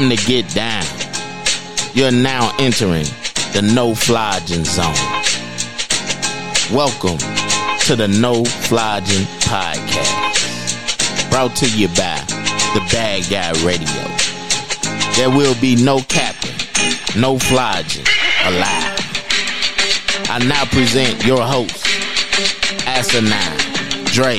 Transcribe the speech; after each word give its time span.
time 0.00 0.10
to 0.10 0.16
get 0.26 0.48
down. 0.54 0.84
You're 1.94 2.12
now 2.12 2.54
entering 2.58 3.04
the 3.52 3.60
no 3.74 3.94
flogging 3.94 4.64
zone. 4.64 4.94
Welcome 6.74 7.18
to 7.86 7.96
the 7.96 8.08
No 8.08 8.44
Flogging 8.44 9.26
Podcast, 9.40 10.10
brought 11.30 11.54
to 11.56 11.68
you 11.76 11.88
by 11.88 12.22
the 12.74 12.80
Bad 12.90 13.28
Guy 13.28 13.50
Radio. 13.66 14.02
There 15.16 15.30
will 15.30 15.60
be 15.60 15.76
no 15.76 16.00
captain, 16.08 16.54
no 17.20 17.38
flogging 17.38 18.06
allowed. 18.44 19.00
I 20.30 20.38
now 20.46 20.64
present 20.66 21.26
your 21.26 21.42
hosts, 21.42 21.84
Asinine, 22.86 24.04
Dre, 24.06 24.38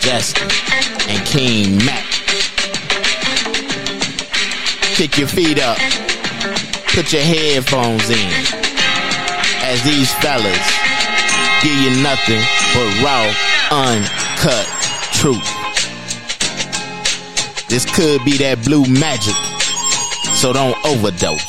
Justin, 0.00 0.48
and 1.08 1.26
King 1.26 1.78
Mac. 1.84 2.15
Kick 4.96 5.18
your 5.18 5.28
feet 5.28 5.58
up. 5.58 5.76
Put 6.94 7.12
your 7.12 7.20
headphones 7.20 8.08
in. 8.08 8.32
As 9.60 9.82
these 9.84 10.10
fellas 10.14 10.66
give 11.62 11.76
you 11.84 12.02
nothing 12.02 12.40
but 12.72 13.02
raw, 13.04 13.28
uncut 13.70 14.66
truth. 15.12 15.44
This 17.68 17.84
could 17.94 18.24
be 18.24 18.38
that 18.38 18.64
blue 18.64 18.86
magic, 18.86 19.36
so 20.34 20.54
don't 20.54 20.82
overdose. 20.86 21.44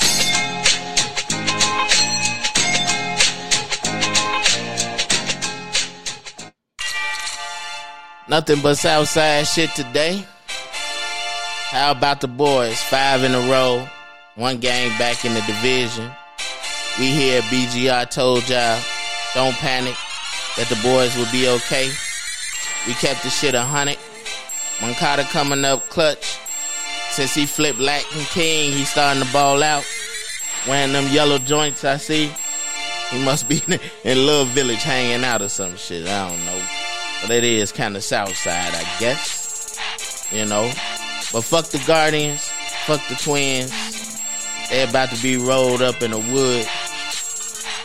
Nothing 8.27 8.59
but 8.61 8.75
Southside 8.75 9.47
shit 9.47 9.69
today. 9.73 10.25
How 11.69 11.91
about 11.91 12.21
the 12.21 12.29
boys? 12.29 12.81
Five 12.81 13.25
in 13.25 13.35
a 13.35 13.41
row, 13.41 13.85
one 14.35 14.57
game 14.59 14.97
back 14.97 15.25
in 15.25 15.33
the 15.33 15.41
division. 15.41 16.09
We 16.97 17.07
here 17.07 17.39
at 17.39 17.43
BGR 17.45 18.09
told 18.09 18.47
y'all, 18.47 18.81
don't 19.33 19.53
panic, 19.55 19.95
that 20.55 20.69
the 20.69 20.79
boys 20.81 21.17
will 21.17 21.29
be 21.29 21.49
okay. 21.49 21.91
We 22.87 22.93
kept 22.93 23.21
the 23.23 23.29
shit 23.29 23.53
a 23.53 23.63
hundred. 23.63 23.97
Moncada 24.81 25.23
coming 25.25 25.65
up 25.65 25.81
clutch. 25.89 26.39
Since 27.11 27.35
he 27.35 27.45
flipped 27.45 27.79
Latin 27.79 28.21
King, 28.25 28.71
he 28.71 28.85
starting 28.85 29.21
to 29.21 29.33
ball 29.33 29.61
out. 29.61 29.83
Wearing 30.69 30.93
them 30.93 31.11
yellow 31.11 31.37
joints 31.37 31.83
I 31.83 31.97
see. 31.97 32.31
He 33.09 33.23
must 33.25 33.49
be 33.49 33.61
in 34.05 34.25
Little 34.25 34.45
Village 34.45 34.83
hanging 34.83 35.25
out 35.25 35.41
or 35.41 35.49
some 35.49 35.75
shit. 35.75 36.07
I 36.07 36.29
don't 36.29 36.45
know. 36.45 36.61
But 37.23 37.31
it 37.31 37.43
is 37.43 37.73
kind 37.73 37.97
of 37.97 38.05
south 38.05 38.37
side, 38.37 38.73
I 38.73 38.99
guess. 39.01 40.29
You 40.31 40.45
know. 40.45 40.71
But 41.33 41.41
fuck 41.41 41.65
the 41.67 41.83
Guardians. 41.85 42.49
Fuck 42.85 43.05
the 43.09 43.15
Twins. 43.15 43.71
They're 44.69 44.89
about 44.89 45.09
to 45.11 45.21
be 45.21 45.37
rolled 45.37 45.81
up 45.81 46.01
in 46.01 46.11
the 46.11 46.17
wood. 46.17 46.67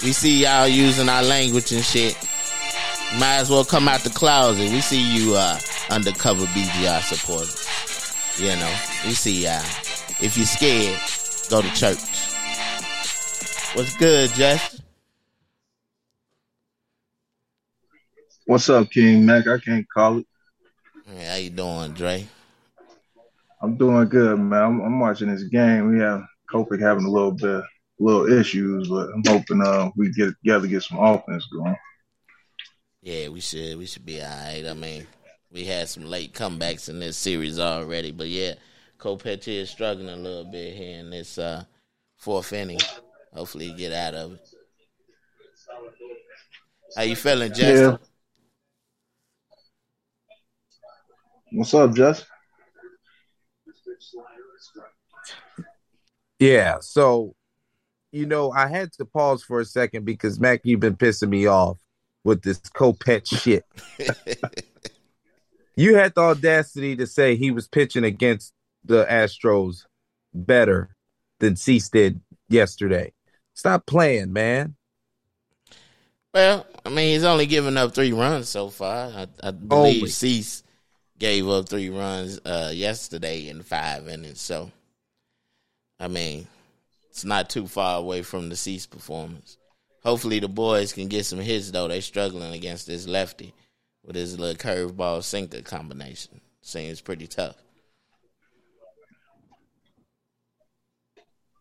We 0.03 0.13
see 0.13 0.43
y'all 0.43 0.67
using 0.67 1.09
our 1.09 1.23
language 1.23 1.73
and 1.73 1.85
shit. 1.85 2.17
Might 3.19 3.37
as 3.37 3.51
well 3.51 3.65
come 3.65 3.89
out 3.89 4.01
the 4.01 4.11
closet. 4.11 4.71
We 4.71 4.81
see 4.81 5.03
you 5.03 5.35
uh, 5.35 5.59
undercover 5.91 6.45
BGR 6.47 7.03
supporters. 7.03 7.69
You 8.39 8.57
know, 8.57 8.75
we 9.05 9.13
see 9.13 9.45
y'all. 9.45 9.61
If 10.21 10.37
you're 10.37 10.47
scared, 10.47 10.99
go 11.51 11.63
to 11.63 11.75
church. 11.75 11.99
What's 13.75 13.97
good, 13.97 14.31
Justin? 14.31 14.85
What's 18.47 18.69
up, 18.69 18.91
King 18.91 19.25
Mac? 19.25 19.47
I 19.47 19.59
can't 19.59 19.87
call 19.89 20.19
it. 20.19 20.27
Hey, 21.07 21.25
how 21.25 21.37
you 21.37 21.51
doing, 21.51 21.93
Dre? 21.93 22.27
I'm 23.63 23.77
doing 23.77 24.09
good, 24.09 24.41
man. 24.41 24.63
I'm, 24.63 24.81
I'm 24.81 25.01
watching 25.01 25.33
this 25.33 25.45
game. 25.45 25.93
We 25.93 26.01
have 26.01 26.25
Kopech 26.53 26.81
having 26.81 27.05
a 27.05 27.11
little 27.11 27.31
bit, 27.33 27.63
little 28.01 28.27
issues, 28.27 28.89
but 28.89 29.09
I'm 29.15 29.23
hoping 29.27 29.63
uh 29.63 29.91
we 29.97 30.13
get 30.13 30.35
together, 30.43 30.67
get 30.67 30.83
some 30.83 30.99
offense 30.99 31.47
going. 31.47 31.77
Yeah, 33.03 33.29
we 33.29 33.41
should. 33.41 33.79
We 33.79 33.87
should 33.87 34.05
be 34.05 34.21
all 34.21 34.29
right. 34.29 34.65
I 34.69 34.75
mean, 34.75 35.07
we 35.53 35.65
had 35.65 35.89
some 35.89 36.05
late 36.05 36.33
comebacks 36.35 36.89
in 36.89 36.99
this 36.99 37.17
series 37.17 37.61
already, 37.61 38.11
but 38.11 38.27
yeah, 38.27 38.55
Kopech 38.99 39.47
is 39.47 39.71
struggling 39.71 40.09
a 40.09 40.17
little 40.17 40.45
bit 40.45 40.77
here 40.77 40.99
in 40.99 41.11
this 41.11 41.39
uh, 41.39 41.65
fourth 42.17 42.53
inning. 42.53 42.81
Hopefully, 43.33 43.69
he 43.69 43.75
get 43.75 43.93
out 43.93 44.15
of 44.15 44.33
it. 44.33 44.41
How 46.97 47.03
you 47.03 47.17
feeling, 47.17 47.53
Justin? 47.53 47.93
Yeah. 47.93 47.97
What's 51.53 51.75
up, 51.75 51.95
Justin? 51.95 52.27
Yeah, 56.39 56.79
so 56.81 57.35
you 58.13 58.27
know, 58.27 58.53
I 58.53 58.69
had 58.69 58.93
to 58.95 59.05
pause 59.07 59.43
for 59.43 59.61
a 59.61 59.65
second 59.65 60.05
because 60.05 60.39
Mac, 60.39 60.61
you've 60.65 60.81
been 60.81 60.97
pissing 60.97 61.31
me 61.31 61.47
off 61.47 61.79
with 62.25 62.43
this 62.43 62.61
Kopech 62.61 63.27
shit. 63.27 63.65
you 65.77 65.97
had 65.97 66.15
the 66.15 66.21
audacity 66.21 66.95
to 66.97 67.07
say 67.07 67.37
he 67.37 67.51
was 67.51 67.69
pitching 67.69 68.05
against 68.05 68.53
the 68.85 69.05
Astros 69.07 69.87
better 70.35 70.95
than 71.41 71.57
Cease 71.57 71.89
did 71.89 72.21
yesterday. 72.49 73.13
Stop 73.55 73.87
playing, 73.87 74.33
man. 74.33 74.77
Well, 76.35 76.67
I 76.85 76.89
mean, 76.89 77.13
he's 77.15 77.25
only 77.25 77.47
given 77.47 77.77
up 77.77 77.95
three 77.95 78.13
runs 78.13 78.49
so 78.49 78.69
far. 78.69 79.09
I, 79.09 79.27
I 79.43 79.51
believe 79.51 79.71
oh 79.71 79.85
Only. 79.85 80.09
Cease 80.09 80.63
gave 81.23 81.49
up 81.49 81.69
three 81.69 81.89
runs 81.89 82.41
uh, 82.45 82.73
yesterday 82.75 83.47
in 83.47 83.63
five 83.63 84.09
innings. 84.09 84.41
So, 84.41 84.73
I 86.01 86.09
mean, 86.09 86.49
it's 87.11 87.25
not 87.25 87.49
too 87.49 87.69
far 87.69 88.01
away 88.01 88.23
from 88.23 88.49
the 88.49 88.57
Cease 88.57 88.87
performance. 88.87 89.57
Hopefully, 90.03 90.41
the 90.41 90.49
boys 90.49 90.93
can 90.93 91.07
get 91.07 91.25
some 91.25 91.39
hits 91.39 91.71
though. 91.71 91.87
They're 91.87 92.01
struggling 92.01 92.53
against 92.55 92.89
this 92.89 93.07
lefty 93.07 93.55
with 94.05 94.17
his 94.17 94.37
little 94.37 94.57
curveball 94.57 95.23
sinker 95.23 95.63
combination. 95.63 96.41
Seems 96.61 97.01
pretty 97.01 97.29
tough. 97.29 97.55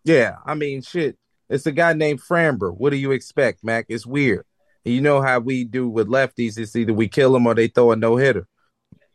Yeah, 0.03 0.37
I 0.43 0.55
mean, 0.55 0.81
shit. 0.81 1.19
It's 1.49 1.67
a 1.67 1.71
guy 1.71 1.93
named 1.93 2.19
Framber. 2.19 2.75
What 2.75 2.89
do 2.89 2.95
you 2.95 3.11
expect, 3.11 3.63
Mac? 3.63 3.85
It's 3.89 4.07
weird. 4.07 4.43
You 4.83 5.01
know 5.01 5.21
how 5.21 5.37
we 5.37 5.65
do 5.65 5.87
with 5.87 6.07
lefties. 6.07 6.57
It's 6.57 6.75
either 6.75 6.95
we 6.95 7.07
kill 7.07 7.33
them 7.33 7.45
or 7.45 7.53
they 7.53 7.67
throw 7.67 7.91
a 7.91 7.95
no 7.95 8.15
hitter. 8.15 8.47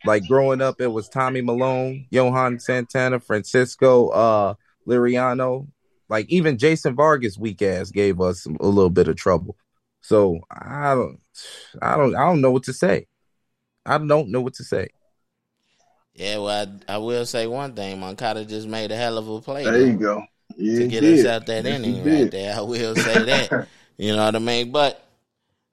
Like 0.05 0.27
growing 0.29 0.61
up, 0.61 0.81
it 0.81 0.89
was 0.89 1.09
Tommy 1.09 1.41
Milone, 1.41 2.07
Johan 2.11 2.61
Santana, 2.61 3.21
Francisco 3.21 4.09
uh, 4.09 4.55
Liriano. 4.87 5.67
Like 6.09 6.27
even 6.29 6.59
Jason 6.59 6.95
Vargas, 6.95 7.39
weak 7.39 7.63
ass, 7.63 7.91
gave 7.91 8.21
us 8.21 8.47
a 8.47 8.67
little 8.67 8.91
bit 8.91 9.09
of 9.09 9.17
trouble. 9.17 9.57
So 10.03 10.41
I 10.51 10.95
don't, 10.95 11.19
I 11.83 11.97
don't, 11.97 12.15
I 12.15 12.21
don't 12.21 12.41
know 12.41 12.53
what 12.53 12.65
to 12.65 12.73
say. 12.73 13.07
I 13.85 13.99
don't 13.99 14.31
know 14.31 14.41
what 14.41 14.55
to 14.55 14.65
say. 14.65 14.89
Yeah, 16.15 16.39
well, 16.39 16.73
I, 16.89 16.95
I 16.95 16.99
will 16.99 17.27
say 17.27 17.47
one 17.47 17.75
thing. 17.75 18.01
Moncada 18.01 18.45
just 18.45 18.67
made 18.69 18.91
a 18.91 18.97
hell 18.97 19.19
of 19.19 19.29
a 19.29 19.41
play. 19.41 19.65
There 19.65 19.87
you 19.87 19.97
go. 19.97 20.23
Yeah, 20.57 20.79
to 20.81 20.89
get 20.89 21.01
did. 21.03 21.19
us 21.21 21.27
out 21.27 21.47
that 21.47 21.65
Yes, 21.65 21.81
inning 21.81 22.05
right 22.05 22.31
there. 22.31 22.57
I 22.57 22.61
will 22.61 22.95
say 22.95 23.25
that. 23.25 23.69
you 23.99 24.17
know 24.17 24.25
what 24.25 24.37
I 24.37 24.39
mean? 24.39 24.73
But 24.73 25.06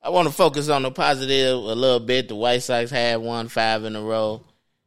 I 0.03 0.09
want 0.09 0.28
to 0.28 0.34
focus 0.34 0.68
on 0.68 0.84
the 0.84 0.91
positive 0.91 1.53
a 1.53 1.56
little 1.56 2.02
bit. 2.02 2.28
The 2.28 2.36
White 2.36 2.62
Sox 2.62 2.91
have 2.91 3.22
won 3.22 3.47
five 3.47 3.86
in 3.86 3.96
a 3.96 4.02
row. 4.02 4.44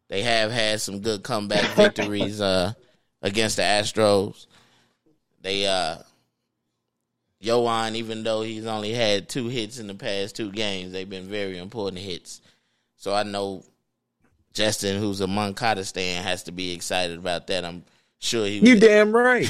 They 0.08 0.20
have 0.22 0.52
had 0.52 0.82
some 0.82 1.00
good 1.00 1.22
comeback 1.22 1.64
victories 1.74 2.40
uh, 2.40 2.74
against 3.22 3.56
the 3.56 3.62
Astros. 3.62 4.46
They 5.40 5.66
uh 5.66 5.96
Yoan, 7.42 7.94
even 7.94 8.24
though 8.24 8.42
he's 8.42 8.66
only 8.66 8.92
had 8.92 9.28
two 9.28 9.48
hits 9.48 9.78
in 9.78 9.86
the 9.86 9.94
past 9.94 10.36
two 10.36 10.50
games, 10.50 10.92
they've 10.92 11.08
been 11.08 11.28
very 11.28 11.58
important 11.58 12.02
hits. 12.02 12.40
So 12.96 13.14
I 13.14 13.22
know 13.22 13.64
Justin, 14.52 15.00
who's 15.00 15.20
a 15.20 15.26
Moncada 15.26 15.84
stan, 15.84 16.24
has 16.24 16.42
to 16.44 16.52
be 16.52 16.72
excited 16.72 17.18
about 17.18 17.46
that. 17.46 17.64
I'm 17.64 17.84
sure 18.18 18.46
he 18.46 18.60
was 18.60 18.68
You 18.68 18.80
damn 18.80 19.12
right. 19.12 19.48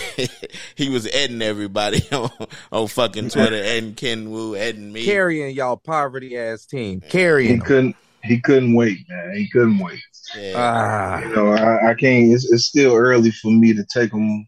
he 0.74 0.88
was 0.88 1.06
adding 1.06 1.42
everybody 1.42 2.02
on, 2.12 2.30
on 2.72 2.88
fucking 2.88 3.30
Twitter, 3.30 3.56
adding 3.64 3.94
Ken 3.94 4.30
Wu, 4.30 4.56
adding 4.56 4.92
me. 4.92 5.04
Carrying 5.04 5.54
y'all 5.54 5.76
poverty 5.76 6.36
ass 6.36 6.66
team. 6.66 7.00
He 7.02 7.08
Carrying. 7.08 7.58
them. 7.58 7.66
couldn't. 7.66 7.96
He 8.22 8.40
couldn't 8.40 8.74
wait, 8.74 8.98
man. 9.08 9.36
He 9.36 9.48
couldn't 9.48 9.78
wait. 9.78 10.00
Yeah. 10.36 10.54
Ah. 10.56 11.20
You 11.20 11.36
know, 11.36 11.52
I, 11.52 11.90
I 11.90 11.94
can't. 11.94 12.32
It's, 12.32 12.50
it's 12.50 12.64
still 12.64 12.94
early 12.94 13.30
for 13.30 13.52
me 13.52 13.72
to 13.72 13.84
take 13.84 14.12
him. 14.12 14.46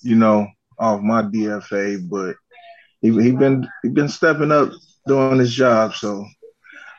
You 0.00 0.14
know, 0.14 0.46
off 0.78 1.00
my 1.00 1.22
DFA, 1.22 2.08
but 2.08 2.36
he 3.00 3.10
he 3.10 3.32
been 3.32 3.66
he 3.82 3.88
been 3.88 4.08
stepping 4.08 4.52
up 4.52 4.70
doing 5.06 5.38
his 5.38 5.54
job, 5.54 5.94
so 5.94 6.24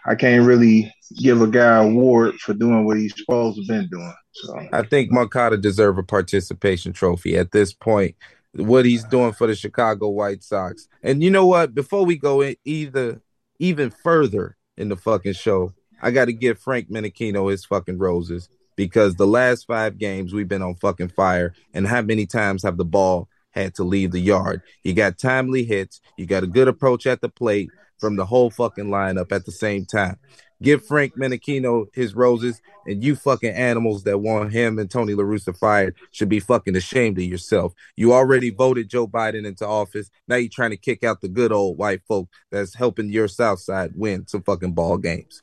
I 0.05 0.15
can't 0.15 0.45
really 0.45 0.93
give 1.17 1.41
a 1.41 1.47
guy 1.47 1.83
an 1.83 1.91
award 1.91 2.35
for 2.35 2.53
doing 2.53 2.85
what 2.85 2.97
he's 2.97 3.15
supposed 3.15 3.57
to 3.57 3.67
been 3.67 3.87
doing. 3.89 4.13
So 4.31 4.59
I 4.71 4.83
think 4.83 5.11
Moncada 5.11 5.57
deserve 5.57 5.97
a 5.97 6.03
participation 6.03 6.93
trophy 6.93 7.37
at 7.37 7.51
this 7.51 7.73
point. 7.73 8.15
What 8.53 8.85
he's 8.85 9.03
doing 9.03 9.33
for 9.33 9.47
the 9.47 9.55
Chicago 9.55 10.09
White 10.09 10.43
Sox, 10.43 10.87
and 11.03 11.23
you 11.23 11.29
know 11.29 11.45
what? 11.45 11.75
Before 11.75 12.03
we 12.05 12.17
go 12.17 12.41
in 12.41 12.55
either 12.65 13.21
even 13.59 13.91
further 13.91 14.57
in 14.75 14.89
the 14.89 14.95
fucking 14.95 15.33
show, 15.33 15.73
I 16.01 16.11
got 16.11 16.25
to 16.25 16.33
give 16.33 16.59
Frank 16.59 16.89
Menechino 16.89 17.51
his 17.51 17.65
fucking 17.65 17.99
roses 17.99 18.49
because 18.79 19.15
the 19.15 19.27
last 19.27 19.67
five 19.67 19.97
games 19.97 20.33
we've 20.33 20.47
been 20.47 20.61
on 20.61 20.73
fucking 20.75 21.09
fire. 21.09 21.53
And 21.73 21.85
how 21.85 22.01
many 22.01 22.25
times 22.25 22.63
have 22.63 22.77
the 22.77 22.85
ball 22.85 23.27
had 23.51 23.75
to 23.75 23.83
leave 23.83 24.11
the 24.11 24.21
yard? 24.21 24.61
You 24.83 24.93
got 24.93 25.17
timely 25.17 25.65
hits. 25.65 25.99
You 26.17 26.25
got 26.25 26.43
a 26.43 26.47
good 26.47 26.69
approach 26.69 27.05
at 27.05 27.19
the 27.19 27.27
plate 27.27 27.69
from 27.97 28.15
the 28.15 28.25
whole 28.25 28.49
fucking 28.49 28.85
lineup 28.85 29.33
at 29.33 29.45
the 29.45 29.51
same 29.51 29.85
time. 29.85 30.17
Give 30.61 30.85
Frank 30.85 31.17
Menechino 31.17 31.85
his 31.93 32.15
roses, 32.15 32.61
and 32.85 33.03
you 33.03 33.15
fucking 33.15 33.53
animals 33.53 34.03
that 34.03 34.17
want 34.19 34.51
him 34.51 34.77
and 34.77 34.91
Tony 34.91 35.13
La 35.13 35.23
Russa 35.23 35.57
fired 35.57 35.95
should 36.11 36.27
be 36.27 36.41
fucking 36.41 36.75
ashamed 36.75 37.17
of 37.17 37.23
yourself. 37.23 37.73
You 37.95 38.13
already 38.13 38.49
voted 38.49 38.89
Joe 38.89 39.07
Biden 39.07 39.45
into 39.45 39.65
office. 39.65 40.09
Now 40.27 40.35
you're 40.35 40.49
trying 40.49 40.71
to 40.71 40.77
kick 40.77 41.03
out 41.03 41.21
the 41.21 41.29
good 41.29 41.53
old 41.53 41.77
white 41.77 42.01
folk 42.07 42.29
that's 42.51 42.75
helping 42.75 43.09
your 43.09 43.29
South 43.29 43.59
Side 43.59 43.93
win 43.95 44.27
some 44.27 44.43
fucking 44.43 44.73
ball 44.73 44.97
games. 44.97 45.41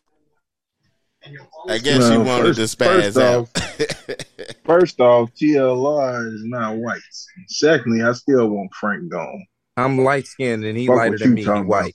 I 1.69 1.79
guess 1.79 1.99
well, 1.99 2.13
you 2.13 2.21
wanted 2.21 2.57
first, 2.57 2.77
to 2.77 2.77
spaz 2.77 3.15
first 3.15 3.19
out. 3.19 3.49
Off, 3.57 4.57
first 4.65 5.01
off, 5.01 5.31
TLR 5.35 6.35
is 6.35 6.45
not 6.45 6.77
white. 6.77 7.01
Secondly, 7.49 8.03
I 8.03 8.13
still 8.13 8.49
want 8.49 8.73
Frank 8.75 9.09
gone. 9.09 9.47
I'm 9.77 9.99
light 9.99 10.27
skinned 10.27 10.65
and 10.65 10.79
he 10.79 10.87
Fuck 10.87 10.97
lighter 10.97 11.19
than 11.19 11.35
me. 11.35 11.43
He 11.43 11.49
white. 11.49 11.95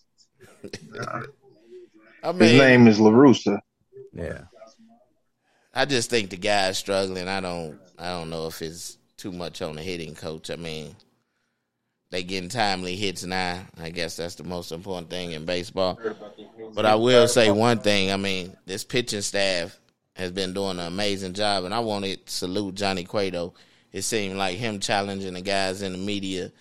Nah. 0.90 1.24
I 2.24 2.32
mean, 2.32 2.42
His 2.42 2.60
name 2.60 2.88
is 2.88 3.00
La 3.00 3.10
Russa. 3.12 3.60
Yeah. 4.14 4.44
I 5.74 5.86
just 5.86 6.10
think 6.10 6.30
the 6.30 6.38
guy's 6.38 6.78
struggling. 6.78 7.28
I 7.28 7.40
don't 7.40 7.80
I 7.98 8.10
don't 8.10 8.30
know 8.30 8.48
if 8.48 8.62
it's 8.62 8.98
too 9.18 9.32
much 9.32 9.62
on 9.62 9.76
the 9.76 9.82
hitting 9.82 10.16
coach. 10.16 10.50
I 10.50 10.56
mean, 10.56 10.96
they 12.10 12.24
getting 12.24 12.50
timely 12.50 12.96
hits 12.96 13.24
now. 13.24 13.62
I 13.80 13.90
guess 13.90 14.18
that's 14.18 14.36
the 14.36 14.44
most 14.44 14.72
important 14.72 15.10
thing 15.10 15.32
in 15.32 15.46
baseball. 15.46 16.00
But 16.74 16.86
I 16.86 16.96
will 16.96 17.28
say 17.28 17.52
one 17.52 17.80
thing. 17.80 18.12
I 18.12 18.18
mean, 18.18 18.56
this 18.66 18.84
pitching 18.84 19.22
staff 19.22 19.80
has 20.16 20.32
been 20.32 20.54
doing 20.54 20.80
an 20.80 20.88
amazing 20.88 21.34
job, 21.34 21.64
and 21.64 21.74
I 21.74 21.80
want 21.80 22.04
to 22.06 22.18
salute 22.26 22.76
Johnny 22.76 23.06
Cueto. 23.06 23.54
It 23.94 24.02
seemed 24.02 24.38
like 24.38 24.58
him 24.58 24.80
challenging 24.80 25.34
the 25.34 25.42
guys 25.42 25.82
in 25.82 25.94
the 25.94 25.98
media 25.98 26.52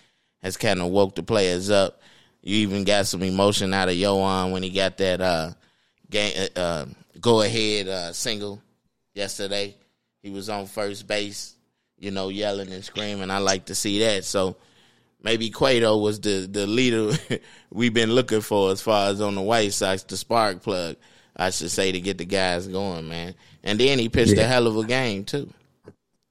has 0.41 0.57
kind 0.57 0.81
of 0.81 0.87
woke 0.87 1.15
the 1.15 1.23
players 1.23 1.69
up. 1.69 2.01
You 2.41 2.57
even 2.57 2.83
got 2.83 3.07
some 3.07 3.21
emotion 3.21 3.73
out 3.73 3.89
of 3.89 3.95
Yoan 3.95 4.51
when 4.51 4.63
he 4.63 4.71
got 4.71 4.97
that 4.97 5.21
uh, 5.21 5.51
game 6.09 6.33
uh, 6.55 6.59
uh, 6.59 6.85
go 7.19 7.41
ahead 7.41 7.87
uh, 7.87 8.13
single 8.13 8.61
yesterday. 9.13 9.75
He 10.21 10.29
was 10.29 10.49
on 10.49 10.65
first 10.65 11.07
base, 11.07 11.55
you 11.97 12.11
know, 12.11 12.29
yelling 12.29 12.71
and 12.71 12.83
screaming. 12.83 13.31
I 13.31 13.39
like 13.39 13.65
to 13.65 13.75
see 13.75 13.99
that. 13.99 14.25
So 14.25 14.55
maybe 15.21 15.49
Cueto 15.49 15.97
was 15.97 16.19
the 16.19 16.47
the 16.51 16.67
leader 16.67 17.11
we've 17.71 17.93
been 17.93 18.11
looking 18.11 18.41
for 18.41 18.71
as 18.71 18.81
far 18.81 19.09
as 19.09 19.21
on 19.21 19.35
the 19.35 19.41
White 19.41 19.73
Sox, 19.73 20.03
the 20.03 20.17
spark 20.17 20.61
plug, 20.61 20.95
I 21.35 21.51
should 21.51 21.71
say, 21.71 21.91
to 21.91 22.01
get 22.01 22.17
the 22.17 22.25
guys 22.25 22.67
going, 22.67 23.07
man. 23.07 23.35
And 23.63 23.79
then 23.79 23.99
he 23.99 24.09
pitched 24.09 24.33
yeah. 24.35 24.43
a 24.43 24.47
hell 24.47 24.67
of 24.67 24.77
a 24.77 24.83
game 24.83 25.25
too. 25.25 25.51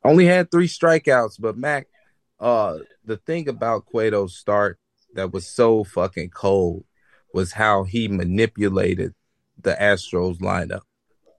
Only 0.02 0.26
had 0.26 0.50
three 0.50 0.68
strikeouts, 0.68 1.36
but 1.38 1.56
Mac, 1.58 1.86
uh, 2.38 2.78
the 3.04 3.18
thing 3.18 3.48
about 3.48 3.86
Cueto's 3.86 4.36
start 4.36 4.78
that 5.14 5.32
was 5.32 5.46
so 5.46 5.84
fucking 5.84 6.30
cold 6.30 6.84
was 7.32 7.52
how 7.52 7.84
he 7.84 8.08
manipulated 8.08 9.14
the 9.60 9.76
Astros 9.80 10.38
lineup. 10.38 10.82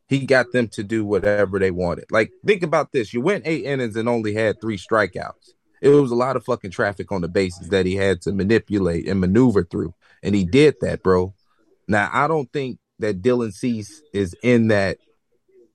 He 0.08 0.26
got 0.26 0.52
them 0.52 0.68
to 0.70 0.84
do 0.84 1.06
whatever 1.06 1.58
they 1.58 1.72
wanted. 1.72 2.06
Like, 2.12 2.32
think 2.46 2.64
about 2.64 2.92
this. 2.92 3.14
You 3.14 3.22
went 3.22 3.48
eight 3.48 3.66
innings 3.66 3.96
and 3.96 4.10
only 4.10 4.34
had 4.34 4.60
three 4.60 4.78
strikeouts. 4.78 5.54
It 5.82 5.90
was 5.90 6.12
a 6.12 6.16
lot 6.16 6.36
of 6.36 6.46
fucking 6.46 6.72
traffic 6.72 7.12
on 7.12 7.22
the 7.22 7.28
bases 7.28 7.70
that 7.70 7.86
he 7.86 7.96
had 7.96 8.22
to 8.22 8.32
manipulate 8.32 9.08
and 9.08 9.20
maneuver 9.20 9.64
through. 9.64 9.96
And 10.22 10.36
he 10.36 10.46
did 10.46 10.76
that, 10.82 11.02
bro. 11.02 11.34
Now, 11.88 12.10
I 12.12 12.28
don't 12.28 12.52
think 12.54 12.78
that 13.00 13.22
Dylan 13.22 13.54
Cease 13.54 14.02
is 14.14 14.36
in 14.44 14.68
that 14.68 14.98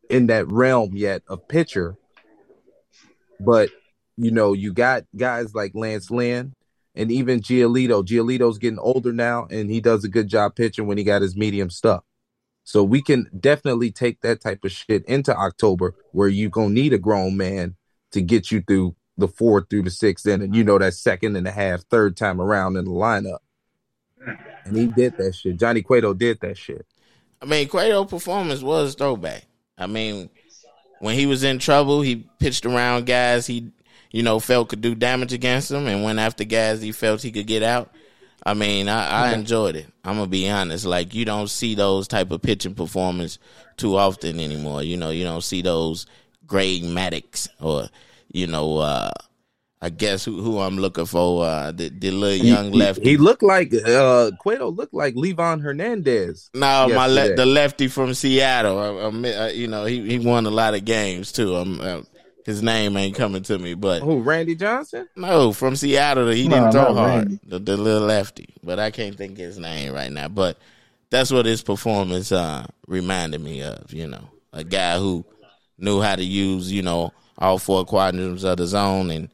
in 0.09 0.29
that 0.29 0.47
realm 0.47 0.93
yet 0.95 1.23
of 1.29 1.49
pitcher. 1.49 1.97
But 3.41 3.71
you 4.17 4.31
know, 4.31 4.53
you 4.53 4.73
got 4.73 5.05
guys 5.17 5.55
like 5.55 5.73
Lance 5.75 6.11
Lynn 6.11 6.55
and 6.97 7.13
even 7.13 7.41
Giolito. 7.41 8.05
Giolito's 8.05 8.59
getting 8.59 8.79
older 8.79 9.13
now, 9.13 9.47
and 9.51 9.71
he 9.71 9.81
does 9.81 10.05
a 10.05 10.09
good 10.09 10.29
job 10.29 10.57
pitching 10.57 10.87
when 10.87 10.99
he 10.99 11.05
got 11.05 11.23
his 11.23 11.37
medium 11.37 11.71
stuff. 11.71 12.03
So 12.65 12.83
we 12.83 13.01
can 13.01 13.31
definitely 13.39 13.93
take 13.93 14.23
that 14.23 14.41
type 14.41 14.65
of 14.65 14.73
shit 14.73 15.05
into 15.05 15.37
October, 15.37 15.95
where 16.13 16.29
you 16.29 16.49
gonna 16.49 16.71
need 16.71 16.93
a 16.93 16.99
grown 16.99 17.37
man 17.37 17.77
to 18.11 18.21
get 18.21 18.51
you 18.51 18.63
through 18.67 18.97
the 19.17 19.29
fourth 19.29 19.71
through 19.71 19.83
the 19.83 19.91
sixth 19.91 20.27
inning. 20.27 20.53
You 20.53 20.65
know 20.65 20.79
that 20.79 20.95
second 20.95 21.37
and 21.37 21.47
a 21.47 21.53
half, 21.53 21.83
third 21.83 22.17
time 22.17 22.41
around 22.41 22.77
in 22.77 22.87
the 22.87 22.91
lineup, 22.91 23.39
and 24.65 24.77
he 24.77 24.87
did 24.87 25.17
that 25.19 25.35
shit. 25.35 25.59
Johnny 25.59 25.83
Cueto 25.83 26.13
did 26.13 26.41
that 26.41 26.59
shit. 26.59 26.87
I 27.41 27.45
mean, 27.45 27.69
Cueto 27.69 28.05
performance 28.05 28.63
was 28.63 28.95
throwback. 28.95 29.45
I 29.79 29.87
mean, 29.87 30.31
when 31.01 31.15
he 31.15 31.27
was 31.27 31.45
in 31.45 31.59
trouble, 31.59 32.01
he 32.01 32.27
pitched 32.39 32.67
around 32.67 33.07
guys. 33.07 33.47
He 33.47 33.71
you 34.11 34.23
know, 34.23 34.39
felt 34.41 34.69
could 34.69 34.81
do 34.81 34.95
damage 34.95 35.33
against 35.33 35.71
him 35.71 35.87
and 35.87 36.05
went 36.05 36.19
after 36.19 36.45
guys 36.45 36.81
he 36.83 36.93
felt 36.93 37.23
he 37.23 37.33
could 37.33 37.47
get 37.47 37.63
out. 37.63 37.93
I 38.45 38.55
mean, 38.55 38.89
I, 38.89 39.31
I 39.31 39.33
enjoyed 39.33 39.75
it. 39.75 39.87
I'm 40.05 40.17
gonna 40.17 40.29
be 40.29 40.49
honest. 40.49 40.85
Like 40.85 41.15
you 41.15 41.25
don't 41.25 41.51
see 41.51 41.75
those 41.75 42.07
type 42.07 42.31
of 42.31 42.43
pitching 42.43 42.75
performance 42.75 43.39
too 43.77 43.97
often 43.97 44.39
anymore. 44.39 44.83
You 44.83 44.97
know, 44.97 45.11
you 45.11 45.25
don't 45.25 45.43
see 45.43 45.63
those 45.63 46.07
Greg 46.47 46.83
Maddux 46.83 47.49
or 47.61 47.89
you 48.33 48.47
know, 48.47 48.79
uh, 48.79 49.11
I 49.81 49.91
guess 49.91 50.25
who, 50.25 50.43
who 50.43 50.59
I'm 50.59 50.79
looking 50.79 51.07
for, 51.07 51.45
uh, 51.45 51.73
the, 51.73 51.89
the 51.89 52.11
little 52.11 52.47
young 52.47 52.73
he, 52.73 52.79
lefty. 52.79 53.11
He, 53.11 53.17
looked 53.17 53.43
like 53.43 53.73
uh, 53.75 54.31
Cueto 54.39 54.71
looked 54.71 54.95
like 54.95 55.15
Livan 55.15 55.63
Hernandez. 55.63 56.51
No, 56.55 56.89
my 56.89 57.07
le- 57.07 57.35
the 57.35 57.47
lefty 57.47 57.89
from 57.89 58.15
Seattle. 58.15 58.79
I, 58.79 59.29
I, 59.29 59.49
you 59.51 59.69
know, 59.69 59.85
he 59.85 60.09
he 60.09 60.19
won 60.19 60.47
a 60.47 60.51
lot 60.51 60.75
of 60.75 60.85
games 60.85 61.33
too. 61.33 61.55
I'm, 61.57 61.81
uh, 61.81 62.03
his 62.47 62.63
name 62.63 62.97
ain't 62.97 63.17
coming 63.17 63.43
to 63.43 63.59
me, 63.59 63.75
but 63.75 64.03
who? 64.03 64.21
Randy 64.21 64.55
Johnson? 64.55 65.09
No, 65.17 65.53
from 65.53 65.75
Seattle. 65.75 66.29
He 66.29 66.47
didn't 66.47 66.71
throw 66.71 66.95
hard. 66.95 67.41
The, 67.43 67.59
the, 67.59 67.77
little 67.77 68.07
lefty, 68.07 68.55
but 68.63 68.79
I 68.79 68.93
can't 68.93 69.17
think 69.17 69.37
his 69.37 69.59
name 69.59 69.93
right 69.93 70.13
now. 70.13 70.29
But 70.29 70.57
that's 71.11 71.33
what 71.33 71.45
his 71.45 71.61
performance 71.61 72.31
uh, 72.31 72.65
reminded 72.87 73.41
me 73.41 73.63
of. 73.65 73.93
You 73.93 74.07
know, 74.07 74.31
a 74.53 74.63
guy 74.63 74.97
who 74.97 75.25
knew 75.77 76.01
how 76.01 76.15
to 76.15 76.23
use 76.23 76.71
you 76.71 76.83
know 76.83 77.13
all 77.37 77.59
four 77.59 77.85
quadrants 77.85 78.45
of 78.45 78.59
the 78.59 78.67
zone 78.69 79.11
and 79.11 79.29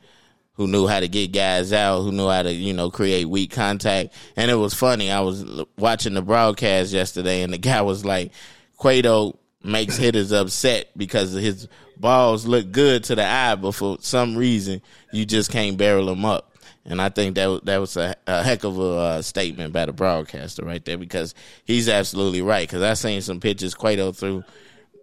who 0.55 0.67
knew 0.67 0.87
how 0.87 1.01
to 1.01 1.07
get 1.07 1.33
guys 1.33 1.71
out, 1.71 2.01
who 2.01 2.13
knew 2.13 2.31
how 2.31 2.43
to, 2.43 2.53
you 2.53 2.73
know, 2.73 2.91
create 2.91 3.27
weak 3.27 3.51
contact. 3.51 4.15
And 4.37 4.51
it 4.51 4.55
was 4.55 4.73
funny. 4.73 5.11
I 5.11 5.21
was 5.21 5.45
watching 5.79 6.15
the 6.15 6.23
broadcast 6.23 6.93
yesterday 6.93 7.43
and 7.43 7.53
the 7.53 7.59
guy 7.59 7.83
was 7.83 8.05
like, 8.05 8.33
Cueto 8.77 9.39
makes 9.65 9.97
hitters 9.97 10.33
upset 10.33 10.91
because 10.97 11.33
his 11.33 11.69
balls 11.97 12.47
look 12.47 12.71
good 12.73 13.05
to 13.05 13.15
the 13.15 13.25
eye, 13.25 13.55
but 13.55 13.73
for 13.73 13.97
some 14.01 14.37
reason 14.37 14.83
you 15.13 15.25
just 15.25 15.51
can't 15.51 15.77
barrel 15.77 16.07
them 16.07 16.25
up. 16.25 16.53
And 16.85 17.01
I 17.01 17.11
think 17.11 17.37
that 17.37 17.65
that 17.65 17.79
was 17.79 17.97
a, 17.97 18.17
a 18.27 18.43
heck 18.43 18.65
of 18.65 18.79
a 18.79 18.83
uh, 18.83 19.23
statement 19.23 19.73
by 19.73 19.87
the 19.87 19.93
broadcaster 19.93 20.65
right 20.65 20.85
there 20.85 20.99
because 20.99 21.35
he's 21.65 21.89
absolutely 21.89 22.43
right. 22.43 22.69
Because 22.69 22.83
I 22.83 22.95
seen 22.95 23.21
some 23.21 23.41
pitches 23.41 23.75
Cueto 23.75 24.13
threw 24.13 24.43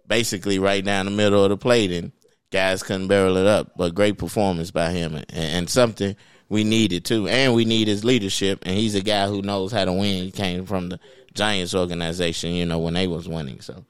basically 0.06 0.58
right 0.58 0.84
down 0.84 1.06
the 1.06 1.10
middle 1.10 1.42
of 1.42 1.50
the 1.50 1.56
plate, 1.56 1.90
and 1.90 2.12
guys 2.50 2.82
couldn't 2.82 3.08
barrel 3.08 3.38
it 3.38 3.46
up. 3.46 3.72
But 3.76 3.94
great 3.94 4.18
performance 4.18 4.70
by 4.70 4.90
him, 4.90 5.14
and, 5.14 5.26
and 5.30 5.70
something 5.70 6.16
we 6.50 6.64
needed 6.64 7.06
too. 7.06 7.28
And 7.28 7.54
we 7.54 7.64
need 7.64 7.88
his 7.88 8.04
leadership, 8.04 8.62
and 8.66 8.76
he's 8.76 8.94
a 8.94 9.00
guy 9.00 9.26
who 9.26 9.40
knows 9.40 9.72
how 9.72 9.86
to 9.86 9.92
win. 9.92 10.24
He 10.24 10.30
came 10.30 10.66
from 10.66 10.90
the 10.90 11.00
Giants 11.32 11.74
organization, 11.74 12.50
you 12.50 12.66
know, 12.66 12.78
when 12.78 12.94
they 12.94 13.06
was 13.06 13.26
winning. 13.26 13.62
So 13.62 13.86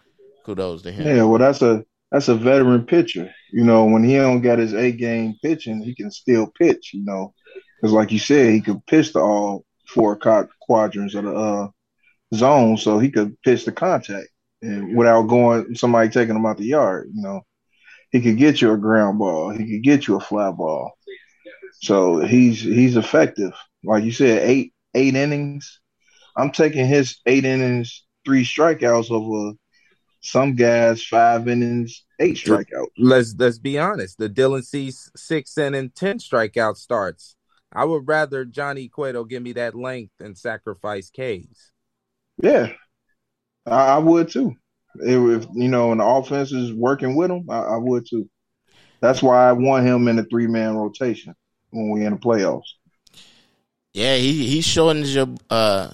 kudos 0.51 0.83
to 0.83 0.93
him. 0.93 1.07
Yeah, 1.07 1.23
well, 1.25 1.39
that's 1.39 1.63
a 1.63 1.85
that's 2.11 2.29
a 2.29 2.35
veteran 2.35 2.85
pitcher. 2.85 3.33
You 3.53 3.65
know, 3.65 3.85
when 3.85 4.05
he 4.05 4.17
don't 4.17 4.43
get 4.43 4.59
his 4.59 4.75
A 4.75 4.93
game 4.93 5.37
pitching, 5.43 5.83
he 5.83 5.95
can 5.95 6.11
still 6.11 6.49
pitch. 6.59 6.91
You 6.93 7.05
know, 7.05 7.35
because 7.77 7.93
like 7.93 8.13
you 8.13 8.19
said, 8.19 8.53
he 8.53 8.61
could 8.61 8.85
pitch 8.87 9.13
to 9.13 9.21
all 9.21 9.65
four 9.89 10.19
quadrants 10.61 11.15
of 11.15 11.25
the 11.25 11.35
uh, 11.35 11.69
zone, 12.35 12.77
so 12.77 12.99
he 12.99 13.11
could 13.11 13.41
pitch 13.43 13.65
the 13.65 13.73
contact 13.73 14.29
and 14.63 14.97
without 14.97 15.23
going 15.23 15.75
somebody 15.75 16.09
taking 16.11 16.37
him 16.37 16.47
out 16.47 16.59
the 16.59 16.65
yard. 16.65 17.11
You 17.15 17.23
know, 17.23 17.43
he 18.11 18.21
could 18.21 18.37
get 18.37 18.61
you 18.61 18.73
a 18.73 18.79
ground 18.79 19.19
ball. 19.19 19.51
He 19.51 19.71
could 19.71 19.83
get 19.83 20.07
you 20.07 20.17
a 20.17 20.21
fly 20.21 20.51
ball. 20.51 20.93
So 21.83 22.19
he's 22.19 22.61
he's 22.61 22.97
effective. 22.97 23.53
Like 23.85 24.05
you 24.05 24.13
said, 24.13 24.43
eight 24.43 24.75
eight 24.95 25.15
innings. 25.15 25.81
I'm 26.37 26.51
taking 26.51 26.87
his 26.87 27.19
eight 27.27 27.45
innings, 27.45 28.05
three 28.25 28.45
strikeouts 28.45 29.11
over 29.11 29.55
some 30.21 30.55
guys 30.55 31.05
five 31.05 31.49
innings, 31.49 32.05
eight 32.19 32.37
strikeouts. 32.37 32.89
Let's 32.99 33.35
let's 33.39 33.59
be 33.59 33.79
honest. 33.79 34.19
The 34.19 34.29
Dylan 34.29 34.65
Cease 34.65 35.11
six 35.17 35.57
inning, 35.59 35.91
ten 35.91 36.19
strikeout 36.19 36.77
starts. 36.77 37.37
I 37.73 37.85
would 37.85 38.07
rather 38.07 38.45
Johnny 38.45 38.89
Cueto 38.89 39.25
give 39.25 39.43
me 39.43 39.53
that 39.53 39.75
length 39.75 40.21
and 40.21 40.37
sacrifice 40.37 41.11
K's. 41.11 41.73
Yeah, 42.43 42.73
I, 43.67 43.87
I 43.87 43.99
would 43.99 44.29
too. 44.29 44.55
If, 44.97 45.47
you 45.55 45.69
know, 45.69 45.93
and 45.93 46.01
the 46.01 46.05
offense 46.05 46.51
is 46.53 46.73
working 46.73 47.15
with 47.15 47.31
him, 47.31 47.49
I, 47.49 47.61
I 47.61 47.77
would 47.77 48.07
too. 48.09 48.29
That's 49.01 49.23
why 49.23 49.49
I 49.49 49.53
want 49.53 49.87
him 49.87 50.09
in 50.09 50.17
the 50.17 50.25
three 50.25 50.47
man 50.47 50.77
rotation 50.77 51.35
when 51.71 51.91
we 51.91 52.05
in 52.05 52.13
the 52.13 52.19
playoffs. 52.19 52.65
Yeah, 53.95 54.17
he 54.17 54.47
he 54.47 54.61
shortens 54.61 55.15
your 55.15 55.29
uh 55.49 55.91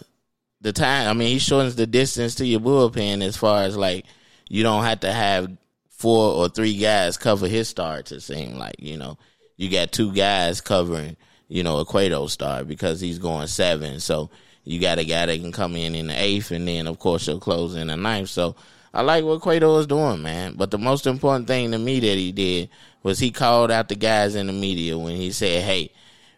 the 0.66 0.72
time. 0.72 1.08
I 1.08 1.12
mean, 1.12 1.28
he 1.28 1.38
shortens 1.38 1.76
the 1.76 1.86
distance 1.86 2.34
to 2.36 2.46
your 2.46 2.58
bullpen 2.58 3.22
as 3.22 3.36
far 3.36 3.62
as 3.62 3.76
like 3.76 4.04
you 4.48 4.64
don't 4.64 4.82
have 4.82 5.00
to 5.00 5.12
have 5.12 5.56
four 5.90 6.34
or 6.34 6.48
three 6.48 6.76
guys 6.76 7.16
cover 7.16 7.46
his 7.46 7.68
starts. 7.68 8.10
It 8.10 8.20
seemed 8.20 8.56
like 8.56 8.74
you 8.80 8.96
know 8.96 9.16
you 9.56 9.70
got 9.70 9.92
two 9.92 10.12
guys 10.12 10.60
covering 10.60 11.16
you 11.46 11.62
know 11.62 11.78
a 11.78 11.84
Cueto 11.84 12.26
start 12.26 12.66
because 12.66 13.00
he's 13.00 13.20
going 13.20 13.46
seven. 13.46 14.00
So 14.00 14.28
you 14.64 14.80
got 14.80 14.98
a 14.98 15.04
guy 15.04 15.26
that 15.26 15.40
can 15.40 15.52
come 15.52 15.76
in 15.76 15.94
in 15.94 16.08
the 16.08 16.20
eighth, 16.20 16.50
and 16.50 16.66
then 16.66 16.88
of 16.88 16.98
course 16.98 17.28
you'll 17.28 17.38
close 17.38 17.76
in 17.76 17.86
the 17.86 17.96
ninth. 17.96 18.30
So 18.30 18.56
I 18.92 19.02
like 19.02 19.22
what 19.22 19.42
Cueto 19.42 19.78
is 19.78 19.86
doing, 19.86 20.20
man. 20.20 20.54
But 20.56 20.72
the 20.72 20.78
most 20.78 21.06
important 21.06 21.46
thing 21.46 21.70
to 21.70 21.78
me 21.78 22.00
that 22.00 22.16
he 22.18 22.32
did 22.32 22.70
was 23.04 23.20
he 23.20 23.30
called 23.30 23.70
out 23.70 23.88
the 23.88 23.94
guys 23.94 24.34
in 24.34 24.48
the 24.48 24.52
media 24.52 24.98
when 24.98 25.14
he 25.14 25.30
said, 25.30 25.62
"Hey." 25.62 25.92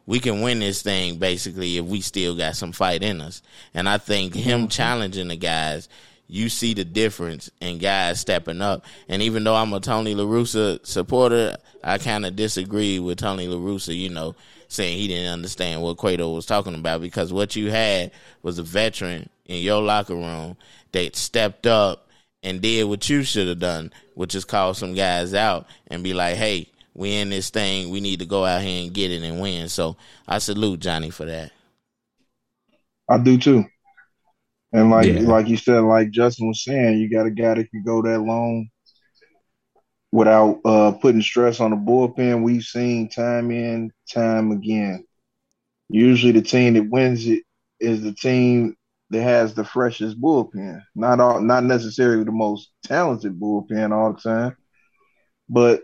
We 0.08 0.20
can 0.20 0.40
win 0.40 0.58
this 0.60 0.80
thing 0.80 1.18
basically 1.18 1.76
if 1.76 1.84
we 1.84 2.00
still 2.00 2.34
got 2.34 2.56
some 2.56 2.72
fight 2.72 3.02
in 3.02 3.20
us. 3.20 3.42
And 3.74 3.86
I 3.86 3.98
think 3.98 4.34
him 4.34 4.60
mm-hmm. 4.60 4.68
challenging 4.68 5.28
the 5.28 5.36
guys, 5.36 5.86
you 6.26 6.48
see 6.48 6.72
the 6.72 6.86
difference 6.86 7.50
in 7.60 7.76
guys 7.76 8.18
stepping 8.18 8.62
up. 8.62 8.86
And 9.10 9.20
even 9.20 9.44
though 9.44 9.54
I'm 9.54 9.74
a 9.74 9.80
Tony 9.80 10.14
La 10.14 10.24
Russa 10.24 10.84
supporter, 10.86 11.58
I 11.84 11.98
kind 11.98 12.24
of 12.24 12.36
disagree 12.36 12.98
with 12.98 13.18
Tony 13.18 13.48
La 13.48 13.58
Russa, 13.58 13.94
you 13.94 14.08
know, 14.08 14.34
saying 14.68 14.96
he 14.96 15.08
didn't 15.08 15.30
understand 15.30 15.82
what 15.82 15.98
Cueto 15.98 16.32
was 16.32 16.46
talking 16.46 16.74
about 16.74 17.02
because 17.02 17.30
what 17.30 17.54
you 17.54 17.70
had 17.70 18.10
was 18.42 18.58
a 18.58 18.62
veteran 18.62 19.28
in 19.44 19.62
your 19.62 19.82
locker 19.82 20.14
room 20.14 20.56
that 20.92 21.16
stepped 21.16 21.66
up 21.66 22.08
and 22.42 22.62
did 22.62 22.84
what 22.84 23.10
you 23.10 23.24
should 23.24 23.46
have 23.46 23.58
done, 23.58 23.92
which 24.14 24.34
is 24.34 24.46
call 24.46 24.72
some 24.72 24.94
guys 24.94 25.34
out 25.34 25.66
and 25.88 26.02
be 26.02 26.14
like, 26.14 26.36
hey, 26.36 26.70
we 26.98 27.14
in 27.14 27.30
this 27.30 27.48
thing. 27.50 27.90
We 27.90 28.00
need 28.00 28.18
to 28.18 28.26
go 28.26 28.44
out 28.44 28.60
here 28.60 28.82
and 28.82 28.92
get 28.92 29.12
it 29.12 29.22
and 29.22 29.40
win. 29.40 29.68
So 29.68 29.96
I 30.26 30.38
salute 30.38 30.80
Johnny 30.80 31.10
for 31.10 31.26
that. 31.26 31.52
I 33.08 33.18
do 33.18 33.38
too. 33.38 33.64
And 34.72 34.90
like 34.90 35.06
yeah. 35.06 35.20
like 35.20 35.46
you 35.46 35.56
said, 35.56 35.78
like 35.78 36.10
Justin 36.10 36.48
was 36.48 36.64
saying, 36.64 36.98
you 36.98 37.08
got 37.08 37.26
a 37.26 37.30
guy 37.30 37.54
that 37.54 37.70
can 37.70 37.84
go 37.84 38.02
that 38.02 38.18
long 38.18 38.68
without 40.10 40.60
uh, 40.64 40.90
putting 40.92 41.22
stress 41.22 41.60
on 41.60 41.70
the 41.70 41.76
bullpen. 41.76 42.42
We've 42.42 42.64
seen 42.64 43.08
time 43.08 43.52
in, 43.52 43.92
time 44.12 44.50
again. 44.50 45.04
Usually, 45.88 46.32
the 46.32 46.42
team 46.42 46.74
that 46.74 46.90
wins 46.90 47.28
it 47.28 47.44
is 47.78 48.02
the 48.02 48.12
team 48.12 48.76
that 49.10 49.22
has 49.22 49.54
the 49.54 49.64
freshest 49.64 50.20
bullpen. 50.20 50.82
Not 50.96 51.20
all, 51.20 51.40
not 51.40 51.62
necessarily 51.62 52.24
the 52.24 52.32
most 52.32 52.70
talented 52.82 53.38
bullpen 53.38 53.92
all 53.92 54.14
the 54.14 54.20
time, 54.20 54.56
but 55.48 55.82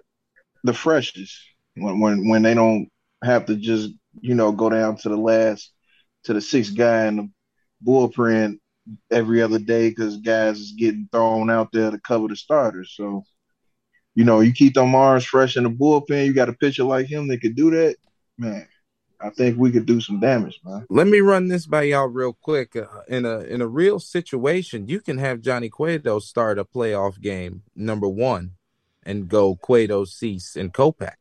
the 0.64 0.74
freshest 0.74 1.38
when 1.76 2.00
when 2.00 2.28
when 2.28 2.42
they 2.42 2.54
don't 2.54 2.88
have 3.22 3.46
to 3.46 3.54
just 3.54 3.90
you 4.20 4.34
know 4.34 4.50
go 4.50 4.68
down 4.68 4.96
to 4.96 5.08
the 5.08 5.16
last 5.16 5.72
to 6.24 6.32
the 6.32 6.40
sixth 6.40 6.76
guy 6.76 7.06
in 7.06 7.16
the 7.16 7.30
bullpen 7.86 8.58
every 9.10 9.42
other 9.42 9.58
day 9.58 9.88
because 9.88 10.16
guys 10.18 10.58
is 10.58 10.72
getting 10.72 11.08
thrown 11.12 11.50
out 11.50 11.70
there 11.72 11.90
to 11.90 11.98
cover 11.98 12.28
the 12.28 12.36
starters. 12.36 12.94
So, 12.96 13.24
you 14.14 14.24
know, 14.24 14.40
you 14.40 14.52
keep 14.52 14.74
them 14.74 14.94
arms 14.94 15.24
fresh 15.24 15.56
in 15.56 15.64
the 15.64 15.70
bullpen. 15.70 16.26
You 16.26 16.32
got 16.32 16.48
a 16.48 16.54
pitcher 16.54 16.84
like 16.84 17.06
him 17.06 17.28
that 17.28 17.40
could 17.40 17.56
do 17.56 17.70
that, 17.70 17.96
man. 18.38 18.66
I 19.20 19.30
think 19.30 19.56
we 19.56 19.70
could 19.70 19.86
do 19.86 20.00
some 20.00 20.20
damage, 20.20 20.60
man. 20.64 20.84
Let 20.90 21.06
me 21.06 21.20
run 21.20 21.48
this 21.48 21.66
by 21.66 21.84
y'all 21.84 22.08
real 22.08 22.34
quick. 22.34 22.76
Uh, 22.76 22.86
in 23.08 23.24
a 23.24 23.40
in 23.40 23.62
a 23.62 23.66
real 23.66 23.98
situation, 23.98 24.86
you 24.86 25.00
can 25.00 25.16
have 25.18 25.40
Johnny 25.40 25.70
Cueto 25.70 26.18
start 26.18 26.58
a 26.58 26.64
playoff 26.64 27.20
game 27.20 27.62
number 27.74 28.08
one 28.08 28.52
and 29.04 29.28
go 29.28 29.56
Cueto, 29.56 30.04
Cease, 30.04 30.56
and 30.56 30.72
Kopech. 30.72 31.14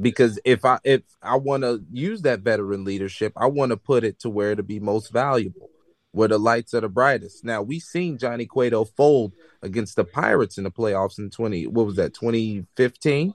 Because 0.00 0.40
if 0.44 0.64
I 0.64 0.78
if 0.82 1.02
I 1.22 1.36
want 1.36 1.62
to 1.62 1.84
use 1.92 2.22
that 2.22 2.40
veteran 2.40 2.84
leadership, 2.84 3.32
I 3.36 3.46
want 3.46 3.70
to 3.70 3.76
put 3.76 4.02
it 4.02 4.18
to 4.20 4.30
where 4.30 4.50
it'll 4.50 4.64
be 4.64 4.80
most 4.80 5.12
valuable, 5.12 5.70
where 6.10 6.28
the 6.28 6.38
lights 6.38 6.74
are 6.74 6.80
the 6.80 6.88
brightest. 6.88 7.44
Now 7.44 7.62
we've 7.62 7.82
seen 7.82 8.18
Johnny 8.18 8.46
Cueto 8.46 8.84
fold 8.84 9.34
against 9.62 9.94
the 9.94 10.04
Pirates 10.04 10.58
in 10.58 10.64
the 10.64 10.70
playoffs 10.70 11.18
in 11.18 11.30
twenty 11.30 11.66
what 11.68 11.86
was 11.86 11.96
that 11.96 12.12
twenty 12.12 12.66
fifteen. 12.76 13.34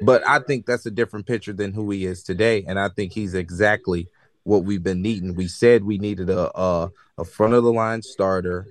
But 0.00 0.26
I 0.26 0.40
think 0.40 0.66
that's 0.66 0.84
a 0.86 0.90
different 0.90 1.26
picture 1.26 1.52
than 1.52 1.72
who 1.72 1.90
he 1.90 2.06
is 2.06 2.24
today, 2.24 2.64
and 2.66 2.78
I 2.78 2.88
think 2.88 3.12
he's 3.12 3.34
exactly 3.34 4.08
what 4.42 4.64
we've 4.64 4.82
been 4.82 5.00
needing. 5.00 5.36
We 5.36 5.46
said 5.46 5.84
we 5.84 5.98
needed 5.98 6.28
a 6.28 6.50
a, 6.58 6.90
a 7.18 7.24
front 7.24 7.54
of 7.54 7.62
the 7.62 7.72
line 7.72 8.02
starter, 8.02 8.66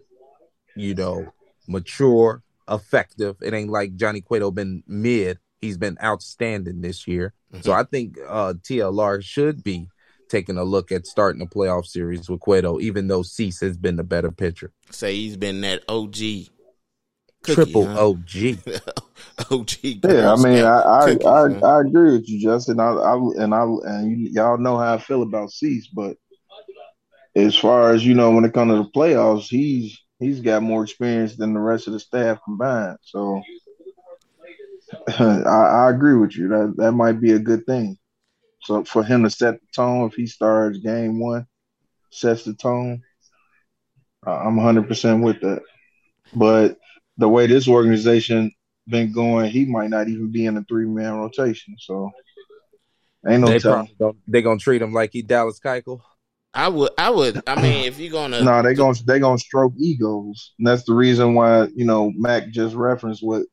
you 0.75 0.93
know, 0.93 1.31
mature, 1.67 2.43
effective. 2.69 3.37
It 3.41 3.53
ain't 3.53 3.69
like 3.69 3.95
Johnny 3.95 4.21
Cueto 4.21 4.51
been 4.51 4.83
mid. 4.87 5.39
He's 5.61 5.77
been 5.77 5.97
outstanding 6.03 6.81
this 6.81 7.07
year. 7.07 7.33
Mm-hmm. 7.53 7.63
So 7.63 7.71
I 7.71 7.83
think 7.83 8.17
uh, 8.27 8.53
TLR 8.61 9.23
should 9.23 9.63
be 9.63 9.87
taking 10.29 10.57
a 10.57 10.63
look 10.63 10.91
at 10.91 11.05
starting 11.05 11.41
a 11.41 11.45
playoff 11.45 11.85
series 11.85 12.29
with 12.29 12.39
Cueto, 12.39 12.79
even 12.79 13.07
though 13.07 13.23
Cease 13.23 13.61
has 13.61 13.77
been 13.77 13.95
the 13.95 14.03
better 14.03 14.31
pitcher. 14.31 14.71
Say 14.91 15.15
he's 15.15 15.37
been 15.37 15.61
that 15.61 15.83
OG. 15.87 16.15
Cookie, 17.43 17.71
Triple 17.71 17.85
huh? 17.85 18.07
OG. 18.07 18.57
OG. 19.51 19.69
Yeah, 19.83 20.33
I 20.33 20.35
mean, 20.37 20.65
I 20.65 20.81
I, 20.81 21.05
cookie, 21.05 21.25
I, 21.25 21.67
I, 21.67 21.81
agree 21.81 22.13
with 22.13 22.27
you, 22.27 22.41
Justin. 22.41 22.79
I, 22.79 22.89
I 22.89 23.15
and 23.37 23.53
I 23.53 23.63
and 23.63 24.19
you, 24.19 24.29
y'all 24.31 24.57
know 24.57 24.77
how 24.77 24.95
I 24.95 24.97
feel 24.97 25.21
about 25.21 25.51
Cease, 25.51 25.87
but 25.87 26.17
as 27.35 27.55
far 27.55 27.93
as 27.93 28.05
you 28.05 28.15
know, 28.15 28.31
when 28.31 28.45
it 28.45 28.53
comes 28.53 28.71
to 28.71 28.77
the 28.77 28.89
playoffs, 28.89 29.47
he's 29.47 29.99
he's 30.19 30.41
got 30.41 30.63
more 30.63 30.83
experience 30.83 31.35
than 31.35 31.53
the 31.53 31.59
rest 31.59 31.87
of 31.87 31.93
the 31.93 31.99
staff 31.99 32.39
combined. 32.43 32.97
So 33.01 33.41
I, 35.07 35.43
I, 35.43 35.89
agree 35.89 36.15
with 36.15 36.35
you. 36.35 36.47
That 36.49 36.75
that 36.77 36.91
might 36.93 37.19
be 37.19 37.31
a 37.33 37.39
good 37.39 37.65
thing. 37.65 37.97
So 38.61 38.83
for 38.83 39.03
him 39.03 39.23
to 39.23 39.29
set 39.29 39.59
the 39.59 39.67
tone, 39.75 40.07
if 40.07 40.13
he 40.13 40.27
starts 40.27 40.79
game 40.79 41.19
one, 41.19 41.47
sets 42.11 42.43
the 42.43 42.53
tone, 42.53 43.03
I'm 44.25 44.55
100 44.55 44.87
percent 44.87 45.23
with 45.23 45.41
that. 45.41 45.61
But 46.33 46.77
the 47.17 47.29
way 47.29 47.47
this 47.47 47.67
organization 47.67 48.51
been 48.87 49.11
going, 49.11 49.49
he 49.51 49.65
might 49.65 49.89
not 49.89 50.07
even 50.07 50.31
be 50.31 50.45
in 50.45 50.57
a 50.57 50.63
three 50.63 50.85
man 50.85 51.13
rotation. 51.13 51.75
So 51.79 52.11
ain't 53.27 53.41
no 53.41 53.47
they 53.47 53.59
telling. 53.59 53.89
They 54.27 54.41
gonna 54.41 54.59
treat 54.59 54.81
him 54.81 54.93
like 54.93 55.11
he 55.13 55.21
Dallas 55.21 55.59
Keuchel. 55.59 56.01
I 56.55 56.69
would, 56.69 56.91
I 56.97 57.09
would. 57.09 57.41
I 57.47 57.61
mean, 57.61 57.85
if 57.85 57.99
you're 57.99 58.11
gonna, 58.11 58.41
no, 58.41 58.63
they 58.63 58.73
gonna 58.73 58.97
they 59.05 59.19
gonna 59.19 59.37
stroke 59.37 59.73
egos. 59.77 60.53
And 60.57 60.65
that's 60.65 60.85
the 60.85 60.93
reason 60.93 61.35
why 61.35 61.67
you 61.75 61.85
know 61.85 62.11
Mac 62.15 62.49
just 62.49 62.75
referenced 62.75 63.21
what 63.21 63.43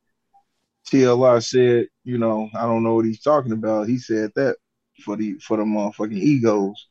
TLR 0.88 1.44
said. 1.44 1.88
You 2.04 2.18
know, 2.18 2.49
I 2.54 2.62
don't 2.62 2.85
know 2.85 2.94
what 2.94 3.04
he's 3.04 3.21
talking 3.21 3.52
about. 3.52 3.88
He 3.88 3.99
said 3.99 4.30
that 4.37 4.56
for 5.04 5.16
the 5.16 5.35
for 5.40 5.56
the 5.56 5.64
motherfucking 5.64 6.12
egos. 6.12 6.88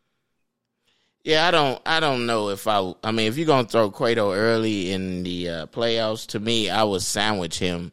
Yeah, 1.24 1.48
I 1.48 1.52
don't, 1.52 1.82
I 1.86 2.00
don't 2.00 2.26
know 2.26 2.50
if 2.50 2.68
I. 2.68 2.94
I 3.04 3.12
mean, 3.12 3.28
if 3.28 3.38
you're 3.38 3.48
gonna 3.48 3.68
throw 3.68 3.90
Cueto 3.90 4.34
early 4.34 4.92
in 4.92 5.24
the 5.24 5.50
uh, 5.50 5.66
playoffs, 5.68 6.28
to 6.28 6.40
me, 6.40 6.70
I 6.70 6.84
would 6.84 7.04
sandwich 7.04 7.58
him 7.58 7.92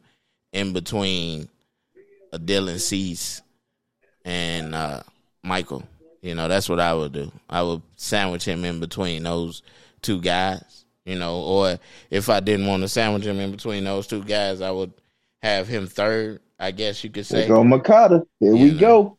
in 0.51 0.73
between 0.73 1.47
a 2.33 2.39
Dylan 2.39 2.79
Cease 2.79 3.41
and 4.25 4.75
uh, 4.75 5.03
Michael. 5.43 5.83
You 6.21 6.35
know, 6.35 6.47
that's 6.47 6.67
what 6.67 6.79
I 6.79 6.93
would 6.93 7.13
do. 7.13 7.31
I 7.49 7.61
would 7.63 7.81
sandwich 7.95 8.45
him 8.45 8.65
in 8.65 8.79
between 8.79 9.23
those 9.23 9.61
two 10.01 10.19
guys, 10.21 10.85
you 11.05 11.17
know, 11.17 11.41
or 11.41 11.79
if 12.09 12.29
I 12.29 12.39
didn't 12.39 12.67
want 12.67 12.83
to 12.83 12.89
sandwich 12.89 13.25
him 13.25 13.39
in 13.39 13.51
between 13.51 13.83
those 13.83 14.07
two 14.07 14.23
guys, 14.23 14.61
I 14.61 14.71
would 14.71 14.91
have 15.41 15.67
him 15.67 15.87
third, 15.87 16.41
I 16.59 16.71
guess 16.71 17.03
you 17.03 17.09
could 17.09 17.25
say. 17.25 17.47
Go 17.47 17.63
Moncada. 17.63 18.23
Here 18.39 18.53
you 18.53 18.63
we 18.63 18.71
know. 18.71 18.79
go. 18.79 19.17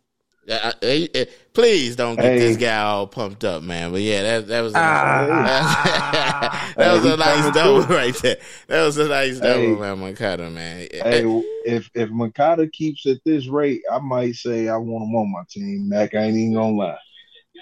Uh, 0.48 0.72
uh, 0.82 1.24
please 1.52 1.96
don't 1.96 2.16
get 2.16 2.24
hey. 2.24 2.38
this 2.38 2.56
guy 2.56 2.80
all 2.82 3.06
pumped 3.06 3.44
up, 3.44 3.62
man. 3.62 3.92
But 3.92 4.00
yeah, 4.00 4.22
that 4.22 4.48
that 4.48 4.60
was 4.62 4.74
a, 4.74 4.78
ah. 4.78 6.72
that 6.76 6.92
was 6.94 7.04
a 7.04 7.16
nice 7.16 7.54
double 7.54 7.82
right 7.94 8.14
there. 8.16 8.38
That 8.66 8.84
was 8.84 8.96
a 8.98 9.08
nice 9.08 9.38
double, 9.38 9.60
hey. 9.60 9.74
man, 9.74 9.98
Moncada, 9.98 10.50
man. 10.50 10.88
Hey, 10.90 11.42
if 11.66 11.90
if 11.94 12.10
Moncada 12.10 12.68
keeps 12.68 13.06
at 13.06 13.18
this 13.24 13.48
rate, 13.48 13.82
I 13.92 13.98
might 13.98 14.34
say 14.34 14.68
I 14.68 14.76
want 14.76 15.08
him 15.08 15.14
on 15.14 15.30
my 15.30 15.42
team. 15.48 15.88
Mac, 15.88 16.14
I 16.14 16.22
ain't 16.22 16.36
even 16.36 16.54
gonna 16.54 16.76
lie. 16.76 16.98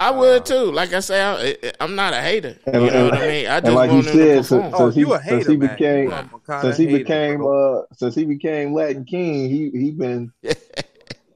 I 0.00 0.11
would 0.11 0.47
too. 0.47 0.70
Like 0.70 0.92
I 0.92 1.00
say, 1.00 1.20
I, 1.20 1.73
am 1.82 1.97
not 1.97 2.12
a 2.12 2.20
hater. 2.20 2.56
You 2.66 2.73
know 2.73 3.04
what 3.06 3.14
I 3.14 3.26
mean? 3.26 3.47
I 3.49 3.61
just 3.61 3.75
like 3.75 3.90
want 3.90 4.06
him 4.06 4.12
said, 4.12 4.44
to 4.44 4.61
perform. 4.61 4.75
Oh, 4.75 4.90
he, 4.90 5.04
hater, 5.04 5.20
since 5.25 5.47
he 5.47 5.56
became, 5.56 6.30
since 6.61 6.76
he 6.76 6.87
became, 6.87 7.44
uh, 7.44 7.80
since 7.94 8.14
he 8.14 8.25
became 8.25 8.73
Latin 8.73 9.04
King, 9.04 9.50
he 9.50 9.70
he 9.70 9.90
been 9.90 10.32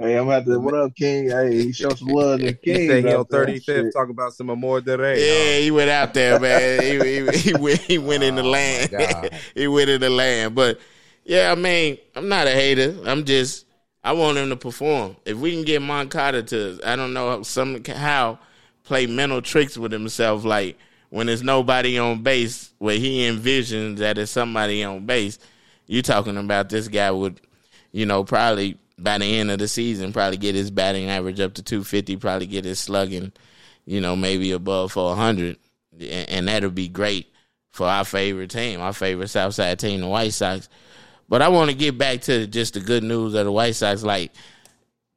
Hey, 0.03 0.19
I'm 0.19 0.29
at 0.31 0.45
the 0.45 0.59
what 0.59 0.75
up, 0.75 0.97
King? 0.97 1.31
Hey, 1.31 1.63
he 1.63 1.73
showed 1.73 1.97
some 1.97 2.09
love 2.09 2.41
to 2.41 2.53
King. 2.55 2.81
He 2.81 2.89
said 2.89 3.05
he 3.05 3.15
on 3.15 3.25
35th 3.25 3.93
talking 3.93 4.11
about 4.11 4.33
some 4.33 4.51
Amor 4.51 4.81
de 4.81 4.99
Rey. 4.99 5.21
Yeah, 5.21 5.61
he 5.61 5.71
went 5.71 5.91
out 5.91 6.13
there, 6.13 6.41
man. 6.41 6.83
he, 6.83 6.99
he, 6.99 7.39
he, 7.39 7.55
went, 7.61 7.79
he 7.79 7.99
went 7.99 8.25
in 8.25 8.35
the 8.35 8.43
oh, 8.43 8.51
land. 8.51 9.31
he 9.55 9.69
went 9.69 9.91
in 9.91 10.01
the 10.01 10.11
land. 10.11 10.57
But 10.57 10.81
yeah, 11.25 11.53
I 11.53 11.55
mean, 11.55 11.99
I'm 12.17 12.29
not 12.29 12.49
a 12.49 12.51
hater. 12.51 12.97
I'm 13.07 13.25
just 13.25 13.65
I 14.03 14.13
want 14.13 14.39
him 14.39 14.49
to 14.49 14.57
perform. 14.57 15.15
If 15.25 15.37
we 15.37 15.53
can 15.53 15.65
get 15.65 15.81
Moncada 15.81 16.43
to, 16.43 16.81
I 16.85 16.97
don't 16.97 17.13
know 17.13 17.45
somehow 17.45 18.39
play 18.83 19.07
mental 19.07 19.41
tricks 19.41 19.79
with 19.79 19.93
himself, 19.93 20.45
like 20.45 20.77
when 21.11 21.29
there's 21.29 21.45
nobody 21.45 21.97
on 21.97 22.25
base, 22.25 22.73
where 22.79 22.99
he 22.99 23.21
envisions 23.29 23.99
that 23.99 24.17
there's 24.17 24.31
somebody 24.31 24.83
on 24.83 25.07
base. 25.07 25.39
You 25.87 26.03
talking 26.03 26.37
about 26.37 26.71
this 26.71 26.89
guy 26.89 27.13
would, 27.13 27.41
you 27.93 28.05
know, 28.05 28.25
probably 28.25 28.79
by 28.99 29.19
the 29.19 29.39
end 29.39 29.51
of 29.51 29.59
the 29.59 29.69
season, 29.69 30.13
probably 30.13 30.37
get 30.37 30.55
his 30.55 30.71
batting 30.71 31.09
average 31.09 31.41
up 31.41 31.55
to 31.55 31.63
250, 31.63 32.17
probably 32.17 32.47
get 32.47 32.65
his 32.65 32.81
slugging, 32.81 33.33
you 33.85 34.01
know, 34.01 34.17
maybe 34.17 34.53
above 34.53 34.93
400. 34.93 35.57
And, 35.93 36.29
and 36.29 36.49
that'll 36.49 36.71
be 36.71 36.89
great 36.89 37.33
for 37.71 37.87
our 37.87 38.05
favorite 38.05 38.51
team, 38.51 38.81
our 38.81 38.93
favorite 38.93 39.29
Southside 39.29 39.79
team, 39.79 40.01
the 40.01 40.07
White 40.07 40.35
Sox. 40.35 40.69
But 41.29 41.43
I 41.43 41.49
want 41.49 41.71
to 41.71 41.77
get 41.77 41.97
back 41.97 42.21
to 42.23 42.47
just 42.47 42.75
the 42.75 42.81
good 42.81 43.03
news 43.03 43.35
of 43.35 43.47
the 43.47 43.53
White 43.53 43.75
Sox. 43.75 44.03
Like 44.03 44.33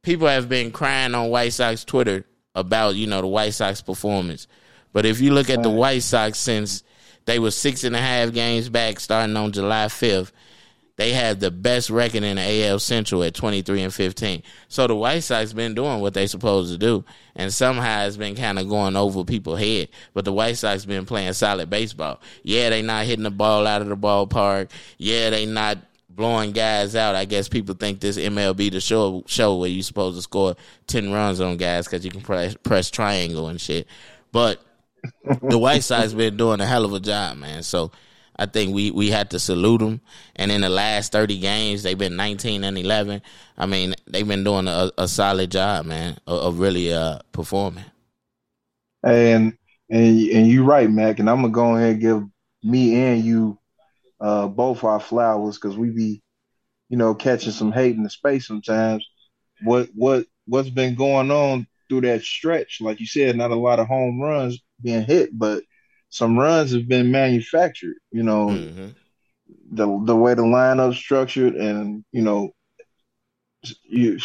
people 0.01 0.27
have 0.27 0.47
been 0.47 0.71
crying 0.71 1.13
on 1.13 1.29
White 1.29 1.53
Sox 1.53 1.83
Twitter 1.83 2.25
about 2.53 2.95
you 2.95 3.07
know 3.07 3.21
the 3.21 3.27
White 3.27 3.53
Sox 3.53 3.81
performance. 3.81 4.47
But 4.93 5.05
if 5.05 5.19
you 5.19 5.33
look 5.33 5.49
at 5.49 5.61
the 5.61 5.69
White 5.69 6.03
Sox 6.03 6.37
since 6.37 6.83
they 7.25 7.37
were 7.37 7.51
six 7.51 7.83
and 7.83 7.95
a 7.95 7.99
half 7.99 8.31
games 8.31 8.69
back 8.69 8.99
starting 9.01 9.35
on 9.35 9.51
July 9.51 9.89
fifth, 9.89 10.31
they 10.97 11.11
have 11.11 11.39
the 11.39 11.51
best 11.51 11.89
record 11.89 12.23
in 12.23 12.37
the 12.37 12.67
AL 12.67 12.79
Central 12.79 13.23
at 13.23 13.33
23 13.33 13.83
and 13.83 13.93
15. 13.93 14.43
So 14.69 14.87
the 14.87 14.95
White 14.95 15.23
Sox 15.23 15.51
been 15.51 15.75
doing 15.75 15.99
what 15.99 16.13
they 16.13 16.27
supposed 16.27 16.71
to 16.71 16.77
do, 16.77 17.03
and 17.35 17.53
somehow 17.53 18.05
it's 18.05 18.17
been 18.17 18.35
kind 18.35 18.57
of 18.59 18.69
going 18.69 18.95
over 18.95 19.25
people's 19.25 19.59
head. 19.59 19.89
But 20.13 20.25
the 20.25 20.33
White 20.33 20.57
Sox 20.57 20.85
been 20.85 21.05
playing 21.05 21.33
solid 21.33 21.69
baseball. 21.69 22.21
Yeah, 22.43 22.69
they 22.69 22.81
not 22.81 23.05
hitting 23.05 23.23
the 23.23 23.31
ball 23.31 23.67
out 23.67 23.81
of 23.81 23.89
the 23.89 23.97
ballpark. 23.97 24.69
Yeah, 24.97 25.31
they 25.31 25.45
not 25.45 25.79
blowing 26.09 26.53
guys 26.53 26.95
out. 26.95 27.15
I 27.15 27.25
guess 27.25 27.49
people 27.49 27.75
think 27.75 27.99
this 27.99 28.17
MLB 28.17 28.71
the 28.71 28.79
show 28.79 29.23
show 29.27 29.57
where 29.57 29.69
you 29.69 29.83
supposed 29.83 30.17
to 30.17 30.21
score 30.21 30.55
10 30.87 31.11
runs 31.11 31.41
on 31.41 31.57
guys 31.57 31.85
because 31.85 32.05
you 32.05 32.11
can 32.11 32.21
press, 32.21 32.55
press 32.63 32.89
triangle 32.89 33.49
and 33.49 33.59
shit. 33.59 33.87
But 34.31 34.61
the 35.41 35.57
White 35.57 35.83
Sox 35.83 36.13
been 36.13 36.37
doing 36.37 36.61
a 36.61 36.65
hell 36.65 36.85
of 36.85 36.93
a 36.93 37.01
job, 37.01 37.37
man. 37.37 37.63
So 37.63 37.91
I 38.37 38.45
think 38.45 38.75
we 38.75 38.91
we 38.91 39.09
had 39.09 39.29
to 39.31 39.39
salute 39.39 39.79
them. 39.79 40.01
And 40.35 40.51
in 40.51 40.61
the 40.61 40.69
last 40.69 41.11
thirty 41.11 41.39
games, 41.39 41.83
they've 41.83 41.97
been 41.97 42.15
nineteen 42.15 42.63
and 42.63 42.77
eleven. 42.77 43.21
I 43.57 43.65
mean, 43.65 43.95
they've 44.07 44.27
been 44.27 44.43
doing 44.43 44.67
a, 44.67 44.91
a 44.97 45.07
solid 45.07 45.51
job, 45.51 45.85
man, 45.85 46.17
of, 46.27 46.39
of 46.39 46.59
really 46.59 46.93
uh, 46.93 47.19
performing. 47.31 47.85
And 49.03 49.57
and 49.89 50.19
and 50.29 50.47
you're 50.47 50.63
right, 50.63 50.89
Mac. 50.89 51.19
And 51.19 51.29
I'm 51.29 51.41
gonna 51.41 51.49
go 51.49 51.75
ahead 51.75 51.93
and 51.93 52.01
give 52.01 52.23
me 52.63 52.95
and 52.95 53.23
you 53.23 53.59
uh, 54.19 54.47
both 54.47 54.83
our 54.83 54.99
flowers 54.99 55.57
because 55.57 55.77
we 55.77 55.89
be, 55.89 56.21
you 56.89 56.97
know, 56.97 57.13
catching 57.15 57.51
some 57.51 57.71
hate 57.71 57.95
in 57.95 58.03
the 58.03 58.09
space 58.09 58.47
sometimes. 58.47 59.07
What 59.63 59.89
what 59.93 60.25
what's 60.45 60.69
been 60.69 60.95
going 60.95 61.31
on 61.31 61.67
through 61.87 62.01
that 62.01 62.23
stretch? 62.23 62.79
Like 62.81 62.99
you 62.99 63.07
said, 63.07 63.37
not 63.37 63.51
a 63.51 63.55
lot 63.55 63.79
of 63.79 63.87
home 63.87 64.19
runs 64.19 64.59
being 64.81 65.03
hit, 65.03 65.29
but 65.37 65.63
some 66.09 66.37
runs 66.37 66.71
have 66.73 66.87
been 66.87 67.11
manufactured. 67.11 67.95
You 68.11 68.23
know, 68.23 68.47
mm-hmm. 68.47 68.87
the 69.71 70.01
the 70.05 70.15
way 70.15 70.33
the 70.33 70.43
lineup 70.43 70.95
structured, 70.95 71.55
and 71.55 72.03
you 72.11 72.21
know, 72.21 72.51
you. 73.83 74.19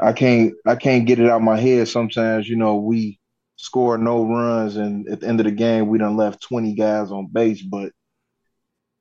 I 0.00 0.12
can't 0.12 0.54
I 0.66 0.76
can't 0.76 1.06
get 1.06 1.18
it 1.18 1.28
out 1.28 1.42
my 1.42 1.58
head. 1.58 1.88
Sometimes 1.88 2.48
you 2.48 2.56
know 2.56 2.76
we 2.76 3.18
score 3.56 3.98
no 3.98 4.24
runs, 4.24 4.76
and 4.76 5.08
at 5.08 5.20
the 5.20 5.26
end 5.26 5.40
of 5.40 5.44
the 5.44 5.52
game 5.52 5.88
we 5.88 5.98
done 5.98 6.16
left 6.16 6.42
twenty 6.42 6.74
guys 6.74 7.10
on 7.10 7.26
base. 7.26 7.62
But 7.62 7.92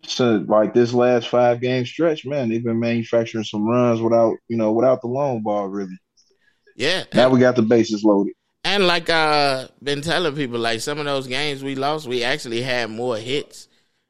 so 0.04 0.44
like 0.48 0.74
this 0.74 0.94
last 0.94 1.28
five 1.28 1.62
game 1.62 1.86
stretch, 1.86 2.26
man, 2.26 2.50
they've 2.50 2.64
been 2.64 2.80
manufacturing 2.80 3.44
some 3.44 3.68
runs 3.68 4.02
without 4.02 4.36
you 4.48 4.58
know 4.58 4.72
without 4.72 5.02
the 5.02 5.08
long 5.08 5.42
ball 5.44 5.68
really. 5.68 5.98
Yeah. 6.76 7.06
Now 7.14 7.30
we 7.30 7.40
got 7.40 7.56
the 7.56 7.64
bases 7.64 8.04
loaded. 8.04 8.34
And 8.68 8.86
like 8.86 9.10
I've 9.10 9.72
been 9.82 10.02
telling 10.02 10.36
people, 10.36 10.60
like 10.60 10.82
some 10.82 11.00
of 11.00 11.06
those 11.06 11.26
games 11.26 11.64
we 11.64 11.76
lost, 11.76 12.06
we 12.06 12.26
actually 12.26 12.62
had 12.62 12.90
more 12.90 13.16
hits 13.16 13.70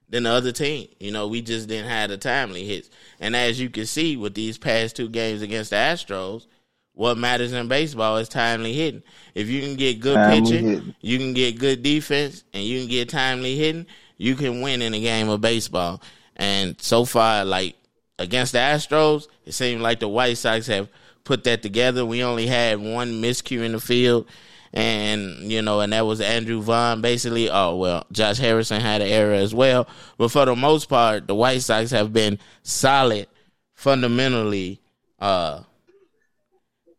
than 0.10 0.24
the 0.24 0.32
other 0.32 0.52
team. 0.52 0.88
You 1.00 1.12
know, 1.12 1.28
we 1.28 1.44
just 1.44 1.68
didn't 1.68 1.90
have 1.92 2.10
the 2.10 2.18
timely 2.18 2.66
hits. 2.66 2.90
And 3.20 3.36
as 3.36 3.60
you 3.60 3.70
can 3.70 3.86
see 3.86 4.18
with 4.18 4.34
these 4.34 4.58
past 4.58 4.96
two 4.96 5.10
games 5.10 5.44
against 5.44 5.70
the 5.70 5.76
Astros, 5.76 6.48
what 6.94 7.20
matters 7.20 7.54
in 7.54 7.68
baseball 7.68 8.18
is 8.18 8.30
timely 8.30 8.74
hitting. 8.74 9.04
If 9.36 9.48
you 9.48 9.62
can 9.62 9.76
get 9.76 10.00
good 10.00 10.16
timely 10.16 10.42
pitching, 10.42 10.68
hitting. 10.68 10.96
you 11.02 11.20
can 11.20 11.34
get 11.34 11.60
good 11.60 11.84
defense, 11.84 12.44
and 12.52 12.64
you 12.64 12.80
can 12.80 12.90
get 12.90 13.10
timely 13.10 13.56
hitting, 13.58 13.86
you 14.18 14.34
can 14.34 14.62
win 14.62 14.82
in 14.82 14.96
a 14.96 15.00
game 15.00 15.30
of 15.30 15.40
baseball. 15.40 16.02
And 16.36 16.82
so 16.82 17.06
far, 17.06 17.46
like 17.46 17.76
against 18.18 18.54
the 18.54 18.58
Astros, 18.58 19.28
it 19.46 19.52
seemed 19.52 19.84
like 19.84 20.00
the 20.00 20.08
White 20.08 20.40
Sox 20.40 20.66
have 20.66 20.90
put 21.28 21.44
that 21.44 21.62
together. 21.62 22.06
We 22.06 22.24
only 22.24 22.48
had 22.48 22.80
one 22.80 23.22
miscue 23.22 23.64
in 23.64 23.74
the 23.74 23.80
field, 23.80 24.26
and 24.74 25.52
you 25.52 25.62
know, 25.62 25.80
and 25.80 25.94
that 25.94 26.06
was 26.06 26.22
Andrew 26.22 26.62
Vaughn. 26.62 27.02
Basically, 27.02 27.50
oh 27.50 27.76
well, 27.76 28.06
Josh 28.12 28.38
Harrison 28.38 28.82
had 28.82 29.02
an 29.02 29.08
error 29.08 29.34
as 29.34 29.54
well, 29.54 29.88
but 30.18 30.30
for 30.30 30.46
the 30.46 30.56
most 30.56 30.90
part, 30.90 31.28
the 31.28 31.36
White 31.36 31.62
Sox 31.62 31.92
have 31.92 32.14
been 32.14 32.40
solid 32.64 33.28
fundamentally 33.74 34.80
uh, 35.20 35.62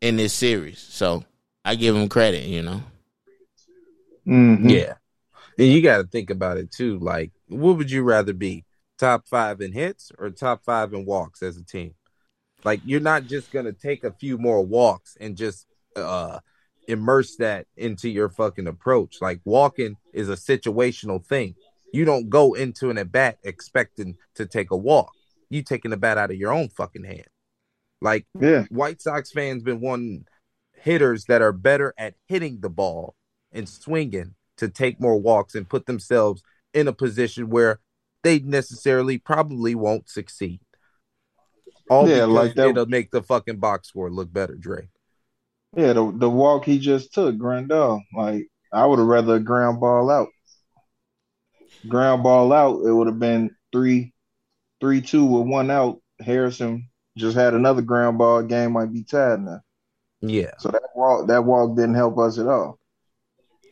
in 0.00 0.16
this 0.16 0.33
series. 0.33 0.78
So 0.78 1.24
I 1.64 1.74
give 1.74 1.94
them 1.94 2.09
credit. 2.09 2.44
You 2.44 2.62
know. 2.62 2.83
Mm-hmm. 4.26 4.68
Yeah, 4.68 4.94
and 5.59 5.68
you 5.68 5.83
got 5.83 5.98
to 5.98 6.04
think 6.04 6.31
about 6.31 6.59
it 6.59 6.70
too. 6.70 6.98
Like, 6.98 7.33
what 7.48 7.76
would 7.76 7.90
you 7.90 8.02
rather 8.02 8.33
be? 8.33 8.64
Top 8.98 9.28
five 9.28 9.61
in 9.61 9.72
hits 9.72 10.11
or 10.18 10.28
top 10.31 10.64
five 10.64 10.92
in 10.92 11.04
walks 11.04 11.40
as 11.42 11.57
a 11.57 11.64
team? 11.64 11.94
Like 12.64 12.81
you're 12.85 13.00
not 13.00 13.24
just 13.24 13.52
gonna 13.52 13.72
take 13.72 14.04
a 14.04 14.12
few 14.12 14.38
more 14.38 14.64
walks 14.64 15.16
and 15.20 15.37
just 15.37 15.66
uh 15.96 16.40
immerse 16.88 17.37
that 17.37 17.66
into 17.77 18.09
your 18.09 18.31
fucking 18.31 18.66
approach. 18.66 19.18
Like 19.20 19.40
walking 19.44 19.96
is 20.12 20.29
a 20.29 20.35
situational 20.35 21.24
thing. 21.24 21.55
You 21.92 22.05
don't 22.05 22.29
go 22.29 22.55
into 22.55 22.90
an 22.90 22.98
at 22.98 23.12
bat 23.12 23.38
expecting 23.44 24.16
to 24.35 24.46
take 24.46 24.70
a 24.70 24.77
walk. 24.77 25.12
You 25.51 25.62
taking 25.62 25.90
the 25.90 25.96
bat 25.96 26.18
out 26.18 26.31
of 26.31 26.37
your 26.37 26.53
own 26.53 26.68
fucking 26.70 27.05
hand. 27.05 27.29
Like 28.01 28.27
yeah. 28.40 28.64
White 28.70 29.01
Sox 29.01 29.31
fans 29.31 29.62
been 29.62 29.81
wanting 29.81 30.24
hitters 30.74 31.24
that 31.24 31.42
are 31.42 31.53
better 31.53 31.94
at 31.98 32.14
hitting 32.27 32.61
the 32.61 32.70
ball 32.70 33.14
and 33.53 33.68
swinging 33.68 34.35
to 34.57 34.68
take 34.68 35.01
more 35.01 35.16
walks 35.16 35.55
and 35.55 35.68
put 35.68 35.87
themselves 35.87 36.42
in 36.74 36.88
a 36.88 36.92
position 36.92 37.51
where 37.51 37.81
they 38.22 38.38
necessarily 38.40 39.18
probably 39.18 39.74
won't 39.74 40.09
succeed. 40.09 40.61
All 41.90 42.09
yeah, 42.09 42.24
like 42.24 42.55
that. 42.55 42.68
it'll 42.68 42.87
make 42.87 43.11
the 43.11 43.22
fucking 43.22 43.59
box 43.59 43.88
score 43.88 44.11
look 44.11 44.33
better, 44.33 44.55
Dre. 44.55 44.90
Yeah, 45.76 45.92
the 45.92 46.12
the 46.14 46.31
walk 46.31 46.64
he 46.64 46.78
just 46.78 47.12
took, 47.12 47.37
Grandal. 47.37 48.00
Like 48.14 48.48
I 48.72 48.87
would 48.87 48.98
have 48.98 49.09
rather 49.09 49.38
ground 49.38 49.81
ball 49.81 50.11
out. 50.11 50.28
Ground 51.87 52.22
ball 52.22 52.52
out, 52.52 52.85
it 52.85 52.92
would 52.92 53.07
have 53.07 53.18
been 53.18 53.54
three, 53.72 54.12
three 54.81 55.00
two 55.00 55.24
with 55.24 55.46
one 55.46 55.70
out. 55.70 56.00
Harrison 56.20 56.88
just 57.16 57.37
had 57.37 57.54
another 57.54 57.83
ground 57.83 58.18
ball. 58.18 58.42
Game 58.42 58.72
might 58.72 58.92
be 58.92 59.04
tied 59.04 59.40
now. 59.40 59.61
Yeah. 60.20 60.52
So 60.59 60.70
that 60.70 60.83
walk, 60.94 61.28
that 61.28 61.44
walk 61.44 61.76
didn't 61.76 61.94
help 61.94 62.18
us 62.18 62.38
at 62.38 62.46
all. 62.46 62.78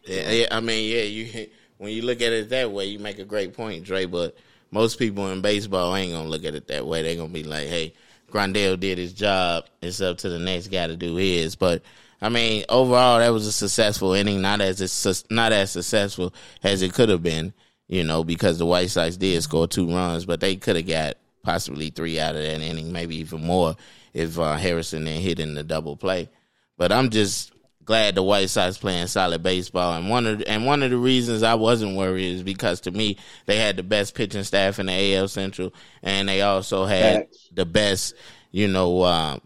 Yeah, 0.06 0.30
yeah. 0.30 0.46
I 0.50 0.60
mean, 0.60 0.90
yeah. 0.90 1.02
You 1.02 1.48
when 1.78 1.92
you 1.92 2.02
look 2.02 2.20
at 2.20 2.32
it 2.32 2.50
that 2.50 2.70
way, 2.70 2.86
you 2.86 2.98
make 2.98 3.18
a 3.18 3.24
great 3.24 3.54
point, 3.54 3.84
Dre. 3.84 4.06
But 4.06 4.36
most 4.70 4.98
people 4.98 5.30
in 5.30 5.40
baseball 5.40 5.94
ain't 5.96 6.12
gonna 6.12 6.28
look 6.28 6.44
at 6.44 6.54
it 6.54 6.68
that 6.68 6.86
way. 6.86 7.02
They're 7.02 7.16
gonna 7.16 7.28
be 7.32 7.44
like, 7.44 7.66
"Hey, 7.68 7.94
Grandal 8.30 8.78
did 8.78 8.98
his 8.98 9.12
job. 9.12 9.66
It's 9.80 10.00
up 10.00 10.18
to 10.18 10.28
the 10.28 10.38
next 10.38 10.68
guy 10.68 10.86
to 10.86 10.96
do 10.96 11.16
his. 11.16 11.54
But 11.54 11.82
I 12.20 12.28
mean, 12.28 12.64
overall, 12.68 13.18
that 13.18 13.32
was 13.32 13.46
a 13.46 13.52
successful 13.52 14.12
inning. 14.12 14.40
Not 14.40 14.60
as 14.60 15.24
not 15.30 15.52
as 15.52 15.70
successful 15.70 16.34
as 16.62 16.82
it 16.82 16.92
could 16.94 17.08
have 17.08 17.22
been, 17.22 17.52
you 17.88 18.04
know, 18.04 18.24
because 18.24 18.58
the 18.58 18.66
White 18.66 18.90
Sox 18.90 19.16
did 19.16 19.42
score 19.42 19.66
two 19.66 19.88
runs, 19.88 20.24
but 20.24 20.40
they 20.40 20.56
could 20.56 20.76
have 20.76 20.86
got 20.86 21.16
possibly 21.42 21.90
three 21.90 22.18
out 22.18 22.34
of 22.34 22.42
that 22.42 22.60
inning, 22.60 22.92
maybe 22.92 23.16
even 23.16 23.44
more 23.44 23.76
if 24.12 24.38
uh, 24.38 24.56
Harrison 24.56 25.04
then 25.04 25.20
hit 25.20 25.38
in 25.38 25.54
the 25.54 25.62
double 25.62 25.96
play. 25.96 26.28
But 26.76 26.92
I'm 26.92 27.10
just 27.10 27.52
glad 27.86 28.16
the 28.16 28.22
White 28.22 28.50
Sox 28.50 28.76
playing 28.76 29.06
solid 29.06 29.42
baseball. 29.42 29.94
And 29.94 30.10
one 30.10 30.26
of 30.26 30.38
the, 30.40 30.48
and 30.48 30.66
one 30.66 30.82
of 30.82 30.90
the 30.90 30.98
reasons 30.98 31.42
I 31.42 31.54
wasn't 31.54 31.96
worried 31.96 32.34
is 32.34 32.42
because 32.42 32.80
to 32.82 32.90
me 32.90 33.16
they 33.46 33.56
had 33.56 33.76
the 33.76 33.82
best 33.82 34.14
pitching 34.14 34.42
staff 34.42 34.78
in 34.78 34.86
the 34.86 35.14
AL 35.16 35.28
Central, 35.28 35.72
and 36.02 36.28
they 36.28 36.42
also 36.42 36.84
had 36.84 37.28
the 37.54 37.64
best, 37.64 38.14
you 38.50 38.68
know, 38.68 39.00
uh, 39.02 39.38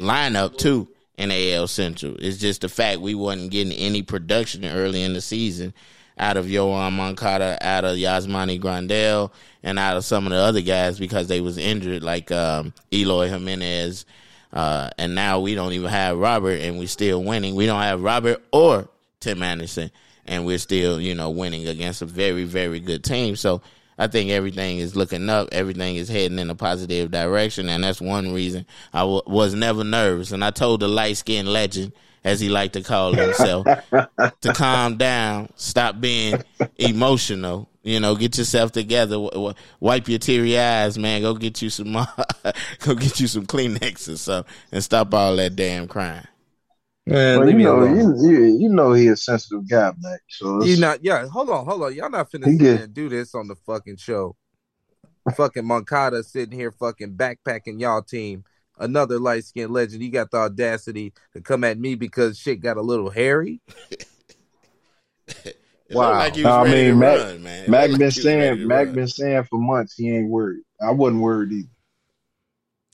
lineup 0.00 0.58
too 0.58 0.88
in 1.16 1.30
AL 1.30 1.68
Central. 1.68 2.16
It's 2.18 2.38
just 2.38 2.62
the 2.62 2.68
fact 2.68 3.00
we 3.00 3.14
wasn't 3.14 3.52
getting 3.52 3.72
any 3.72 4.02
production 4.02 4.64
early 4.64 5.02
in 5.02 5.14
the 5.14 5.20
season 5.20 5.72
out 6.18 6.36
of 6.36 6.46
Yoan 6.46 6.92
Moncada, 6.92 7.56
out 7.62 7.84
of 7.84 7.96
Yasmani 7.96 8.60
Grandal, 8.60 9.30
and 9.62 9.78
out 9.78 9.96
of 9.96 10.04
some 10.04 10.26
of 10.26 10.32
the 10.32 10.36
other 10.36 10.60
guys 10.60 10.98
because 10.98 11.28
they 11.28 11.40
was 11.40 11.56
injured, 11.56 12.02
like 12.02 12.30
um, 12.30 12.74
Eloy 12.92 13.28
Jimenez 13.28 14.04
uh, 14.52 14.90
and 14.98 15.14
now 15.14 15.40
we 15.40 15.54
don't 15.54 15.72
even 15.72 15.90
have 15.90 16.18
Robert, 16.18 16.60
and 16.60 16.78
we're 16.78 16.88
still 16.88 17.22
winning. 17.22 17.54
We 17.54 17.66
don't 17.66 17.82
have 17.82 18.02
Robert 18.02 18.42
or 18.52 18.88
Tim 19.20 19.42
Anderson, 19.42 19.90
and 20.26 20.44
we're 20.44 20.58
still, 20.58 21.00
you 21.00 21.14
know, 21.14 21.30
winning 21.30 21.68
against 21.68 22.02
a 22.02 22.06
very, 22.06 22.44
very 22.44 22.80
good 22.80 23.04
team. 23.04 23.36
So 23.36 23.62
I 23.98 24.06
think 24.06 24.30
everything 24.30 24.78
is 24.78 24.96
looking 24.96 25.28
up. 25.28 25.48
Everything 25.52 25.96
is 25.96 26.08
heading 26.08 26.38
in 26.38 26.50
a 26.50 26.54
positive 26.54 27.10
direction, 27.10 27.68
and 27.68 27.84
that's 27.84 28.00
one 28.00 28.32
reason 28.32 28.66
I 28.92 29.00
w- 29.00 29.22
was 29.26 29.54
never 29.54 29.84
nervous. 29.84 30.32
And 30.32 30.44
I 30.44 30.50
told 30.50 30.80
the 30.80 30.88
light 30.88 31.18
skinned 31.18 31.48
legend, 31.48 31.92
as 32.24 32.40
he 32.40 32.48
liked 32.48 32.74
to 32.74 32.82
call 32.82 33.12
himself, 33.12 33.66
to 33.66 34.52
calm 34.54 34.96
down, 34.96 35.48
stop 35.56 36.00
being 36.00 36.42
emotional, 36.76 37.68
you 37.82 37.98
know, 37.98 38.14
get 38.14 38.36
yourself 38.36 38.72
together. 38.72 39.14
W- 39.14 39.54
wipe 39.80 40.08
your 40.08 40.18
teary 40.18 40.58
eyes, 40.58 40.98
man. 40.98 41.22
Go 41.22 41.34
get 41.34 41.62
you 41.62 41.70
some, 41.70 41.96
uh, 41.96 42.06
go 42.80 42.94
get 42.94 43.20
you 43.20 43.26
some 43.26 43.46
Kleenex 43.46 44.08
or 44.12 44.16
something, 44.16 44.52
and 44.72 44.84
stop 44.84 45.14
all 45.14 45.36
that 45.36 45.56
damn 45.56 45.88
crying. 45.88 46.26
Man, 47.06 47.40
well, 47.40 47.50
you 47.50 47.58
know, 47.58 47.84
you, 47.84 48.14
you, 48.18 48.44
you 48.58 48.68
know 48.68 48.92
he 48.92 49.08
a 49.08 49.16
sensitive 49.16 49.68
guy, 49.68 49.92
Mac. 49.98 50.20
So 50.28 50.60
he's 50.60 50.78
not. 50.78 51.02
Yeah, 51.02 51.26
hold 51.26 51.48
on, 51.48 51.64
hold 51.64 51.82
on. 51.82 51.94
Y'all 51.94 52.10
not 52.10 52.30
finna 52.30 52.56
get, 52.58 52.92
do 52.92 53.08
this 53.08 53.34
on 53.34 53.48
the 53.48 53.56
fucking 53.66 53.96
show. 53.96 54.36
fucking 55.34 55.64
Moncada 55.64 56.22
sitting 56.22 56.56
here 56.56 56.70
fucking 56.70 57.14
backpacking 57.16 57.80
y'all 57.80 58.02
team. 58.02 58.44
Another 58.80 59.18
light 59.20 59.44
skinned 59.44 59.72
legend. 59.72 60.02
He 60.02 60.08
got 60.08 60.30
the 60.30 60.38
audacity 60.38 61.12
to 61.34 61.40
come 61.40 61.62
at 61.64 61.78
me 61.78 61.94
because 61.94 62.38
shit 62.38 62.60
got 62.60 62.76
a 62.78 62.82
little 62.82 63.10
hairy. 63.10 63.60
It 65.90 65.96
Wow. 65.96 66.10
looked 66.10 66.18
Like 66.18 66.36
he 66.36 66.44
I 66.44 66.64
mean, 66.70 66.98
Mac- 67.00 67.18
run, 67.18 67.42
man. 67.42 67.70
Mac 67.70 67.88
looked 67.90 67.98
been 67.98 68.06
like 68.06 68.14
he 68.14 68.20
was 68.20 68.26
ready 68.26 68.46
saying 68.56 68.68
Mac 68.68 68.86
run. 68.86 68.94
been 68.94 69.08
saying 69.08 69.44
for 69.44 69.58
months 69.58 69.94
he 69.96 70.08
ain't 70.14 70.28
worried. 70.30 70.62
I 70.80 70.92
wasn't 70.92 71.20
worried 71.20 71.50
either. 71.52 71.68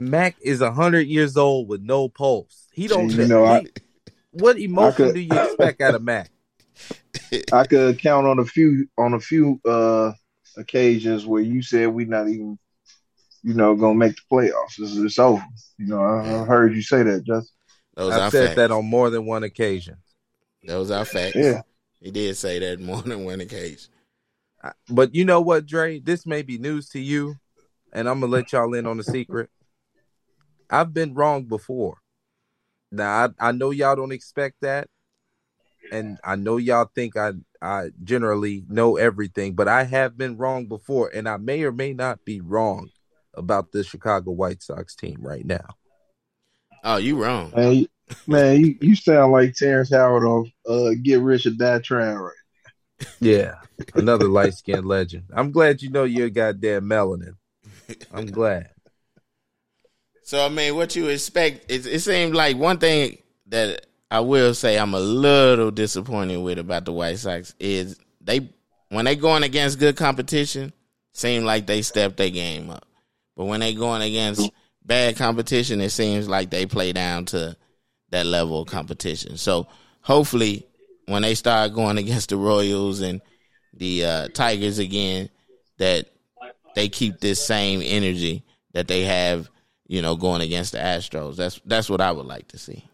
Mac 0.00 0.36
is 0.40 0.60
hundred 0.60 1.06
years 1.06 1.36
old 1.36 1.68
with 1.68 1.82
no 1.82 2.08
pulse. 2.08 2.68
He 2.72 2.88
don't. 2.88 3.10
You 3.10 3.26
know, 3.26 3.44
I- 3.44 3.66
what 4.30 4.58
emotion 4.58 4.96
could- 5.08 5.14
do 5.14 5.20
you 5.20 5.38
expect 5.38 5.82
out 5.82 5.94
of 5.94 6.02
Mac? 6.02 6.30
I 7.52 7.64
could 7.66 7.98
count 7.98 8.26
on 8.26 8.38
a 8.38 8.44
few 8.46 8.88
on 8.96 9.12
a 9.12 9.20
few 9.20 9.60
uh 9.66 10.12
occasions 10.56 11.26
where 11.26 11.42
you 11.42 11.60
said 11.62 11.88
we 11.88 12.06
not 12.06 12.28
even, 12.28 12.58
you 13.46 13.54
know, 13.54 13.76
gonna 13.76 13.94
make 13.94 14.16
the 14.16 14.22
playoffs. 14.30 14.78
It's, 14.78 14.96
it's 14.96 15.20
over. 15.20 15.44
You 15.78 15.86
know, 15.86 16.02
I, 16.02 16.42
I 16.42 16.44
heard 16.44 16.74
you 16.74 16.82
say 16.82 17.04
that, 17.04 17.22
Justin. 17.22 17.54
Those 17.94 18.12
I've 18.12 18.32
said 18.32 18.46
facts. 18.48 18.56
that 18.56 18.70
on 18.72 18.86
more 18.86 19.08
than 19.08 19.24
one 19.24 19.44
occasion. 19.44 19.98
Those 20.64 20.90
are 20.90 21.04
facts. 21.04 21.36
Yeah. 21.36 21.62
He 22.00 22.10
did 22.10 22.36
say 22.36 22.58
that 22.58 22.80
more 22.80 23.02
than 23.02 23.24
one 23.24 23.40
occasion. 23.40 23.92
But 24.90 25.14
you 25.14 25.24
know 25.24 25.40
what, 25.40 25.64
Dre? 25.64 26.00
This 26.00 26.26
may 26.26 26.42
be 26.42 26.58
news 26.58 26.88
to 26.88 26.98
you, 26.98 27.36
and 27.92 28.08
I'm 28.08 28.18
gonna 28.18 28.32
let 28.32 28.52
y'all 28.52 28.74
in 28.74 28.84
on 28.84 28.98
a 28.98 29.04
secret. 29.04 29.48
I've 30.68 30.92
been 30.92 31.14
wrong 31.14 31.44
before. 31.44 31.98
Now 32.90 33.26
I, 33.40 33.48
I 33.48 33.52
know 33.52 33.70
y'all 33.70 33.94
don't 33.94 34.10
expect 34.10 34.56
that, 34.62 34.88
and 35.92 36.18
I 36.24 36.34
know 36.34 36.56
y'all 36.56 36.90
think 36.92 37.16
I 37.16 37.34
I 37.62 37.90
generally 38.02 38.64
know 38.68 38.96
everything, 38.96 39.54
but 39.54 39.68
I 39.68 39.84
have 39.84 40.18
been 40.18 40.36
wrong 40.36 40.66
before, 40.66 41.12
and 41.14 41.28
I 41.28 41.36
may 41.36 41.62
or 41.62 41.70
may 41.70 41.92
not 41.92 42.24
be 42.24 42.40
wrong 42.40 42.90
about 43.36 43.72
the 43.72 43.84
Chicago 43.84 44.32
White 44.32 44.62
Sox 44.62 44.94
team 44.94 45.18
right 45.20 45.44
now. 45.44 45.66
Oh, 46.84 46.96
you 46.96 47.22
wrong. 47.22 47.52
Man, 47.56 47.72
you, 47.72 47.86
man, 48.26 48.60
you, 48.60 48.76
you 48.80 48.96
sound 48.96 49.32
like 49.32 49.54
Terrence 49.54 49.90
Howard 49.90 50.24
on 50.24 50.52
uh, 50.68 50.90
Get 51.02 51.20
Rich 51.20 51.46
or 51.46 51.50
Die 51.50 51.78
Trying 51.80 52.16
right. 52.16 52.32
Yeah, 53.20 53.56
another 53.94 54.28
light 54.28 54.54
skinned 54.54 54.86
legend. 54.86 55.24
I'm 55.32 55.50
glad 55.50 55.82
you 55.82 55.90
know 55.90 56.04
you're 56.04 56.30
goddamn 56.30 56.84
melanin. 56.84 57.34
I'm 58.12 58.26
glad. 58.26 58.70
So 60.22 60.44
I 60.44 60.48
mean, 60.48 60.74
what 60.76 60.96
you 60.96 61.08
expect? 61.08 61.70
It, 61.70 61.86
it 61.86 62.00
seems 62.00 62.34
like 62.34 62.56
one 62.56 62.78
thing 62.78 63.18
that 63.48 63.86
I 64.10 64.20
will 64.20 64.54
say 64.54 64.78
I'm 64.78 64.94
a 64.94 65.00
little 65.00 65.70
disappointed 65.70 66.38
with 66.38 66.58
about 66.58 66.84
the 66.84 66.92
White 66.92 67.18
Sox 67.18 67.54
is 67.60 67.98
they 68.20 68.48
when 68.88 69.04
they 69.04 69.16
going 69.16 69.42
against 69.42 69.78
good 69.78 69.96
competition, 69.96 70.72
seem 71.12 71.44
like 71.44 71.66
they 71.66 71.82
step 71.82 72.16
their 72.16 72.30
game 72.30 72.70
up. 72.70 72.85
But 73.36 73.44
when 73.44 73.60
they 73.60 73.74
going 73.74 74.02
against 74.02 74.50
bad 74.84 75.16
competition, 75.16 75.80
it 75.80 75.90
seems 75.90 76.28
like 76.28 76.50
they 76.50 76.66
play 76.66 76.92
down 76.92 77.26
to 77.26 77.56
that 78.10 78.26
level 78.26 78.62
of 78.62 78.68
competition. 78.68 79.36
So 79.36 79.66
hopefully, 80.00 80.66
when 81.06 81.22
they 81.22 81.34
start 81.34 81.74
going 81.74 81.98
against 81.98 82.30
the 82.30 82.36
Royals 82.36 83.00
and 83.00 83.20
the 83.74 84.04
uh, 84.04 84.28
Tigers 84.28 84.78
again, 84.78 85.28
that 85.78 86.08
they 86.74 86.88
keep 86.88 87.20
this 87.20 87.44
same 87.44 87.82
energy 87.84 88.44
that 88.72 88.88
they 88.88 89.02
have, 89.04 89.50
you 89.86 90.02
know, 90.02 90.16
going 90.16 90.40
against 90.42 90.72
the 90.72 90.78
Astros. 90.78 91.36
That's 91.36 91.60
that's 91.64 91.90
what 91.90 92.00
I 92.00 92.12
would 92.12 92.26
like 92.26 92.48
to 92.48 92.58
see. 92.58 92.84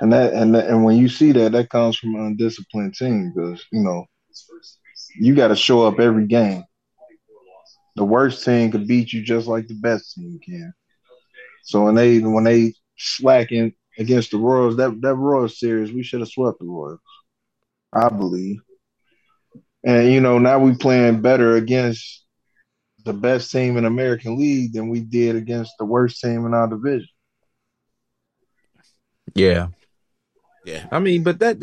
And 0.00 0.12
that 0.12 0.32
and 0.32 0.54
that, 0.54 0.66
and 0.68 0.84
when 0.84 0.96
you 0.96 1.08
see 1.08 1.32
that, 1.32 1.52
that 1.52 1.70
comes 1.70 1.96
from 1.96 2.14
an 2.16 2.22
undisciplined 2.22 2.94
team 2.94 3.32
because 3.32 3.64
you 3.70 3.82
know 3.82 4.06
you 5.14 5.34
got 5.34 5.48
to 5.48 5.56
show 5.56 5.86
up 5.86 6.00
every 6.00 6.26
game. 6.26 6.64
The 7.96 8.04
worst 8.04 8.44
team 8.44 8.70
could 8.70 8.86
beat 8.86 9.12
you 9.12 9.22
just 9.22 9.46
like 9.46 9.68
the 9.68 9.74
best 9.74 10.14
team 10.14 10.40
can. 10.44 10.72
So 11.64 11.84
when 11.84 11.94
they 11.94 12.18
when 12.18 12.44
they 12.44 12.74
slacking 12.96 13.74
against 13.98 14.30
the 14.30 14.38
Royals, 14.38 14.76
that 14.76 15.00
that 15.02 15.14
Royals 15.14 15.58
series, 15.58 15.92
we 15.92 16.02
should 16.02 16.20
have 16.20 16.28
swept 16.28 16.58
the 16.58 16.64
Royals. 16.66 17.00
I 17.92 18.08
believe. 18.08 18.60
And 19.84 20.12
you 20.12 20.20
know 20.20 20.38
now 20.38 20.58
we 20.58 20.74
playing 20.74 21.20
better 21.20 21.56
against 21.56 22.24
the 23.04 23.12
best 23.12 23.50
team 23.50 23.76
in 23.76 23.84
American 23.84 24.38
League 24.38 24.72
than 24.72 24.88
we 24.88 25.00
did 25.00 25.36
against 25.36 25.72
the 25.78 25.84
worst 25.84 26.20
team 26.20 26.46
in 26.46 26.54
our 26.54 26.68
division. 26.68 27.08
Yeah. 29.34 29.68
Yeah. 30.64 30.86
I 30.92 31.00
mean, 31.00 31.22
but 31.22 31.40
that 31.40 31.60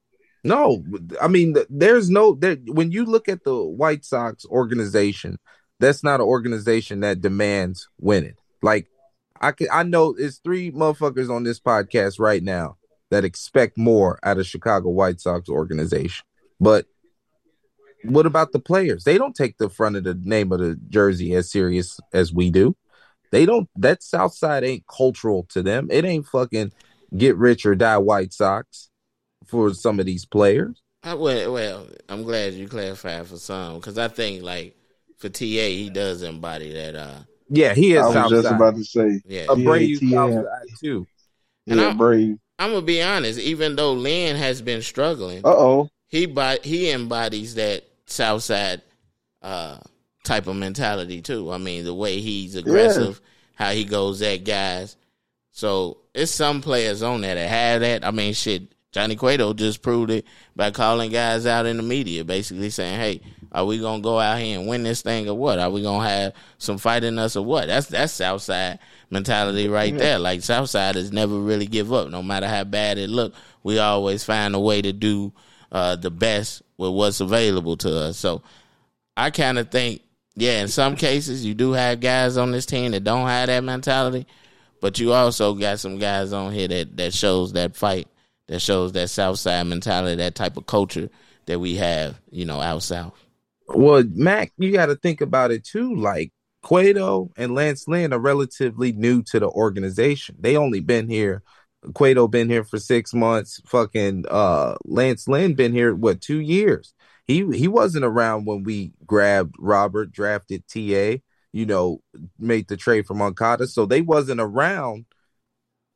No, 0.43 0.83
I 1.21 1.27
mean, 1.27 1.55
there's 1.69 2.09
no 2.09 2.35
there. 2.35 2.57
When 2.67 2.91
you 2.91 3.05
look 3.05 3.27
at 3.27 3.43
the 3.43 3.55
White 3.63 4.05
Sox 4.05 4.45
organization, 4.45 5.37
that's 5.79 6.03
not 6.03 6.19
an 6.19 6.25
organization 6.25 7.01
that 7.01 7.21
demands 7.21 7.89
winning. 7.99 8.35
Like, 8.61 8.87
I 9.39 9.51
can, 9.51 9.67
I 9.71 9.83
know 9.83 10.15
it's 10.17 10.37
three 10.37 10.71
motherfuckers 10.71 11.29
on 11.29 11.43
this 11.43 11.59
podcast 11.59 12.19
right 12.19 12.41
now 12.41 12.77
that 13.11 13.25
expect 13.25 13.77
more 13.77 14.19
out 14.23 14.37
of 14.37 14.47
Chicago 14.47 14.89
White 14.89 15.19
Sox 15.19 15.49
organization. 15.49 16.25
But 16.59 16.85
what 18.03 18.25
about 18.25 18.51
the 18.51 18.59
players? 18.59 19.03
They 19.03 19.17
don't 19.17 19.35
take 19.35 19.57
the 19.57 19.69
front 19.69 19.97
of 19.97 20.03
the 20.03 20.15
name 20.15 20.51
of 20.51 20.59
the 20.59 20.79
jersey 20.89 21.33
as 21.33 21.51
serious 21.51 21.99
as 22.13 22.33
we 22.33 22.49
do. 22.49 22.75
They 23.31 23.45
don't. 23.45 23.69
That 23.75 24.03
South 24.03 24.33
Side 24.33 24.63
ain't 24.63 24.87
cultural 24.87 25.45
to 25.49 25.61
them. 25.61 25.87
It 25.91 26.05
ain't 26.05 26.27
fucking 26.27 26.71
get 27.15 27.35
rich 27.35 27.65
or 27.65 27.75
die 27.75 27.97
White 27.97 28.31
Sox 28.33 28.89
for 29.45 29.73
some 29.73 29.99
of 29.99 30.05
these 30.05 30.25
players. 30.25 30.81
I, 31.03 31.13
well, 31.15 31.53
well, 31.53 31.87
I'm 32.09 32.23
glad 32.23 32.53
you 32.53 32.67
clarified 32.67 33.27
for 33.27 33.37
some 33.37 33.75
because 33.75 33.97
I 33.97 34.07
think 34.07 34.41
like 34.41 34.75
for 35.17 35.29
TA, 35.29 35.43
he 35.45 35.89
does 35.89 36.21
embody 36.21 36.71
that. 36.73 36.95
uh 36.95 37.19
Yeah, 37.49 37.73
he 37.73 37.93
is 37.93 38.01
I 38.01 38.05
was 38.05 38.13
South 38.13 38.29
just 38.31 38.47
about 38.51 38.75
to 38.75 38.83
say, 38.83 39.21
Yeah, 39.25 39.45
Abreu 39.47 39.97
Yeah, 40.01 40.31
South 40.31 40.45
too. 40.81 41.07
And 41.67 41.79
yeah, 41.79 41.89
I- 41.89 41.93
brave. 41.93 42.37
I'm 42.57 42.71
gonna 42.71 42.85
be 42.85 43.01
honest. 43.01 43.39
Even 43.39 43.75
though 43.75 43.93
Lynn 43.93 44.35
has 44.37 44.61
been 44.61 44.81
struggling, 44.81 45.39
Uh 45.45 45.49
oh. 45.49 45.89
he 46.07 46.25
by, 46.25 46.59
he 46.63 46.89
embodies 46.91 47.55
that 47.55 47.83
South 48.05 48.43
Side 48.43 48.81
uh, 49.41 49.77
type 50.23 50.47
of 50.47 50.55
mentality 50.55 51.21
too. 51.21 51.51
I 51.51 51.57
mean, 51.57 51.83
the 51.85 51.93
way 51.93 52.21
he's 52.21 52.55
aggressive, 52.55 53.19
how 53.55 53.71
he 53.71 53.83
goes 53.83 54.21
at 54.21 54.43
guys. 54.45 54.95
So 55.51 55.97
it's 56.13 56.31
some 56.31 56.61
players 56.61 57.03
on 57.03 57.21
there 57.21 57.35
that 57.35 57.49
have 57.49 57.81
that. 57.81 58.05
I 58.05 58.11
mean, 58.11 58.33
shit. 58.33 58.63
Johnny 58.91 59.17
Cueto 59.17 59.53
just 59.53 59.81
proved 59.81 60.09
it 60.09 60.25
by 60.55 60.71
calling 60.71 61.11
guys 61.11 61.45
out 61.45 61.65
in 61.65 61.75
the 61.75 61.83
media, 61.83 62.23
basically 62.23 62.69
saying, 62.69 62.97
"Hey, 62.97 63.21
are 63.51 63.65
we 63.65 63.79
gonna 63.79 64.01
go 64.01 64.19
out 64.19 64.39
here 64.39 64.59
and 64.59 64.67
win 64.67 64.83
this 64.83 65.01
thing 65.01 65.27
or 65.29 65.35
what? 65.35 65.59
Are 65.59 65.69
we 65.69 65.81
gonna 65.81 66.07
have 66.07 66.33
some 66.57 66.77
fight 66.77 67.03
in 67.03 67.19
us 67.19 67.35
or 67.35 67.45
what?" 67.45 67.67
That's 67.67 67.87
that's 67.87 68.13
Southside 68.13 68.79
mentality 69.09 69.67
right 69.67 69.95
there. 69.97 70.19
Like 70.19 70.41
Southsiders 70.41 71.11
never 71.11 71.39
really 71.39 71.67
give 71.67 71.93
up, 71.93 72.09
no 72.09 72.21
matter 72.21 72.47
how 72.47 72.63
bad 72.63 72.97
it 72.97 73.09
look. 73.09 73.33
We 73.63 73.79
always 73.79 74.23
find 74.23 74.55
a 74.55 74.59
way 74.59 74.81
to 74.81 74.93
do 74.93 75.33
uh, 75.71 75.95
the 75.95 76.11
best 76.11 76.61
with 76.77 76.91
what's 76.91 77.19
available 77.19 77.77
to 77.77 77.97
us. 77.97 78.17
So 78.17 78.41
I 79.17 79.29
kind 79.31 79.57
of 79.57 79.71
think, 79.71 80.01
yeah, 80.35 80.61
in 80.61 80.67
some 80.67 80.95
cases 80.95 81.45
you 81.45 81.53
do 81.53 81.71
have 81.73 81.99
guys 81.99 82.37
on 82.37 82.51
this 82.51 82.65
team 82.65 82.91
that 82.91 83.03
don't 83.03 83.27
have 83.27 83.47
that 83.47 83.63
mentality, 83.63 84.27
but 84.81 84.99
you 84.99 85.13
also 85.13 85.53
got 85.53 85.79
some 85.79 85.97
guys 85.97 86.33
on 86.33 86.51
here 86.51 86.67
that 86.67 86.97
that 86.97 87.13
shows 87.13 87.53
that 87.53 87.75
fight, 87.75 88.07
that 88.47 88.59
shows 88.59 88.91
that 88.93 89.09
South 89.09 89.39
Side 89.39 89.63
mentality, 89.67 90.15
that 90.15 90.35
type 90.35 90.57
of 90.57 90.65
culture 90.65 91.09
that 91.45 91.59
we 91.59 91.75
have, 91.75 92.19
you 92.31 92.45
know, 92.45 92.59
out 92.59 92.83
south. 92.83 93.24
Well, 93.67 94.03
Mac, 94.13 94.53
you 94.57 94.71
got 94.71 94.87
to 94.87 94.95
think 94.95 95.21
about 95.21 95.51
it 95.51 95.63
too. 95.63 95.95
Like 95.95 96.31
Cueto 96.61 97.31
and 97.37 97.53
Lance 97.53 97.87
Lynn 97.87 98.13
are 98.13 98.19
relatively 98.19 98.91
new 98.91 99.23
to 99.23 99.39
the 99.39 99.49
organization. 99.49 100.35
They 100.39 100.57
only 100.57 100.79
been 100.79 101.09
here. 101.09 101.43
Cueto 101.93 102.27
been 102.27 102.49
here 102.49 102.63
for 102.63 102.79
six 102.79 103.13
months. 103.13 103.61
Fucking 103.67 104.25
uh, 104.29 104.75
Lance 104.85 105.27
Lynn 105.27 105.53
been 105.53 105.73
here 105.73 105.93
what 105.93 106.21
two 106.21 106.39
years? 106.39 106.93
He 107.25 107.45
he 107.55 107.67
wasn't 107.67 108.05
around 108.05 108.45
when 108.45 108.63
we 108.63 108.93
grabbed 109.05 109.55
Robert, 109.59 110.11
drafted 110.11 110.63
Ta. 110.67 111.19
You 111.51 111.65
know, 111.65 112.01
made 112.37 112.67
the 112.67 112.77
trade 112.77 113.05
for 113.07 113.13
Moncada, 113.13 113.67
so 113.67 113.85
they 113.85 114.01
wasn't 114.01 114.41
around 114.41 115.05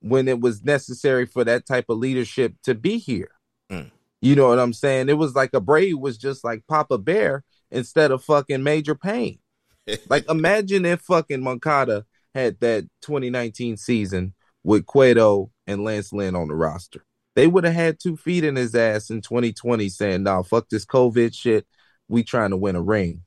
when 0.01 0.27
it 0.27 0.39
was 0.39 0.63
necessary 0.63 1.25
for 1.25 1.43
that 1.43 1.65
type 1.65 1.85
of 1.89 1.97
leadership 1.97 2.53
to 2.63 2.73
be 2.73 2.97
here. 2.97 3.31
Mm. 3.69 3.91
You 4.21 4.35
know 4.35 4.47
what 4.47 4.59
I'm 4.59 4.73
saying? 4.73 5.09
It 5.09 5.17
was 5.17 5.35
like 5.35 5.53
a 5.53 5.61
Abreu 5.61 5.99
was 5.99 6.17
just 6.17 6.43
like 6.43 6.63
Papa 6.67 6.97
Bear 6.97 7.43
instead 7.71 8.11
of 8.11 8.23
fucking 8.23 8.63
Major 8.63 8.95
Payne. 8.95 9.39
like 10.09 10.29
imagine 10.29 10.85
if 10.85 11.01
fucking 11.01 11.41
Moncada 11.41 12.05
had 12.33 12.59
that 12.59 12.83
2019 13.01 13.77
season 13.77 14.33
with 14.63 14.85
Cueto 14.85 15.51
and 15.67 15.83
Lance 15.83 16.13
Lynn 16.13 16.35
on 16.35 16.47
the 16.47 16.55
roster. 16.55 17.03
They 17.35 17.47
would 17.47 17.63
have 17.63 17.73
had 17.73 17.99
two 17.99 18.17
feet 18.17 18.43
in 18.43 18.55
his 18.55 18.75
ass 18.75 19.09
in 19.09 19.21
2020 19.21 19.87
saying, 19.89 20.23
nah, 20.23 20.41
fuck 20.41 20.67
this 20.69 20.85
COVID 20.85 21.33
shit. 21.33 21.65
We 22.07 22.23
trying 22.23 22.49
to 22.49 22.57
win 22.57 22.75
a 22.75 22.81
ring. 22.81 23.23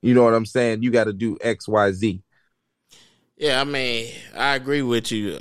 You 0.00 0.14
know 0.14 0.24
what 0.24 0.34
I'm 0.34 0.46
saying? 0.46 0.82
You 0.82 0.90
got 0.90 1.04
to 1.04 1.12
do 1.12 1.36
X, 1.40 1.68
Y, 1.68 1.92
Z. 1.92 2.22
Yeah, 3.36 3.60
I 3.60 3.64
mean, 3.64 4.12
I 4.36 4.54
agree 4.54 4.82
with 4.82 5.10
you 5.10 5.40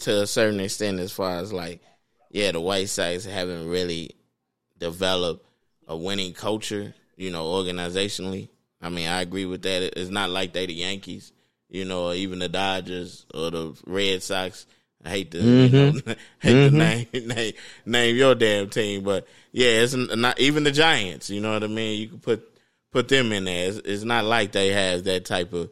to 0.00 0.22
a 0.22 0.26
certain 0.26 0.60
extent 0.60 1.00
as 1.00 1.12
far 1.12 1.38
as 1.38 1.52
like, 1.52 1.80
yeah, 2.30 2.52
the 2.52 2.60
White 2.60 2.88
Sox 2.88 3.24
haven't 3.24 3.68
really 3.68 4.10
developed 4.78 5.46
a 5.86 5.96
winning 5.96 6.32
culture, 6.32 6.94
you 7.16 7.30
know, 7.30 7.44
organizationally. 7.44 8.48
I 8.80 8.88
mean, 8.90 9.08
I 9.08 9.22
agree 9.22 9.46
with 9.46 9.62
that. 9.62 9.98
It's 9.98 10.10
not 10.10 10.30
like 10.30 10.52
they 10.52 10.66
the 10.66 10.74
Yankees, 10.74 11.32
you 11.68 11.84
know, 11.84 12.08
or 12.08 12.14
even 12.14 12.38
the 12.38 12.48
Dodgers 12.48 13.24
or 13.32 13.50
the 13.50 13.76
Red 13.86 14.22
Sox. 14.22 14.66
I 15.04 15.10
hate 15.10 15.30
to, 15.32 15.38
mm-hmm. 15.38 15.74
you 15.76 15.92
know, 15.92 16.14
hate 16.38 16.54
mm-hmm. 16.54 16.78
to 16.78 16.78
name, 16.78 17.06
name 17.28 17.52
name 17.84 18.16
your 18.16 18.34
damn 18.34 18.70
team, 18.70 19.02
but 19.02 19.26
yeah, 19.52 19.82
it's 19.82 19.94
not 19.94 20.40
even 20.40 20.64
the 20.64 20.72
Giants. 20.72 21.30
You 21.30 21.40
know 21.40 21.52
what 21.52 21.64
I 21.64 21.68
mean? 21.68 22.00
You 22.00 22.08
can 22.08 22.20
put 22.20 22.50
put 22.90 23.08
them 23.08 23.32
in 23.32 23.44
there. 23.44 23.68
It's, 23.68 23.78
it's 23.78 24.04
not 24.04 24.24
like 24.24 24.52
they 24.52 24.68
have 24.68 25.04
that 25.04 25.24
type 25.24 25.52
of 25.52 25.70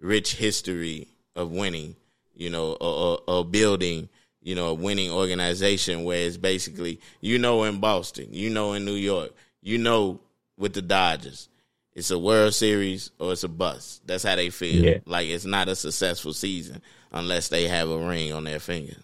rich 0.00 0.34
history 0.34 1.08
of 1.34 1.50
winning, 1.50 1.96
you 2.34 2.50
know, 2.50 2.72
or, 2.72 2.78
or, 2.78 3.20
or 3.26 3.44
building, 3.44 4.08
you 4.42 4.54
know, 4.54 4.68
a 4.68 4.74
winning 4.74 5.10
organization 5.10 6.04
where 6.04 6.26
it's 6.26 6.36
basically, 6.36 7.00
you 7.20 7.38
know, 7.38 7.64
in 7.64 7.80
Boston, 7.80 8.28
you 8.30 8.50
know, 8.50 8.74
in 8.74 8.84
New 8.84 8.94
York, 8.94 9.30
you 9.62 9.78
know, 9.78 10.20
with 10.58 10.74
the 10.74 10.82
Dodgers, 10.82 11.48
it's 11.94 12.10
a 12.10 12.18
World 12.18 12.54
Series 12.54 13.10
or 13.18 13.32
it's 13.32 13.44
a 13.44 13.48
bust. 13.48 14.06
That's 14.06 14.24
how 14.24 14.36
they 14.36 14.50
feel. 14.50 14.84
Yeah. 14.84 14.98
Like 15.06 15.28
it's 15.28 15.44
not 15.44 15.68
a 15.68 15.74
successful 15.74 16.32
season 16.32 16.82
unless 17.12 17.48
they 17.48 17.68
have 17.68 17.88
a 17.88 17.98
ring 17.98 18.32
on 18.32 18.44
their 18.44 18.60
finger. 18.60 18.96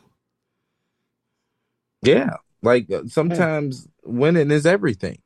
Yeah, 2.03 2.37
like 2.63 2.91
uh, 2.91 3.03
sometimes 3.07 3.89
winning 4.05 4.51
is 4.51 4.67
everything. 4.67 5.19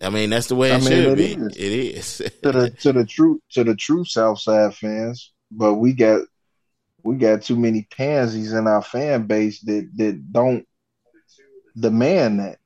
I 0.00 0.10
mean, 0.10 0.30
that's 0.30 0.48
the 0.48 0.56
way 0.56 0.72
it 0.72 0.74
I 0.74 0.78
mean, 0.78 0.86
should 0.86 1.06
it 1.06 1.16
be. 1.16 1.32
Is. 1.32 1.56
It 1.56 1.72
is 1.72 2.16
to 2.42 2.52
the 2.52 2.70
to 2.70 2.92
the 2.92 3.04
true 3.04 3.40
to 3.52 3.64
the 3.64 3.74
true 3.74 4.04
Southside 4.04 4.74
fans, 4.74 5.32
but 5.50 5.74
we 5.74 5.92
got 5.92 6.22
we 7.02 7.16
got 7.16 7.42
too 7.42 7.56
many 7.56 7.86
pansies 7.90 8.52
in 8.52 8.66
our 8.66 8.82
fan 8.82 9.26
base 9.26 9.60
that 9.60 9.88
that 9.96 10.32
don't 10.32 10.66
demand 11.78 12.40
that. 12.40 12.58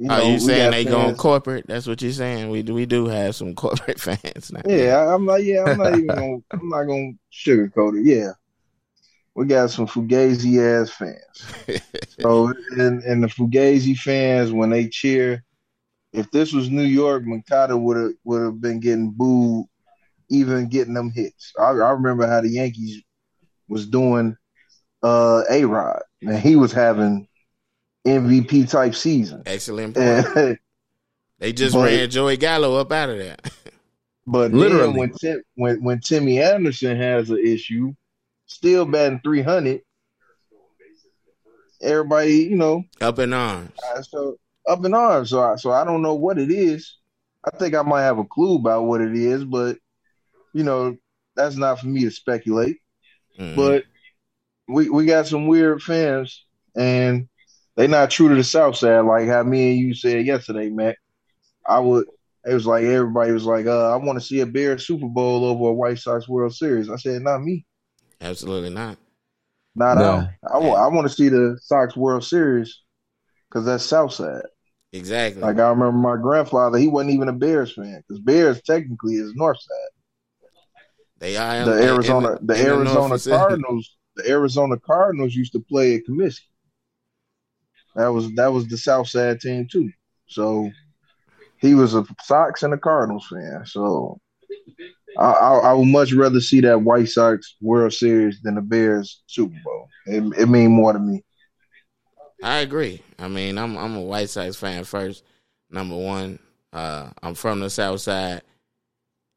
You 0.00 0.08
know, 0.08 0.14
Are 0.14 0.22
you 0.22 0.40
saying 0.40 0.70
they 0.70 0.84
fans. 0.84 0.96
going 0.96 1.16
corporate? 1.16 1.66
That's 1.68 1.86
what 1.86 2.00
you're 2.00 2.12
saying. 2.12 2.48
We 2.48 2.62
do 2.62 2.72
we 2.72 2.86
do 2.86 3.06
have 3.06 3.36
some 3.36 3.54
corporate 3.64 4.00
fans 4.00 4.50
now. 4.50 4.62
Yeah, 4.66 5.14
I'm 5.14 5.26
not. 5.26 5.44
Yeah, 5.44 5.64
I'm 5.64 5.78
not 5.78 5.92
even. 5.92 6.06
Gonna, 6.06 6.38
I'm 6.52 6.68
not 6.70 6.84
gonna 6.84 7.12
sugarcoat 7.30 8.00
it. 8.00 8.06
Yeah, 8.06 8.30
we 9.34 9.44
got 9.44 9.70
some 9.70 9.86
Fugazi 9.86 10.58
ass 10.58 10.90
fans. 10.90 11.82
so, 12.18 12.46
and 12.78 13.02
and 13.04 13.22
the 13.22 13.28
Fugazi 13.28 13.94
fans 13.94 14.52
when 14.52 14.70
they 14.70 14.88
cheer 14.88 15.44
if 16.12 16.30
this 16.30 16.52
was 16.52 16.70
New 16.70 16.82
York, 16.84 17.24
Moncada 17.24 17.76
would 17.76 17.96
have 17.96 18.12
would 18.24 18.42
have 18.42 18.60
been 18.60 18.80
getting 18.80 19.10
booed, 19.10 19.66
even 20.28 20.68
getting 20.68 20.94
them 20.94 21.10
hits. 21.10 21.52
I, 21.58 21.68
I 21.68 21.90
remember 21.90 22.26
how 22.26 22.40
the 22.40 22.48
Yankees 22.48 23.02
was 23.68 23.86
doing 23.86 24.36
uh, 25.02 25.42
A 25.50 25.64
Rod, 25.64 26.02
and 26.22 26.38
he 26.38 26.56
was 26.56 26.72
having 26.72 27.28
MVP 28.06 28.70
type 28.70 28.94
season. 28.94 29.42
Excellent 29.46 29.94
point. 29.94 30.58
they 31.38 31.52
just 31.52 31.74
but, 31.74 31.84
ran 31.84 32.10
Joey 32.10 32.36
Gallo 32.36 32.76
up 32.76 32.90
out 32.92 33.10
of 33.10 33.18
there. 33.18 33.36
but 34.26 34.52
literally, 34.52 34.98
when 34.98 35.12
Tim, 35.12 35.42
when 35.54 35.82
when 35.82 36.00
Timmy 36.00 36.40
Anderson 36.40 36.96
has 36.96 37.30
an 37.30 37.38
issue, 37.38 37.94
still 38.46 38.86
batting 38.86 39.20
three 39.22 39.42
hundred, 39.42 39.82
everybody 41.82 42.34
you 42.34 42.56
know 42.56 42.84
up 43.00 43.18
in 43.18 43.32
arms. 43.32 43.72
Uh, 43.94 44.02
so 44.02 44.36
up 44.66 44.84
in 44.84 44.94
arms. 44.94 45.30
So 45.30 45.42
I, 45.42 45.56
so 45.56 45.70
I 45.70 45.84
don't 45.84 46.02
know 46.02 46.14
what 46.14 46.38
it 46.38 46.50
is. 46.50 46.96
I 47.44 47.56
think 47.56 47.74
I 47.74 47.82
might 47.82 48.02
have 48.02 48.18
a 48.18 48.24
clue 48.24 48.56
about 48.56 48.84
what 48.84 49.00
it 49.00 49.14
is, 49.14 49.44
but 49.44 49.78
you 50.52 50.64
know, 50.64 50.96
that's 51.36 51.56
not 51.56 51.80
for 51.80 51.86
me 51.86 52.04
to 52.04 52.10
speculate. 52.10 52.78
Mm-hmm. 53.38 53.56
But 53.56 53.84
we 54.68 54.90
we 54.90 55.06
got 55.06 55.26
some 55.26 55.46
weird 55.46 55.82
fans, 55.82 56.44
and 56.76 57.28
they 57.80 57.86
not 57.86 58.10
true 58.10 58.28
to 58.28 58.34
the 58.34 58.44
South 58.44 58.76
Side, 58.76 59.00
like 59.00 59.26
how 59.26 59.42
me 59.42 59.70
and 59.70 59.80
you 59.80 59.94
said 59.94 60.26
yesterday, 60.26 60.68
Matt. 60.68 60.96
I 61.66 61.78
would. 61.78 62.06
It 62.44 62.52
was 62.52 62.66
like 62.66 62.84
everybody 62.84 63.32
was 63.32 63.46
like, 63.46 63.64
uh, 63.64 63.90
"I 63.90 63.96
want 63.96 64.20
to 64.20 64.24
see 64.24 64.40
a 64.40 64.46
Bear 64.46 64.76
Super 64.76 65.06
Bowl 65.06 65.46
over 65.46 65.70
a 65.70 65.72
White 65.72 65.98
Sox 65.98 66.28
World 66.28 66.54
Series." 66.54 66.90
I 66.90 66.96
said, 66.96 67.22
"Not 67.22 67.42
me." 67.42 67.64
Absolutely 68.20 68.68
not. 68.68 68.98
Not 69.74 69.96
no. 69.96 70.28
I, 70.52 70.58
I, 70.58 70.58
I 70.58 70.86
want 70.88 71.08
to 71.08 71.14
see 71.14 71.30
the 71.30 71.58
Sox 71.62 71.96
World 71.96 72.22
Series 72.22 72.82
because 73.48 73.64
that's 73.64 73.84
South 73.84 74.12
Side. 74.12 74.42
Exactly. 74.92 75.40
Like 75.40 75.58
I 75.58 75.70
remember 75.70 75.92
my 75.92 76.16
grandfather, 76.20 76.76
he 76.76 76.88
wasn't 76.88 77.14
even 77.14 77.28
a 77.28 77.32
Bears 77.32 77.72
fan 77.72 78.02
because 78.06 78.20
Bears 78.20 78.60
technically 78.60 79.14
is 79.14 79.32
North 79.34 79.58
Side. 79.58 80.50
They 81.18 81.36
are 81.38 81.64
the 81.64 81.82
Arizona, 81.82 82.36
the, 82.42 82.54
the 82.54 82.62
Arizona 82.62 83.18
Cardinals. 83.18 83.96
The 84.16 84.28
Arizona 84.28 84.76
Cardinals 84.76 85.34
used 85.34 85.52
to 85.52 85.60
play 85.60 85.94
at 85.94 86.02
Comiskey. 86.06 86.49
That 87.96 88.08
was 88.08 88.32
that 88.34 88.52
was 88.52 88.68
the 88.68 88.78
South 88.78 89.08
Side 89.08 89.40
team 89.40 89.66
too. 89.70 89.90
So 90.26 90.70
he 91.58 91.74
was 91.74 91.94
a 91.94 92.04
Sox 92.22 92.62
and 92.62 92.72
a 92.72 92.78
Cardinals 92.78 93.26
fan. 93.28 93.64
So 93.66 94.20
I, 95.18 95.24
I, 95.24 95.54
I, 95.58 95.72
would 95.72 95.88
much 95.88 96.12
rather 96.12 96.40
see 96.40 96.60
that 96.60 96.82
White 96.82 97.08
Sox 97.08 97.56
World 97.60 97.92
Series 97.92 98.40
than 98.42 98.54
the 98.54 98.62
Bears 98.62 99.22
Super 99.26 99.56
Bowl. 99.64 99.88
It, 100.06 100.22
it 100.38 100.48
mean 100.48 100.70
more 100.70 100.92
to 100.92 100.98
me. 100.98 101.24
I 102.42 102.58
agree. 102.58 103.02
I 103.18 103.28
mean, 103.28 103.58
I'm 103.58 103.76
I'm 103.76 103.96
a 103.96 104.00
White 104.00 104.30
Sox 104.30 104.56
fan 104.56 104.84
first. 104.84 105.24
Number 105.68 105.96
one, 105.96 106.38
uh, 106.72 107.10
I'm 107.22 107.34
from 107.34 107.60
the 107.60 107.70
South 107.70 108.00
Side. 108.00 108.42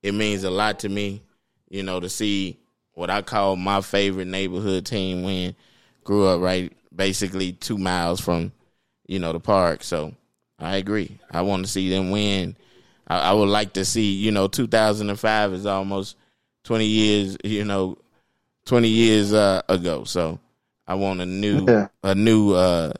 It 0.01 0.13
means 0.13 0.43
a 0.43 0.49
lot 0.49 0.79
to 0.79 0.89
me, 0.89 1.23
you 1.69 1.83
know, 1.83 1.99
to 1.99 2.09
see 2.09 2.59
what 2.93 3.09
I 3.09 3.21
call 3.21 3.55
my 3.55 3.81
favorite 3.81 4.27
neighborhood 4.27 4.85
team 4.85 5.23
win. 5.23 5.55
Grew 6.03 6.27
up 6.27 6.41
right, 6.41 6.71
basically 6.95 7.53
two 7.53 7.77
miles 7.77 8.19
from, 8.19 8.51
you 9.07 9.19
know, 9.19 9.33
the 9.33 9.39
park. 9.39 9.83
So 9.83 10.13
I 10.59 10.77
agree. 10.77 11.19
I 11.31 11.41
want 11.41 11.65
to 11.65 11.71
see 11.71 11.89
them 11.89 12.11
win. 12.11 12.55
I, 13.07 13.19
I 13.19 13.33
would 13.33 13.49
like 13.49 13.73
to 13.73 13.85
see, 13.85 14.13
you 14.13 14.31
know, 14.31 14.47
2005 14.47 15.53
is 15.53 15.65
almost 15.65 16.17
20 16.63 16.85
years, 16.85 17.37
you 17.43 17.65
know, 17.65 17.97
20 18.65 18.87
years 18.87 19.33
uh, 19.33 19.61
ago. 19.67 20.03
So 20.03 20.39
I 20.87 20.95
want 20.95 21.21
a 21.21 21.25
new, 21.25 21.65
yeah. 21.67 21.87
a 22.03 22.15
new. 22.15 22.53
uh 22.53 22.93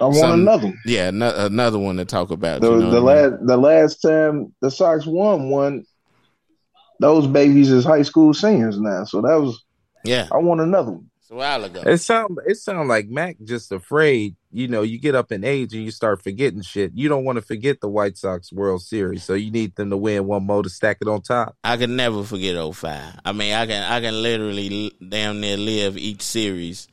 I 0.00 0.04
want 0.04 0.16
some, 0.16 0.40
another. 0.40 0.68
One. 0.68 0.78
Yeah, 0.86 1.10
no, 1.10 1.32
another 1.36 1.78
one 1.78 1.96
to 1.98 2.04
talk 2.04 2.30
about. 2.30 2.60
The, 2.60 2.72
you 2.72 2.78
know 2.78 2.90
the 2.90 3.00
last, 3.00 3.32
mean? 3.32 3.46
the 3.46 3.56
last 3.56 3.96
time 3.96 4.54
the 4.60 4.70
Sox 4.70 5.06
won 5.06 5.50
one, 5.50 5.84
those 6.98 7.26
babies 7.26 7.70
is 7.70 7.84
high 7.84 8.02
school 8.02 8.32
seniors 8.32 8.80
now. 8.80 9.04
So 9.04 9.20
that 9.20 9.34
was. 9.34 9.62
Yeah, 10.04 10.28
I 10.32 10.38
want 10.38 10.60
another 10.60 10.92
one 10.92 11.10
a 11.32 11.36
while 11.36 11.64
ago. 11.64 11.82
It 11.84 11.98
sound 11.98 12.38
it 12.46 12.56
sound 12.56 12.88
like 12.88 13.08
Mac 13.08 13.36
just 13.42 13.72
afraid. 13.72 14.36
You 14.50 14.68
know, 14.68 14.82
you 14.82 14.98
get 14.98 15.14
up 15.14 15.32
in 15.32 15.44
age 15.44 15.72
and 15.72 15.82
you 15.82 15.90
start 15.90 16.22
forgetting 16.22 16.60
shit. 16.62 16.92
You 16.94 17.08
don't 17.08 17.24
want 17.24 17.36
to 17.36 17.42
forget 17.42 17.80
the 17.80 17.88
White 17.88 18.18
Sox 18.18 18.52
World 18.52 18.82
Series, 18.82 19.24
so 19.24 19.34
you 19.34 19.50
need 19.50 19.74
them 19.74 19.90
to 19.90 19.96
win 19.96 20.26
one 20.26 20.44
more 20.44 20.62
to 20.62 20.68
stack 20.68 20.98
it 21.00 21.08
on 21.08 21.22
top. 21.22 21.56
I 21.64 21.76
can 21.76 21.96
never 21.96 22.22
forget 22.22 22.56
05. 22.74 23.20
I 23.24 23.32
mean, 23.32 23.54
I 23.54 23.66
can 23.66 23.82
I 23.82 24.00
can 24.00 24.22
literally 24.22 24.92
damn 25.06 25.40
near 25.40 25.56
live 25.56 25.96
each 25.96 26.22
series 26.22 26.88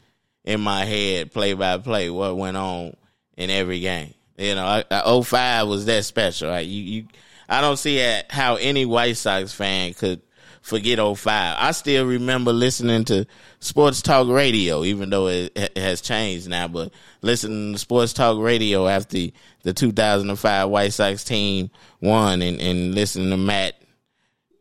in 0.45 0.61
my 0.61 0.85
head, 0.85 1.31
play 1.31 1.53
by 1.53 1.77
play, 1.77 2.09
what 2.09 2.37
went 2.37 2.57
on 2.57 2.95
in 3.37 3.49
every 3.49 3.81
game. 3.81 4.13
You 4.37 4.55
know, 4.55 4.65
I, 4.65 4.83
I, 4.89 5.21
05 5.21 5.67
was 5.67 5.85
that 5.85 6.05
special. 6.05 6.49
Right? 6.49 6.65
You, 6.65 6.81
you, 6.81 7.07
I 7.49 7.61
don't 7.61 7.77
see 7.77 7.97
how 8.29 8.55
any 8.55 8.85
White 8.85 9.17
Sox 9.17 9.51
fan 9.51 9.93
could 9.93 10.21
forget 10.61 10.99
05. 10.99 11.55
I 11.59 11.71
still 11.71 12.05
remember 12.05 12.51
listening 12.53 13.05
to 13.05 13.25
sports 13.59 14.01
talk 14.01 14.27
radio, 14.27 14.83
even 14.83 15.09
though 15.09 15.27
it, 15.27 15.51
it 15.55 15.77
has 15.77 16.01
changed 16.01 16.49
now. 16.49 16.67
But 16.67 16.91
listening 17.21 17.73
to 17.73 17.79
sports 17.79 18.13
talk 18.13 18.37
radio 18.39 18.87
after 18.87 19.17
the 19.63 19.73
2005 19.73 20.69
White 20.69 20.93
Sox 20.93 21.23
team 21.23 21.69
won, 22.01 22.41
and, 22.41 22.59
and 22.59 22.95
listening 22.95 23.29
to 23.31 23.37
Matt 23.37 23.75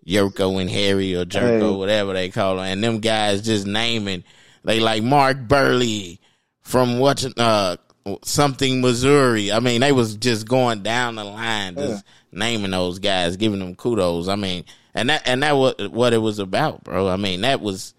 Yurko 0.06 0.60
and 0.60 0.70
Harry 0.70 1.14
or 1.14 1.24
Jerko, 1.24 1.72
hey. 1.72 1.76
whatever 1.76 2.12
they 2.14 2.30
call 2.30 2.56
them, 2.56 2.64
and 2.64 2.82
them 2.82 3.00
guys 3.00 3.42
just 3.42 3.66
naming 3.66 4.24
they 4.64 4.80
like 4.80 5.02
Mark 5.02 5.38
Buehrle 5.46 6.18
from 6.60 6.98
what 6.98 7.24
uh 7.38 7.76
something 8.22 8.80
Missouri. 8.80 9.52
I 9.52 9.60
mean, 9.60 9.80
they 9.80 9.92
was 9.92 10.16
just 10.16 10.48
going 10.48 10.82
down 10.82 11.16
the 11.16 11.24
line, 11.24 11.74
just 11.74 12.04
yeah. 12.04 12.38
naming 12.38 12.70
those 12.70 12.98
guys, 12.98 13.36
giving 13.36 13.60
them 13.60 13.74
kudos. 13.74 14.28
I 14.28 14.36
mean, 14.36 14.64
and 14.98 15.10
that 15.10 15.22
and 15.26 15.42
that 15.42 15.52
was 15.52 15.74
what 15.90 16.12
it 16.12 16.18
was 16.18 16.40
about, 16.40 16.82
bro. 16.82 17.08
I 17.08 17.16
mean, 17.16 17.42
that 17.42 17.60
was 17.60 17.94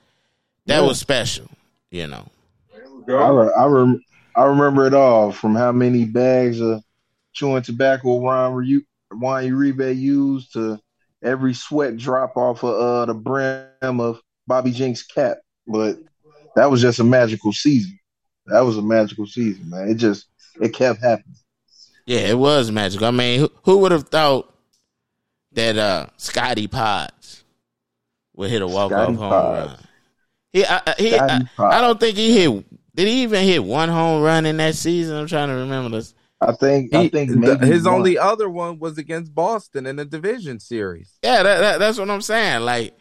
that 0.65 0.81
yeah. 0.81 0.87
was 0.87 0.99
special, 0.99 1.47
you 1.91 2.07
know. 2.07 2.27
I 3.07 3.29
re- 3.29 3.53
I, 3.57 3.65
rem- 3.65 4.03
I 4.35 4.43
remember 4.43 4.85
it 4.85 4.93
all 4.93 5.31
from 5.31 5.55
how 5.55 5.71
many 5.71 6.05
bags 6.05 6.59
of 6.59 6.83
chewing 7.33 7.63
tobacco 7.63 8.15
Juan 8.15 8.51
Uribe 8.51 9.97
used 9.97 10.53
to 10.53 10.79
every 11.23 11.53
sweat 11.53 11.97
drop 11.97 12.35
off 12.37 12.63
of 12.63 12.75
uh, 12.75 13.05
the 13.05 13.13
brim 13.13 13.99
of 13.99 14.21
Bobby 14.45 14.71
Jenks' 14.71 15.03
cap. 15.03 15.37
But 15.65 15.97
that 16.55 16.69
was 16.69 16.81
just 16.81 16.99
a 16.99 17.03
magical 17.03 17.53
season. 17.53 17.97
That 18.47 18.61
was 18.61 18.77
a 18.77 18.81
magical 18.81 19.25
season, 19.25 19.69
man. 19.69 19.89
It 19.89 19.95
just 19.95 20.27
it 20.59 20.73
kept 20.73 21.01
happening. 21.01 21.37
Yeah, 22.05 22.19
it 22.19 22.37
was 22.37 22.71
magical. 22.71 23.07
I 23.07 23.11
mean, 23.11 23.39
who, 23.39 23.51
who 23.63 23.77
would 23.77 23.91
have 23.91 24.09
thought 24.09 24.53
that 25.53 25.77
uh 25.77 26.07
Scotty 26.17 26.67
Potts 26.67 27.43
would 28.35 28.49
hit 28.49 28.61
a 28.61 28.67
walk 28.67 28.91
off 28.91 29.07
home 29.07 29.17
Potts. 29.17 29.71
run? 29.71 29.79
He, 30.51 30.65
I, 30.65 30.95
he, 30.97 31.15
I, 31.15 31.41
I, 31.59 31.81
don't 31.81 31.99
think 31.99 32.17
he 32.17 32.35
hit. 32.35 32.65
Did 32.95 33.07
he 33.07 33.21
even 33.21 33.43
hit 33.43 33.63
one 33.63 33.87
home 33.87 34.23
run 34.23 34.47
in 34.47 34.57
that 34.57 34.73
season? 34.73 35.15
I'm 35.15 35.27
trying 35.27 35.49
to 35.49 35.55
remember 35.55 35.97
this. 35.97 36.15
I 36.41 36.53
think. 36.53 36.91
He, 36.91 36.97
I 36.97 37.09
think 37.09 37.29
his 37.61 37.83
one. 37.83 37.93
only 37.93 38.17
other 38.17 38.49
one 38.49 38.79
was 38.79 38.97
against 38.97 39.35
Boston 39.35 39.85
in 39.85 39.97
the 39.97 40.05
division 40.05 40.59
series. 40.59 41.19
Yeah, 41.21 41.43
that, 41.43 41.59
that, 41.59 41.77
that's 41.79 41.99
what 41.99 42.09
I'm 42.09 42.21
saying. 42.21 42.61
Like 42.61 42.97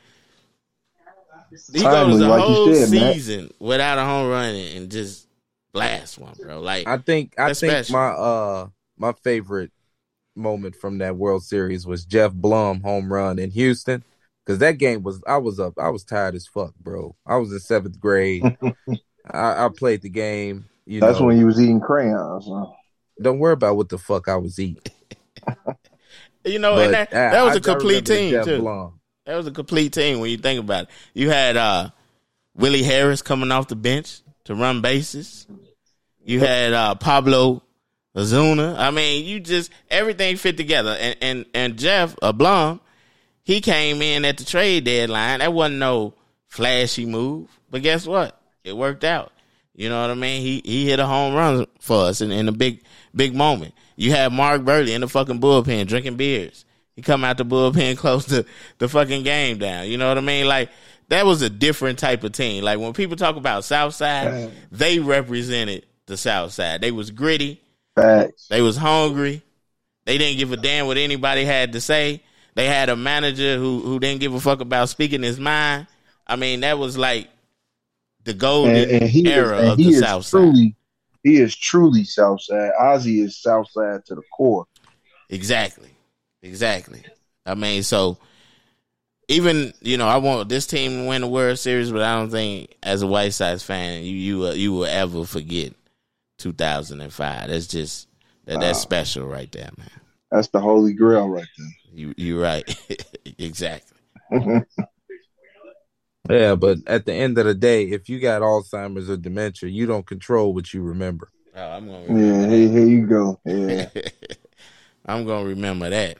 he 1.73 1.81
Timely, 1.81 2.13
goes 2.13 2.21
the 2.21 2.29
like 2.29 2.43
whole 2.43 2.75
said, 2.75 2.89
season 2.89 3.41
man. 3.43 3.51
without 3.59 3.99
a 3.99 4.05
home 4.05 4.29
run 4.29 4.55
and 4.55 4.91
just 4.91 5.27
blast 5.73 6.19
one, 6.19 6.35
bro. 6.41 6.61
Like 6.61 6.87
I 6.87 6.99
think 6.99 7.35
I 7.39 7.55
think 7.55 7.73
special. 7.73 7.93
my 7.95 8.09
uh 8.09 8.69
my 8.97 9.13
favorite 9.25 9.73
moment 10.38 10.77
from 10.77 10.98
that 10.98 11.16
World 11.16 11.44
Series 11.44 11.87
was 11.87 12.05
Geoff 12.05 12.33
Blum 12.33 12.81
home 12.81 13.12
run 13.12 13.38
in 13.38 13.51
Houston. 13.51 14.05
Cause 14.46 14.59
that 14.59 14.79
game 14.79 15.03
was 15.03 15.22
I 15.27 15.37
was 15.37 15.61
up 15.61 15.74
I 15.79 15.90
was 15.90 16.05
tired 16.05 16.35
as 16.35 16.46
fuck, 16.46 16.74
bro. 16.77 17.14
I 17.27 17.37
was 17.37 17.53
in 17.53 17.61
seventh 17.61 18.01
grade. 18.01 18.42
I, 19.31 19.66
I, 19.66 19.68
played 19.68 20.01
the 20.01 20.09
game. 20.09 20.64
You 20.87 21.01
That's 21.01 21.20
know. 21.20 21.27
when 21.27 21.38
you 21.38 21.44
was 21.44 21.61
eating 21.61 21.81
crayons. 21.81 22.46
Huh? 22.48 22.64
Don't 23.20 23.40
worry 23.40 23.53
about 23.53 23.77
what 23.77 23.90
the 23.90 23.98
fuck 23.98 24.27
I 24.27 24.37
was 24.37 24.59
eating. 24.59 24.83
you 26.46 26.59
know, 26.59 26.77
but, 26.77 26.85
and 26.87 26.94
that, 26.94 27.11
that 27.11 27.44
was 27.44 27.57
I, 27.57 27.59
a 27.59 27.61
complete 27.61 28.07
team 28.07 28.42
too. 28.42 28.61
Blum. 28.61 28.98
That 29.27 29.37
was 29.37 29.46
a 29.46 29.51
complete 29.51 29.92
team 29.92 30.20
when 30.20 30.31
you 30.31 30.38
think 30.38 30.61
about 30.61 30.85
it. 30.85 30.90
You 31.12 31.29
had 31.29 31.59
uh, 31.59 31.90
Willie 32.55 32.83
Harris 32.83 33.20
coming 33.20 33.53
off 33.53 33.68
the 33.68 33.77
bench 33.77 34.22
to 34.44 34.55
run 34.55 34.81
bases. 34.81 35.46
You 36.24 36.40
had 36.40 36.72
uh, 36.72 36.94
Pablo 36.94 37.62
Ozuna. 38.18 38.76
I 38.76 38.90
mean, 38.90 39.24
you 39.24 39.38
just 39.38 39.70
everything 39.90 40.37
fit 40.37 40.57
together. 40.57 40.96
And 40.98 41.16
and 41.20 41.46
and 41.54 41.78
Geoff 41.78 42.16
uh, 42.20 42.33
Blum, 42.33 42.81
he 43.44 43.61
came 43.61 44.02
in 44.02 44.24
at 44.24 44.38
the 44.38 44.44
trade 44.44 44.85
deadline. 44.85 45.38
That 45.38 45.52
wasn't 45.52 45.78
no 45.78 46.14
flashy 46.48 47.07
move, 47.07 47.48
but 47.70 47.83
guess 47.83 48.07
what? 48.07 48.40
It 48.64 48.76
worked 48.76 49.04
out. 49.04 49.33
You 49.74 49.88
know 49.88 50.00
what 50.00 50.11
I 50.11 50.14
mean? 50.14 50.42
He 50.42 50.61
he 50.64 50.88
hit 50.88 50.98
a 50.98 51.07
home 51.07 51.35
run 51.35 51.66
for 51.78 52.07
us 52.07 52.20
in, 52.20 52.33
in 52.33 52.48
a 52.48 52.52
big 52.52 52.83
big 53.14 53.35
moment. 53.37 53.74
You 53.94 54.11
had 54.11 54.33
Mark 54.33 54.62
Buehrle 54.62 54.88
in 54.88 55.00
the 55.02 55.09
fucking 55.09 55.40
bullpen 55.40 55.87
drinking 55.87 56.16
beers. 56.16 56.64
He 56.96 57.02
come 57.02 57.22
out 57.22 57.38
the 57.38 57.44
bullpen, 57.44 57.96
close 57.98 58.24
to 58.26 58.44
the 58.78 58.88
fucking 58.88 59.22
game 59.22 59.59
down. 59.59 59.87
You 59.87 59.96
know 59.96 60.09
what 60.09 60.18
I 60.18 60.22
mean? 60.22 60.46
Like 60.48 60.70
that 61.07 61.24
was 61.24 61.42
a 61.42 61.48
different 61.50 62.00
type 62.00 62.24
of 62.24 62.33
team. 62.33 62.64
Like 62.64 62.81
when 62.81 62.92
people 62.94 63.16
talk 63.16 63.37
about 63.37 63.64
Southside, 63.64 64.50
they 64.72 64.98
represented 64.98 65.87
the 66.07 66.16
South 66.16 66.52
Side. 66.52 66.81
They 66.81 66.90
was 66.90 67.12
gritty. 67.12 67.62
Facts. 68.03 68.49
They 68.49 68.63
was 68.63 68.77
hungry. 68.77 69.43
They 70.05 70.19
didn't 70.19 70.39
give 70.39 70.53
a 70.53 70.57
damn 70.57 70.87
what 70.87 70.97
anybody 70.97 71.45
had 71.45 71.73
to 71.73 71.81
say. 71.81 72.23
They 72.55 72.67
had 72.67 72.89
a 72.89 72.97
manager 72.97 73.57
who 73.57 73.81
who 73.81 74.01
didn't 74.01 74.21
give 74.21 74.35
a 74.35 74.41
fuck 74.41 74.61
about 74.61 74.89
speaking 74.89 75.23
his 75.23 75.39
mind. 75.39 75.87
I 76.27 76.37
mean, 76.37 76.61
that 76.61 76.79
was 76.79 76.99
like 76.99 77.29
the 78.25 78.35
golden 78.35 78.77
and, 78.77 79.03
and 79.03 79.27
era 79.27 79.59
is, 79.61 79.71
of 79.71 79.79
the 79.79 79.93
South 79.95 80.29
truly, 80.29 80.65
Side. 80.65 80.75
He 81.23 81.37
is 81.37 81.57
truly 81.57 82.05
South 82.05 82.43
Side. 82.43 82.73
Ozzie 82.79 83.21
is 83.21 83.37
South 83.37 83.71
Side 83.71 84.05
to 84.07 84.15
the 84.15 84.23
core. 84.37 84.67
Exactly. 85.31 85.91
Exactly. 86.43 87.05
I 87.45 87.55
mean, 87.55 87.83
so 87.83 88.19
even 89.29 89.73
you 89.81 89.97
know, 89.97 90.09
I 90.09 90.17
want 90.17 90.49
this 90.49 90.67
team 90.67 91.03
to 91.03 91.09
win 91.09 91.21
the 91.23 91.29
World 91.29 91.59
Series, 91.59 91.93
but 91.93 92.03
I 92.03 92.19
don't 92.19 92.31
think 92.31 92.75
as 92.83 93.03
a 93.03 93.07
White 93.07 93.35
Sox 93.35 93.63
fan 93.63 94.03
you 94.03 94.15
you 94.15 94.47
uh, 94.47 94.53
you 94.53 94.73
will 94.73 94.87
ever 94.87 95.25
forget 95.25 95.75
2005. 96.38 97.48
That's 97.48 97.66
just 97.66 98.09
that 98.46 98.61
that's 98.61 98.81
special 98.81 99.27
right 99.27 99.51
there, 99.53 99.70
man. 99.77 99.90
That's 100.31 100.48
the 100.48 100.61
holy 100.61 100.94
grail 100.94 101.29
right 101.29 101.46
there. 101.57 101.77
You 101.92 102.14
you're 102.16 102.42
right. 102.42 102.64
exactly. 103.38 103.96
yeah, 106.31 106.55
but 106.55 106.79
at 106.87 107.07
the 107.07 107.14
end 107.14 107.38
of 107.38 107.46
the 107.46 107.55
day, 107.55 107.85
if 107.85 108.09
you 108.09 108.20
got 108.20 108.42
Alzheimer's 108.42 109.11
or 109.11 109.16
dementia, 109.16 109.68
you 109.68 109.87
don't 109.87 110.07
control 110.07 110.55
what 110.55 110.72
you 110.72 110.83
remember. 110.83 111.29
Oh, 111.55 111.70
I'm 111.70 111.87
gonna 111.87 112.20
yeah, 112.20 112.46
here, 112.46 112.68
here 112.68 112.87
you 112.87 113.07
go. 113.07 113.40
Yeah. 113.44 113.88
I'm 115.07 115.27
gonna 115.27 115.46
remember 115.46 115.90
that. 115.90 116.18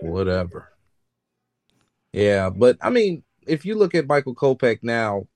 Whatever. 0.00 0.68
Yeah, 2.12 2.50
but 2.50 2.78
I 2.80 2.90
mean, 2.90 3.24
if 3.46 3.64
you 3.64 3.74
look 3.74 3.94
at 3.94 4.06
Michael 4.06 4.34
Kopech 4.34 4.78
now, 4.82 5.26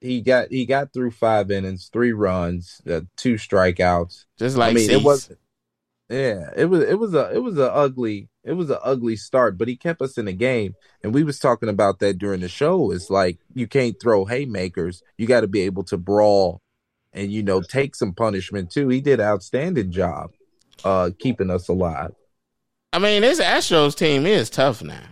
he 0.00 0.20
got 0.20 0.48
he 0.50 0.66
got 0.66 0.92
through 0.92 1.12
five 1.12 1.50
innings, 1.50 1.88
three 1.92 2.12
runs, 2.12 2.80
uh, 2.90 3.02
two 3.16 3.34
strikeouts. 3.34 4.24
Just 4.38 4.56
like 4.56 4.72
I 4.72 4.74
mean, 4.74 4.88
Cease. 4.88 4.96
it 4.96 5.02
was. 5.02 5.30
Yeah, 6.10 6.50
it 6.54 6.66
was 6.66 6.82
it 6.82 6.98
was 6.98 7.14
a 7.14 7.34
it 7.34 7.42
was 7.42 7.58
a 7.58 7.72
ugly 7.72 8.28
it 8.44 8.52
was 8.52 8.68
an 8.68 8.78
ugly 8.82 9.16
start, 9.16 9.56
but 9.56 9.68
he 9.68 9.76
kept 9.76 10.02
us 10.02 10.18
in 10.18 10.26
the 10.26 10.32
game, 10.32 10.74
and 11.02 11.14
we 11.14 11.24
was 11.24 11.38
talking 11.38 11.70
about 11.70 11.98
that 12.00 12.18
during 12.18 12.40
the 12.40 12.48
show. 12.48 12.90
It's 12.90 13.08
like 13.08 13.38
you 13.54 13.66
can't 13.66 13.96
throw 14.00 14.26
haymakers; 14.26 15.02
you 15.16 15.26
got 15.26 15.40
to 15.40 15.46
be 15.46 15.62
able 15.62 15.82
to 15.84 15.96
brawl, 15.96 16.60
and 17.14 17.32
you 17.32 17.42
know 17.42 17.62
take 17.62 17.94
some 17.94 18.12
punishment 18.12 18.70
too. 18.70 18.88
He 18.88 19.00
did 19.00 19.18
an 19.18 19.26
outstanding 19.26 19.92
job, 19.92 20.32
uh, 20.84 21.10
keeping 21.18 21.50
us 21.50 21.68
alive. 21.68 22.12
I 22.92 22.98
mean, 22.98 23.22
this 23.22 23.40
Astros 23.40 23.96
team 23.96 24.26
is 24.26 24.50
tough 24.50 24.82
now. 24.82 25.02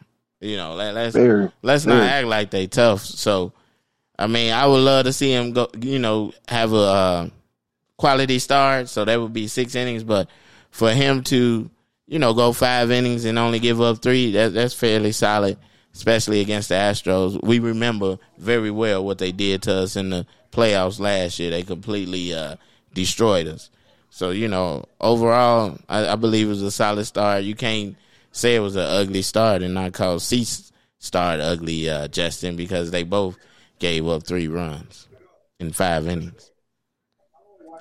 You 0.41 0.57
know, 0.57 0.75
let, 0.75 0.97
us 0.97 1.15
very, 1.15 1.51
let's 1.63 1.85
very. 1.85 1.99
not 1.99 2.07
act 2.07 2.27
like 2.27 2.51
they 2.51 2.67
tough. 2.67 3.01
So 3.01 3.53
I 4.23 4.29
mean, 4.29 4.53
I 4.53 4.67
would 4.67 4.79
love 4.79 5.07
to 5.07 5.13
see 5.13 5.33
him 5.33 5.53
go. 5.53 5.69
You 5.77 5.99
know, 5.99 6.33
have 6.47 6.73
a 6.73 6.77
uh, 6.77 7.29
quality 7.97 8.39
start. 8.39 8.89
So 8.89 9.05
that 9.05 9.21
would 9.21 9.33
be 9.33 9.49
six 9.49 9.75
innings. 9.75 10.05
But 10.05 10.29
for 10.71 10.93
him 10.93 11.25
to, 11.25 11.69
you 12.07 12.19
know, 12.21 12.33
go 12.33 12.53
five 12.53 12.93
innings 12.93 13.25
and 13.25 13.37
only 13.37 13.59
give 13.59 13.81
up 13.81 14.01
three, 14.01 14.31
that, 14.33 14.55
that's 14.55 14.75
fairly 14.75 15.11
solid, 15.11 15.59
especially 15.93 16.41
against 16.41 16.69
the 16.69 16.77
Astros. 16.77 17.43
We 17.43 17.59
remember 17.59 18.19
very 18.39 18.71
well 18.71 19.05
what 19.05 19.19
they 19.19 19.33
did 19.33 19.63
to 19.63 19.75
us 19.75 19.97
in 19.97 20.11
the 20.11 20.25
playoffs 20.53 21.01
last 21.01 21.41
year. 21.41 21.51
They 21.51 21.65
completely 21.65 22.33
uh, 22.33 22.57
destroyed 22.95 23.49
us. 23.49 23.71
So 24.11 24.31
you 24.31 24.47
know, 24.47 24.85
overall, 25.01 25.79
I, 25.89 26.09
I, 26.09 26.17
believe 26.17 26.47
it 26.47 26.51
was 26.51 26.63
a 26.63 26.71
solid 26.71 27.07
start. 27.07 27.43
You 27.43 27.57
can't 27.57 27.97
say 28.31 28.55
it 28.55 28.61
was 28.61 28.77
an 28.77 28.83
ugly 28.83 29.23
start 29.23 29.63
and 29.63 29.75
not 29.75 29.95
call 29.95 30.21
Cease 30.21 30.71
start 30.99 31.41
ugly, 31.41 31.91
uh, 31.91 32.07
Justin, 32.09 32.55
because 32.55 32.91
they 32.91 33.03
both 33.03 33.37
gave 33.83 34.07
up 34.07 34.23
three 34.23 34.47
runs 34.47 35.09
in 35.59 35.73
five 35.73 36.07
innings. 36.07 36.53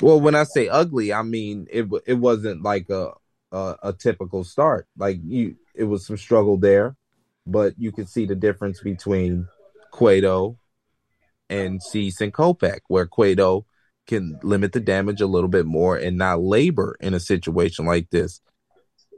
Well, 0.01 0.19
when 0.19 0.33
I 0.33 0.45
say 0.45 0.67
ugly, 0.67 1.13
I 1.13 1.21
mean 1.21 1.67
it. 1.71 1.87
It 2.07 2.15
wasn't 2.15 2.63
like 2.63 2.89
a 2.89 3.11
a, 3.51 3.75
a 3.83 3.93
typical 3.93 4.43
start. 4.43 4.87
Like 4.97 5.19
you, 5.23 5.57
it 5.75 5.83
was 5.83 6.07
some 6.07 6.17
struggle 6.17 6.57
there, 6.57 6.97
but 7.45 7.75
you 7.77 7.91
could 7.91 8.09
see 8.09 8.25
the 8.25 8.35
difference 8.35 8.81
between 8.81 9.47
Cueto 9.91 10.57
and 11.51 11.83
Cease 11.83 12.19
and 12.19 12.33
Kopech, 12.33 12.79
where 12.87 13.05
Cueto 13.05 13.67
can 14.07 14.39
limit 14.41 14.73
the 14.73 14.79
damage 14.79 15.21
a 15.21 15.27
little 15.27 15.49
bit 15.49 15.67
more 15.67 15.95
and 15.95 16.17
not 16.17 16.41
labor 16.41 16.97
in 16.99 17.13
a 17.13 17.19
situation 17.19 17.85
like 17.85 18.09
this. 18.09 18.41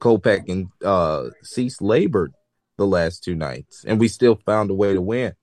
Kopech 0.02 0.50
and 0.50 0.68
uh, 0.84 1.30
Cease 1.44 1.80
labored 1.80 2.34
the 2.78 2.86
last 2.86 3.24
two 3.24 3.36
nights, 3.36 3.86
and 3.88 4.02
we 4.02 4.10
still 4.10 4.36
found 4.36 4.70
a 4.70 4.74
way 4.74 4.94
to 4.94 5.02
win. 5.02 5.34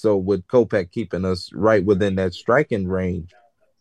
So 0.00 0.16
with 0.16 0.46
Kopech 0.46 0.90
keeping 0.90 1.24
us 1.24 1.50
right 1.52 1.84
within 1.84 2.14
that 2.14 2.32
striking 2.32 2.88
range 2.88 3.34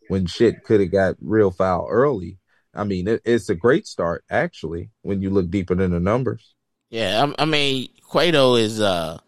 when 0.09 0.25
shit 0.25 0.63
could 0.65 0.81
have 0.81 0.91
got 0.91 1.15
real 1.21 1.49
foul 1.49 1.87
early, 1.89 2.37
I 2.73 2.83
mean, 2.83 3.07
it, 3.07 3.21
it's 3.23 3.49
a 3.49 3.55
great 3.55 3.87
start 3.87 4.23
actually 4.29 4.89
when 5.01 5.21
you 5.21 5.29
look 5.29 5.49
deeper 5.49 5.75
than 5.75 5.91
the 5.91 5.99
numbers. 5.99 6.55
Yeah, 6.89 7.25
I, 7.25 7.43
I 7.43 7.45
mean, 7.45 7.87
Cueto 8.03 8.55
is 8.55 8.81
uh, 8.81 9.19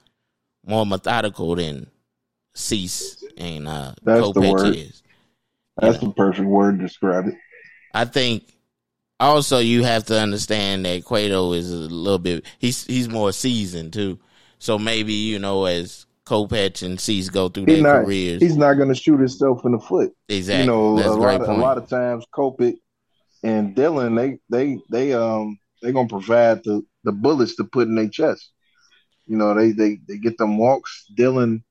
more 0.66 0.86
methodical 0.86 1.56
than 1.56 1.88
Cease 2.54 3.24
and 3.38 3.68
uh, 3.68 3.94
That's 4.04 4.28
Kopech 4.28 4.34
the 4.34 4.52
word. 4.52 4.76
is. 4.76 5.04
That's 5.78 6.02
know. 6.02 6.10
the 6.10 6.14
perfect 6.14 6.48
word 6.48 6.80
to 6.80 6.88
describe 6.88 7.28
it. 7.28 7.36
I 7.94 8.06
think 8.06 8.44
also 9.20 9.60
you 9.60 9.84
have 9.84 10.06
to 10.08 10.20
understand 10.20 10.86
that 10.86 11.06
Cueto 11.06 11.54
is 11.54 11.72
a 11.72 11.76
little 11.76 12.20
bit 12.20 12.46
he's 12.60 12.86
he's 12.86 13.08
more 13.08 13.32
seasoned 13.32 13.94
too. 13.94 14.20
So 14.60 14.78
maybe, 14.78 15.14
you 15.14 15.40
know, 15.40 15.66
as 15.66 16.06
Kopech 16.32 16.82
and 16.82 16.98
Cease 17.00 17.28
go 17.30 17.50
through 17.50 17.66
he's 17.66 17.84
their 17.84 17.96
not, 17.98 18.06
careers. 18.06 18.42
He's 18.42 18.56
not 18.56 18.76
going 18.76 18.88
to 18.88 18.96
shoot 18.96 19.20
himself 19.20 19.66
in 19.66 19.74
the 19.74 19.80
foot. 19.80 20.14
Exactly. 20.30 20.62
You 20.62 20.68
know, 20.68 20.96
That's 20.96 21.10
a, 21.10 21.14
lot 21.14 21.42
of, 21.42 21.50
a 21.50 21.54
lot 21.54 21.78
of 21.78 21.90
times 21.90 22.26
Kopech 22.34 22.78
and 23.44 23.76
Dylan, 23.76 24.16
they 24.16 24.40
they 24.50 24.80
they 24.90 25.14
um 25.14 25.60
they're 25.82 25.92
gonna 25.92 26.08
provide 26.08 26.64
the 26.64 26.84
the 27.04 27.12
bullets 27.12 27.56
to 27.58 27.66
put 27.66 27.88
in 27.88 27.96
their 27.96 28.08
chest. 28.08 28.50
You 29.26 29.36
know, 29.36 29.54
they 29.54 29.72
they 29.72 30.00
they 30.08 30.18
get 30.18 30.38
them 30.38 30.58
walks. 30.58 31.06
Dylan 31.18 31.64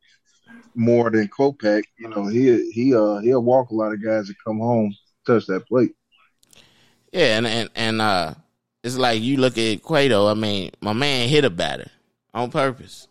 more 0.75 1.11
than 1.11 1.29
Kopech. 1.29 1.85
You 1.99 2.09
know, 2.09 2.27
he 2.27 2.71
he 2.73 2.95
uh 2.95 3.19
he'll 3.19 3.43
walk 3.43 3.71
a 3.71 3.75
lot 3.75 3.93
of 3.93 4.05
guys 4.05 4.29
that 4.29 4.37
come 4.45 4.59
home 4.59 4.95
touch 5.27 5.47
that 5.47 5.67
plate. 5.69 5.95
Yeah, 7.13 7.39
and 7.39 7.47
and 7.47 7.71
and 7.75 8.01
uh, 8.03 8.35
it's 8.85 8.97
like 8.97 9.23
you 9.23 9.39
look 9.39 9.57
at 9.57 9.83
Cueto. 9.83 10.29
I 10.29 10.35
mean, 10.35 10.73
my 10.81 10.93
man 10.93 11.29
hit 11.29 11.45
a 11.45 11.51
batter 11.51 11.91
on 12.35 12.51
purpose. 12.51 13.09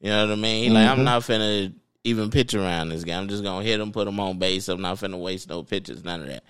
You 0.00 0.10
know 0.10 0.26
what 0.26 0.32
I 0.32 0.36
mean? 0.36 0.74
Like 0.74 0.88
I'm 0.88 0.98
Mhm. 1.00 1.04
not 1.04 1.22
finna 1.22 1.72
even 2.04 2.30
pitch 2.30 2.54
around 2.54 2.88
this 2.88 3.04
guy. 3.04 3.18
I'm 3.18 3.28
just 3.28 3.42
gonna 3.42 3.64
hit 3.64 3.80
him, 3.80 3.92
put 3.92 4.08
him 4.08 4.18
on 4.20 4.38
base. 4.38 4.68
I'm 4.68 4.80
not 4.80 4.98
finna 4.98 5.18
waste 5.20 5.48
no 5.48 5.62
pitches. 5.62 6.02
None 6.04 6.22
of 6.22 6.28
that. 6.28 6.42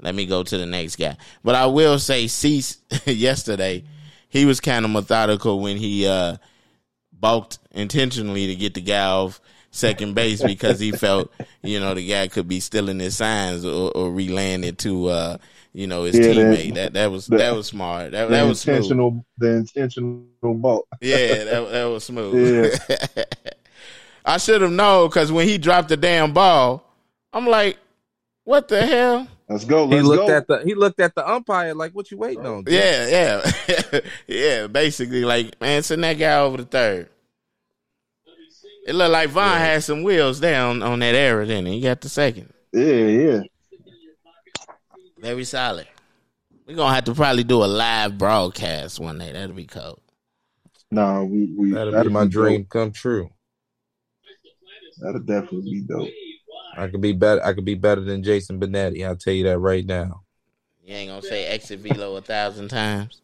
Let 0.00 0.14
me 0.14 0.26
go 0.26 0.42
to 0.42 0.58
the 0.58 0.66
next 0.66 0.96
guy. 0.96 1.16
But 1.44 1.54
I 1.54 1.66
will 1.66 1.98
say, 1.98 2.26
Cease 2.26 2.78
yesterday, 3.06 3.84
he 4.28 4.44
was 4.44 4.60
kind 4.60 4.84
of 4.84 4.90
methodical 4.90 5.60
when 5.60 5.76
he 5.76 6.06
uh 6.06 6.36
balked 7.12 7.58
intentionally 7.72 8.48
to 8.48 8.56
get 8.56 8.74
the 8.74 8.80
guy 8.80 9.04
off 9.06 9.40
second 9.70 10.14
base 10.14 10.42
because 10.42 10.80
he 10.80 10.90
felt, 10.92 11.30
you 11.62 11.78
know, 11.80 11.94
the 11.94 12.06
guy 12.06 12.28
could 12.28 12.48
be 12.48 12.60
stealing 12.60 12.98
his 12.98 13.16
signs 13.16 13.64
or, 13.64 13.90
or 13.96 14.10
relaying 14.12 14.64
it 14.64 14.78
to, 14.78 15.06
uh, 15.08 15.36
you 15.76 15.86
know, 15.86 16.04
his 16.04 16.16
Yeah, 16.16 16.24
teammate. 16.32 16.74
That 16.74 16.94
that 16.94 17.10
was 17.10 17.26
the- 17.26 17.36
that 17.36 17.54
was 17.54 17.66
smart. 17.66 18.12
That 18.12 18.28
The 18.30 18.36
that 18.36 18.42
was 18.46 18.60
smooth. 18.62 18.76
intentional, 18.76 19.24
the 19.36 19.48
intentional 19.56 20.24
ball. 20.42 20.86
Yeah, 21.02 21.44
that 21.44 21.68
that 21.72 21.84
was 21.84 22.04
smooth. 22.04 22.80
Yeah. 23.16 23.24
I 24.24 24.38
should 24.38 24.62
have 24.62 24.72
known 24.72 25.08
because 25.08 25.30
when 25.30 25.46
he 25.46 25.58
dropped 25.58 25.90
the 25.90 25.96
damn 25.96 26.32
ball, 26.32 26.82
I'm 27.32 27.46
like, 27.46 27.78
what 28.44 28.68
the 28.68 28.84
hell? 28.84 29.28
Let's 29.48 29.64
go. 29.64 29.86
He 29.86 29.96
Let's 29.96 30.08
looked 30.08 30.26
go. 30.28 30.34
at 30.36 30.46
the 30.48 30.62
he 30.64 30.74
looked 30.74 30.98
at 30.98 31.14
the 31.14 31.28
umpire 31.30 31.72
like, 31.74 31.92
"What 31.92 32.10
you 32.10 32.16
waiting 32.16 32.44
on?" 32.46 32.64
Yeah, 32.66 33.42
yeah, 33.68 34.00
yeah. 34.26 34.66
Basically, 34.66 35.24
like, 35.24 35.60
man, 35.60 35.82
send 35.84 36.02
that 36.02 36.14
guy 36.14 36.38
over 36.40 36.56
the 36.56 36.64
third. 36.64 37.08
It 38.86 38.94
looked 38.94 39.12
like 39.12 39.28
Vaughn 39.30 39.58
had 39.58 39.82
some 39.84 40.02
wheels 40.02 40.40
down 40.40 40.82
on 40.82 40.98
that 41.00 41.14
error. 41.14 41.44
Then 41.46 41.66
he 41.66 41.80
got 41.80 42.00
the 42.00 42.08
second. 42.08 42.52
yeah, 42.72 42.82
yeah. 42.82 43.40
Very 45.18 45.44
solid. 45.44 45.86
We're 46.66 46.76
gonna 46.76 46.94
have 46.94 47.04
to 47.04 47.14
probably 47.14 47.44
do 47.44 47.62
a 47.62 47.66
live 47.66 48.18
broadcast 48.18 48.98
one 49.00 49.18
day. 49.18 49.32
That'll 49.32 49.54
be 49.54 49.66
cool. 49.66 49.98
No, 50.90 51.24
we 51.24 51.46
we 51.56 51.70
That'll 51.72 52.02
be 52.04 52.10
my 52.10 52.24
dope. 52.24 52.30
dream 52.32 52.66
come 52.68 52.92
true. 52.92 53.30
That'll 55.00 55.20
definitely 55.20 55.70
be 55.72 55.80
dope. 55.82 56.08
I 56.76 56.88
could 56.88 57.00
be 57.00 57.12
better. 57.12 57.42
I 57.44 57.52
could 57.54 57.64
be 57.64 57.74
better 57.74 58.00
than 58.00 58.22
Jason 58.22 58.60
Benetti. 58.60 59.06
I'll 59.06 59.16
tell 59.16 59.32
you 59.32 59.44
that 59.44 59.58
right 59.58 59.84
now. 59.84 60.22
You 60.84 60.94
ain't 60.94 61.10
gonna 61.10 61.22
say 61.22 61.46
exit 61.46 61.80
velo 61.80 62.16
a 62.16 62.20
thousand 62.20 62.68
times. 62.68 63.20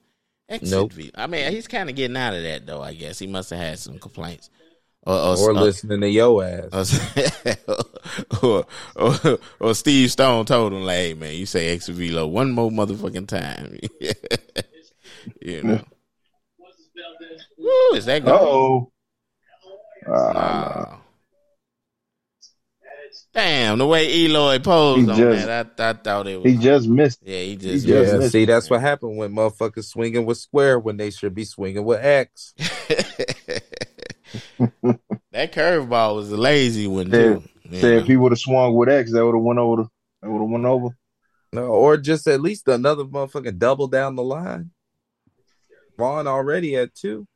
Exit 0.49 0.71
Nope. 0.71 0.93
velo. 0.93 1.11
I 1.15 1.27
mean, 1.27 1.51
he's 1.53 1.69
kind 1.69 1.89
of 1.91 1.97
getting 1.97 2.17
out 2.17 2.35
of 2.35 2.43
that 2.43 2.67
though. 2.67 2.83
I 2.83 2.95
guess 2.95 3.19
he 3.19 3.27
must 3.27 3.51
have 3.51 3.59
had 3.59 3.79
some 3.79 3.99
complaints, 3.99 4.51
or 5.05 5.15
or, 5.15 5.37
Or 5.37 5.51
or, 5.51 5.55
listening 5.55 6.01
to 6.01 6.09
your 6.09 6.45
ass. 6.45 6.99
or, 8.43 8.65
or, 8.97 9.39
or 9.61 9.75
Steve 9.75 10.11
Stone 10.11 10.47
told 10.47 10.73
him, 10.73 10.83
like, 10.83 10.97
"Hey 10.97 11.15
man, 11.15 11.35
you 11.35 11.47
say 11.47 11.69
exit 11.73 11.95
velo 11.97 12.27
one 12.27 12.51
more 12.53 12.71
motherfucking 12.71 13.27
time." 13.29 13.79
you 15.41 15.63
know. 15.63 15.85
Woo, 17.59 17.97
is 17.97 18.05
that 18.07 18.23
Uh 18.23 18.27
going? 18.39 18.41
oh. 18.43 20.13
Uh, 20.13 20.97
Damn, 23.35 23.79
the 23.79 23.87
way 23.87 24.13
Eloy 24.13 24.59
posed 24.59 25.05
He 25.07 25.11
on 25.11 25.17
just- 25.17 25.47
that, 25.47 25.75
I, 25.79 25.91
I 25.91 25.93
thought 25.95 26.27
it 26.27 26.41
was. 26.43 26.51
he 26.53 26.59
just 26.59 26.87
missed. 26.89 27.21
yeah, 27.25 27.41
he 27.41 27.57
just. 27.57 27.87
he 27.87 27.93
just 27.93 28.13
Yeah, 28.13 28.19
missed 28.19 28.33
see, 28.33 28.45
that's 28.45 28.69
what 28.69 28.81
happened 28.83 29.17
when 29.17 29.33
motherfuckers 29.35 29.85
swinging 29.85 30.27
with 30.27 30.37
square 30.39 30.79
when 30.79 30.97
they 30.99 31.11
should 31.11 31.35
be 31.35 31.45
swinging 31.47 31.85
with 31.85 32.05
X. 32.05 32.53
that 35.33 35.53
curveball 35.53 36.17
was 36.17 36.31
a 36.33 36.37
lazy 36.37 36.87
one 36.87 37.11
Yeah. 37.11 37.19
too. 37.19 37.43
Say 37.73 37.97
if 37.97 38.07
he 38.07 38.17
would 38.17 38.33
have 38.33 38.39
swung 38.39 38.75
with 38.75 38.89
X, 38.89 39.13
that 39.13 39.25
would 39.25 39.35
have 39.35 39.43
went 39.43 39.59
over. 39.59 39.83
The, 39.85 39.89
that 40.23 40.31
would 40.31 40.41
have 40.41 40.51
went 40.51 40.65
over. 40.67 40.89
No, 41.55 41.67
or 41.67 41.97
just 41.97 42.27
at 42.27 42.41
least 42.41 42.67
another 42.69 43.05
motherfucking 43.05 43.59
double 43.59 43.87
down 43.89 44.17
the 44.17 44.23
line. 44.23 44.71
Vaughn 45.99 46.27
already 46.27 46.77
at 46.77 46.95
two. 46.95 47.27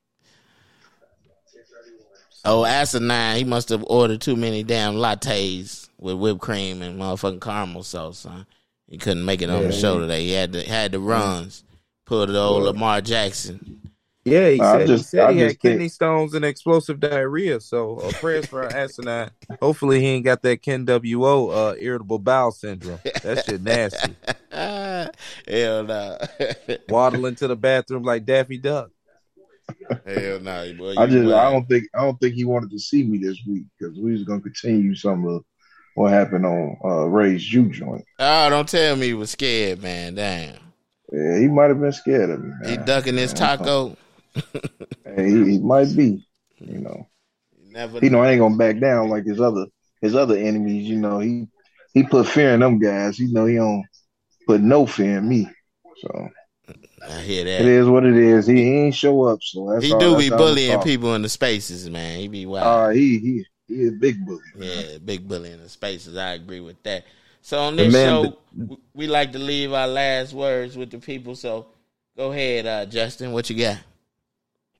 Oh, 2.44 2.64
asinine! 2.64 3.36
He 3.38 3.44
must 3.44 3.70
have 3.70 3.84
ordered 3.88 4.20
too 4.20 4.36
many 4.36 4.62
damn 4.62 4.94
lattes 4.94 5.88
with 5.98 6.16
whipped 6.16 6.40
cream 6.40 6.80
and 6.80 6.98
motherfucking 7.00 7.40
caramel 7.40 7.82
sauce. 7.82 8.24
Huh? 8.28 8.44
He 8.88 8.98
couldn't 8.98 9.24
make 9.24 9.42
it 9.42 9.50
on 9.50 9.62
the 9.64 9.72
Yeah. 9.72 9.80
show 9.80 9.98
today. 9.98 10.24
He 10.24 10.32
had 10.32 10.52
the 10.52 10.62
had 10.62 10.92
the 10.92 11.00
runs. 11.00 11.64
Pulled 12.04 12.28
the 12.28 12.38
old 12.38 12.62
Lamar 12.62 13.00
Jackson. 13.00 13.85
Yeah, 14.26 14.50
he 14.50 14.58
said 14.58 14.86
just- 14.86 15.04
he 15.04 15.16
said 15.18 15.30
he 15.32 15.38
had 15.38 15.48
just 15.50 15.60
think- 15.62 15.74
kidney 15.74 15.88
stones 15.88 16.34
and 16.34 16.44
explosive 16.44 17.00
diarrhea. 17.00 17.60
So 17.60 17.96
uh, 17.98 18.10
prayers 18.12 18.46
for 18.46 18.62
our 18.64 18.72
asinine. 18.74 19.30
Hopefully 19.62 20.00
he 20.00 20.06
ain't 20.08 20.24
got 20.24 20.42
that 20.42 20.62
Ken 20.62 20.84
W.O. 20.84 21.48
Uh, 21.48 21.74
irritable 21.78 22.18
bowel 22.18 22.50
syndrome. 22.50 22.98
That 23.22 23.44
shit 23.46 23.62
nasty. 23.62 24.16
Hell 24.50 25.84
no. 25.84 26.18
Waddling 26.88 27.36
to 27.36 27.48
the 27.48 27.56
bathroom 27.56 28.02
like 28.02 28.24
Daffy 28.24 28.58
Duck. 28.58 28.90
Hell 30.06 30.40
no, 30.40 30.72
boy. 30.78 30.94
I 30.96 31.04
you 31.06 31.22
just, 31.24 31.34
I 31.34 31.50
don't 31.50 31.66
think, 31.68 31.84
I 31.94 32.02
don't 32.02 32.18
think 32.20 32.34
he 32.34 32.44
wanted 32.44 32.70
to 32.70 32.78
see 32.78 33.02
me 33.04 33.18
this 33.18 33.38
week 33.48 33.64
because 33.78 33.98
we 33.98 34.12
was 34.12 34.22
gonna 34.24 34.40
continue 34.40 34.94
some 34.94 35.26
of 35.26 35.42
what 35.94 36.12
happened 36.12 36.46
on 36.46 36.76
uh, 36.84 37.04
Ray's 37.06 37.42
Jew 37.42 37.68
joint. 37.70 38.04
Oh, 38.18 38.50
don't 38.50 38.68
tell 38.68 38.94
me 38.96 39.06
he 39.06 39.14
was 39.14 39.30
scared, 39.30 39.82
man. 39.82 40.14
Damn. 40.14 40.56
Yeah, 41.12 41.38
he 41.38 41.48
might 41.48 41.68
have 41.68 41.80
been 41.80 41.92
scared 41.92 42.30
of 42.30 42.44
me. 42.44 42.50
Man. 42.60 42.70
He 42.70 42.76
ducking 42.76 43.16
his 43.16 43.32
Yeah. 43.32 43.56
taco. 43.56 43.96
Hey, 45.04 45.30
he, 45.30 45.52
he 45.52 45.58
might 45.58 45.94
be. 45.96 46.26
You 46.58 46.78
know, 46.78 47.06
Never 47.70 48.00
he 48.00 48.08
know 48.08 48.20
I 48.22 48.32
ain't 48.32 48.40
gonna 48.40 48.56
back 48.56 48.80
down 48.80 49.08
like 49.08 49.24
his 49.24 49.40
other 49.40 49.66
his 50.00 50.14
other 50.14 50.36
enemies. 50.36 50.88
You 50.88 50.96
know, 50.98 51.18
he 51.18 51.48
he 51.94 52.02
put 52.02 52.26
fear 52.26 52.54
in 52.54 52.60
them 52.60 52.78
guys. 52.78 53.18
You 53.18 53.32
know, 53.32 53.46
he 53.46 53.56
don't 53.56 53.84
put 54.46 54.60
no 54.60 54.86
fear 54.86 55.18
in 55.18 55.28
me. 55.28 55.48
So 56.02 56.28
I 57.02 57.20
hear 57.20 57.44
that. 57.44 57.60
It 57.62 57.66
is 57.66 57.86
what 57.88 58.04
it 58.04 58.16
is. 58.16 58.46
He, 58.46 58.56
he 58.56 58.70
ain't 58.78 58.94
show 58.94 59.24
up. 59.24 59.40
So 59.42 59.70
that's 59.70 59.84
He 59.84 59.92
all, 59.92 60.00
do 60.00 60.16
be 60.16 60.30
bullying 60.30 60.80
people 60.80 61.14
in 61.14 61.22
the 61.22 61.28
spaces, 61.28 61.88
man. 61.90 62.18
He 62.18 62.28
be 62.28 62.46
wild. 62.46 62.66
Uh, 62.66 62.88
he 62.90 63.18
he 63.18 63.44
he 63.68 63.74
is 63.82 63.88
a 63.90 63.96
big 63.96 64.24
bully. 64.24 64.40
man. 64.56 64.86
Yeah, 64.92 64.98
big 64.98 65.28
bully 65.28 65.52
in 65.52 65.60
the 65.60 65.68
spaces. 65.68 66.16
I 66.16 66.30
agree 66.32 66.60
with 66.60 66.82
that. 66.84 67.04
So 67.42 67.58
on 67.60 67.76
this 67.76 67.92
man- 67.92 68.22
show, 68.22 68.38
we 68.94 69.06
like 69.06 69.32
to 69.32 69.38
leave 69.38 69.72
our 69.72 69.86
last 69.86 70.32
words 70.32 70.76
with 70.76 70.90
the 70.90 70.98
people. 70.98 71.36
So 71.36 71.66
go 72.16 72.32
ahead, 72.32 72.66
uh, 72.66 72.86
Justin. 72.86 73.32
What 73.32 73.50
you 73.50 73.56
got? 73.58 73.78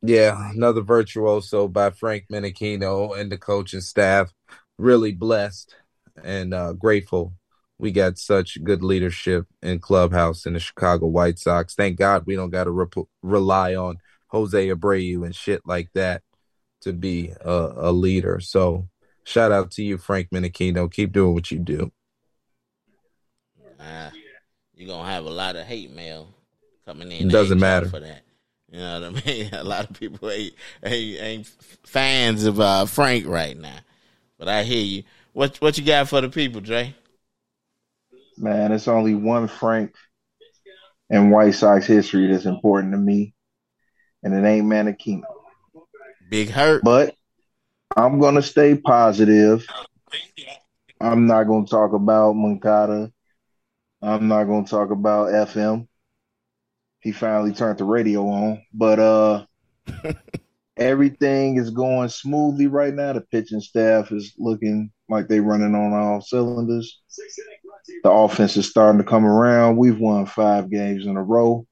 Yeah, 0.02 0.50
another 0.52 0.82
virtuoso 0.82 1.68
by 1.68 1.90
Frank 1.90 2.26
Menechino 2.30 3.18
and 3.18 3.30
the 3.30 3.38
coaching 3.38 3.80
staff. 3.80 4.32
Really 4.78 5.12
blessed 5.12 5.74
and 6.22 6.52
uh, 6.52 6.74
grateful. 6.74 7.32
We 7.78 7.90
got 7.90 8.18
such 8.18 8.62
good 8.62 8.82
leadership 8.82 9.46
in 9.62 9.80
clubhouse 9.80 10.46
in 10.46 10.54
the 10.54 10.60
Chicago 10.60 11.06
White 11.06 11.38
Sox. 11.38 11.74
Thank 11.74 11.98
God 11.98 12.24
we 12.26 12.36
don't 12.36 12.50
got 12.50 12.64
to 12.64 13.08
rely 13.22 13.74
on 13.74 13.98
Jose 14.28 14.68
Abreu 14.68 15.24
and 15.24 15.34
shit 15.34 15.62
like 15.66 15.90
that 15.94 16.22
to 16.82 16.92
be 16.92 17.32
a, 17.40 17.72
a 17.76 17.92
leader. 17.92 18.40
So 18.40 18.88
shout 19.24 19.52
out 19.52 19.70
to 19.72 19.82
you, 19.82 19.98
Frank 19.98 20.30
Menechino. 20.30 20.90
Keep 20.90 21.12
doing 21.12 21.34
what 21.34 21.50
you 21.50 21.58
do. 21.58 21.92
Uh, 23.78 24.10
you're 24.74 24.88
gonna 24.88 25.08
have 25.08 25.24
a 25.24 25.30
lot 25.30 25.56
of 25.56 25.66
hate 25.66 25.90
mail 25.90 26.34
coming 26.84 27.12
in. 27.12 27.28
It 27.28 27.32
doesn't 27.32 27.58
matter. 27.58 27.88
for 27.88 28.00
that. 28.00 28.22
You 28.70 28.78
know 28.78 29.00
what 29.00 29.22
I 29.22 29.26
mean? 29.26 29.50
A 29.52 29.64
lot 29.64 29.88
of 29.90 29.98
people 29.98 30.30
ain't 30.30 30.54
ain't, 30.82 31.20
ain't 31.20 31.46
fans 31.84 32.44
of 32.44 32.60
uh, 32.60 32.86
Frank 32.86 33.26
right 33.26 33.56
now. 33.56 33.78
But 34.38 34.48
I 34.48 34.64
hear 34.64 34.84
you. 34.84 35.02
What 35.32 35.56
what 35.58 35.78
you 35.78 35.84
got 35.84 36.08
for 36.08 36.20
the 36.20 36.28
people, 36.28 36.60
Dre? 36.60 36.94
Man, 38.38 38.72
it's 38.72 38.88
only 38.88 39.14
one 39.14 39.48
Frank 39.48 39.94
in 41.10 41.30
White 41.30 41.54
Sox 41.54 41.86
history 41.86 42.26
that's 42.26 42.44
important 42.44 42.92
to 42.92 42.98
me, 42.98 43.34
and 44.22 44.34
it 44.34 44.46
ain't 44.46 44.66
Menechino. 44.66 45.22
Big 46.28 46.50
hurt. 46.50 46.82
But 46.82 47.14
I'm 47.96 48.18
gonna 48.18 48.42
stay 48.42 48.76
positive. 48.76 49.66
I'm 51.00 51.26
not 51.26 51.44
gonna 51.44 51.66
talk 51.66 51.92
about 51.92 52.34
Moncada. 52.34 53.12
I'm 54.02 54.28
not 54.28 54.44
gonna 54.44 54.66
talk 54.66 54.90
about 54.90 55.28
FM. 55.28 55.86
He 57.06 57.12
finally 57.12 57.52
turned 57.52 57.78
the 57.78 57.84
radio 57.84 58.26
on, 58.26 58.62
but 58.74 58.98
uh, 58.98 59.46
everything 60.76 61.56
is 61.56 61.70
going 61.70 62.08
smoothly 62.08 62.66
right 62.66 62.92
now. 62.92 63.12
The 63.12 63.20
pitching 63.20 63.60
staff 63.60 64.10
is 64.10 64.34
looking 64.38 64.90
like 65.08 65.28
they're 65.28 65.40
running 65.40 65.76
on 65.76 65.92
all 65.92 66.20
cylinders. 66.20 67.00
The 68.02 68.10
offense 68.10 68.56
is 68.56 68.68
starting 68.68 68.98
to 68.98 69.08
come 69.08 69.24
around. 69.24 69.76
We've 69.76 70.00
won 70.00 70.26
five 70.26 70.68
games 70.68 71.06
in 71.06 71.16
a 71.16 71.22
row. 71.22 71.64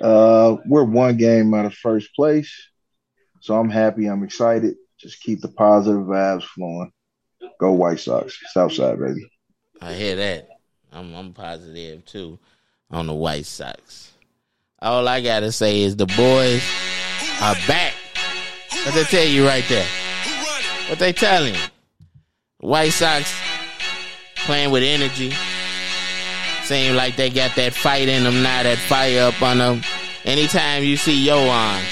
Uh, 0.00 0.58
we're 0.64 0.84
one 0.84 1.16
game 1.16 1.52
out 1.52 1.64
of 1.64 1.74
first 1.74 2.14
place. 2.14 2.54
So 3.40 3.58
I'm 3.58 3.68
happy. 3.68 4.06
I'm 4.06 4.22
excited. 4.22 4.76
Just 4.96 5.20
keep 5.24 5.40
the 5.40 5.48
positive 5.48 6.02
vibes 6.02 6.44
flowing. 6.44 6.92
Go 7.58 7.72
White 7.72 7.98
Sox. 7.98 8.38
Southside, 8.52 9.00
baby. 9.00 9.28
I 9.80 9.92
hear 9.92 10.14
that. 10.14 10.46
I'm 10.92 11.16
I'm 11.16 11.32
positive 11.32 12.04
too 12.04 12.38
on 12.92 13.08
the 13.08 13.12
White 13.12 13.46
Sox. 13.46 14.09
All 14.82 15.06
I 15.06 15.20
gotta 15.20 15.52
say 15.52 15.82
is 15.82 15.96
the 15.96 16.06
boys 16.06 16.64
are 17.42 17.54
back. 17.68 17.92
What 18.82 18.94
they 18.94 19.04
tell 19.04 19.26
you 19.26 19.46
right 19.46 19.64
there? 19.68 19.86
What 20.88 20.98
they 20.98 21.12
telling 21.12 21.54
you? 21.54 21.60
White 22.60 22.94
Sox 22.94 23.30
playing 24.36 24.70
with 24.70 24.82
energy. 24.82 25.34
Seem 26.64 26.96
like 26.96 27.16
they 27.16 27.28
got 27.28 27.54
that 27.56 27.74
fight 27.74 28.08
in 28.08 28.24
them 28.24 28.42
now, 28.42 28.62
that 28.62 28.78
fire 28.78 29.24
up 29.24 29.42
on 29.42 29.58
them. 29.58 29.82
anytime 30.24 30.82
you 30.82 30.96
see 30.96 31.26
Yoán, 31.26 31.82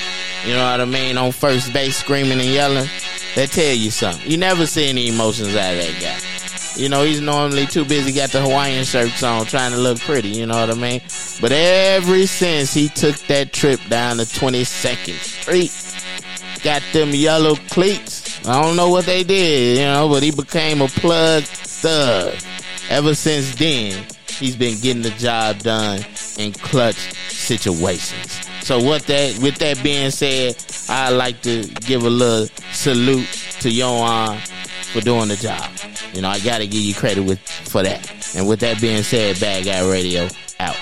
you 0.47 0.55
know 0.55 0.71
what 0.71 0.81
I 0.81 0.87
mean, 0.87 1.19
on 1.19 1.33
first 1.33 1.71
base 1.75 1.99
screaming 1.99 2.41
and 2.41 2.49
yelling, 2.49 2.89
they 3.35 3.45
tell 3.47 3.75
you 3.75 3.91
something. 3.91 4.31
You 4.31 4.39
never 4.39 4.65
see 4.67 4.89
any 4.89 5.09
emotions 5.09 5.55
out 5.55 5.75
of 5.75 5.79
that 5.79 6.01
guy. 6.01 6.28
You 6.79 6.89
know, 6.89 7.03
he's 7.03 7.21
normally 7.21 7.67
too 7.67 7.85
busy 7.85 8.13
got 8.13 8.31
the 8.31 8.41
Hawaiian 8.41 8.85
shirts 8.85 9.25
on 9.25 9.47
trying 9.47 9.73
to 9.73 9.79
look 9.79 9.99
pretty, 9.99 10.29
you 10.29 10.47
know 10.47 10.61
what 10.61 10.71
I 10.71 10.75
mean? 10.75 11.01
But 11.41 11.51
ever 11.51 12.25
since 12.29 12.73
he 12.73 12.89
took 12.89 13.17
that 13.27 13.53
trip 13.53 13.81
down 13.89 14.19
to 14.19 14.23
22nd 14.23 15.15
Street, 15.15 16.63
got 16.63 16.81
them 16.93 17.11
yellow 17.11 17.57
cleats. 17.71 18.47
I 18.47 18.63
don't 18.63 18.77
know 18.77 18.91
what 18.91 19.07
they 19.07 19.25
did, 19.25 19.79
you 19.79 19.87
know, 19.87 20.09
but 20.09 20.23
he 20.23 20.31
became 20.31 20.81
a 20.81 20.87
plug 20.87 21.43
thug. 21.43 22.37
Ever 22.91 23.13
since 23.17 23.57
then, 23.57 24.07
he's 24.29 24.55
been 24.55 24.79
getting 24.81 25.03
the 25.03 25.11
job 25.11 25.59
done 25.59 26.05
in 26.39 26.53
clutch 26.53 27.13
situations. 27.29 28.49
So 28.61 28.81
what 28.81 29.03
that 29.09 29.37
with 29.41 29.57
that 29.59 29.83
being 29.83 30.13
said, 30.13 30.57
I'd 30.89 31.11
like 31.11 31.43
to 31.43 31.65
give 31.65 32.05
a 32.05 32.11
little 32.11 32.47
salute 32.71 33.27
to 33.61 33.69
Yoán 33.69 34.39
for 34.93 35.01
doing 35.01 35.29
the 35.29 35.37
job. 35.37 35.71
You 36.15 36.23
know, 36.23 36.29
I 36.29 36.41
gotta 36.41 36.67
give 36.67 36.81
you 36.81 36.95
credit 36.95 37.23
with 37.23 37.41
for 37.41 37.83
that. 37.83 38.37
And 38.37 38.49
with 38.49 38.61
that 38.61 38.81
being 38.81 39.03
said, 39.03 39.39
Bad 39.41 39.65
Guy 39.65 39.89
Radio 39.91 40.29
out. 40.61 40.77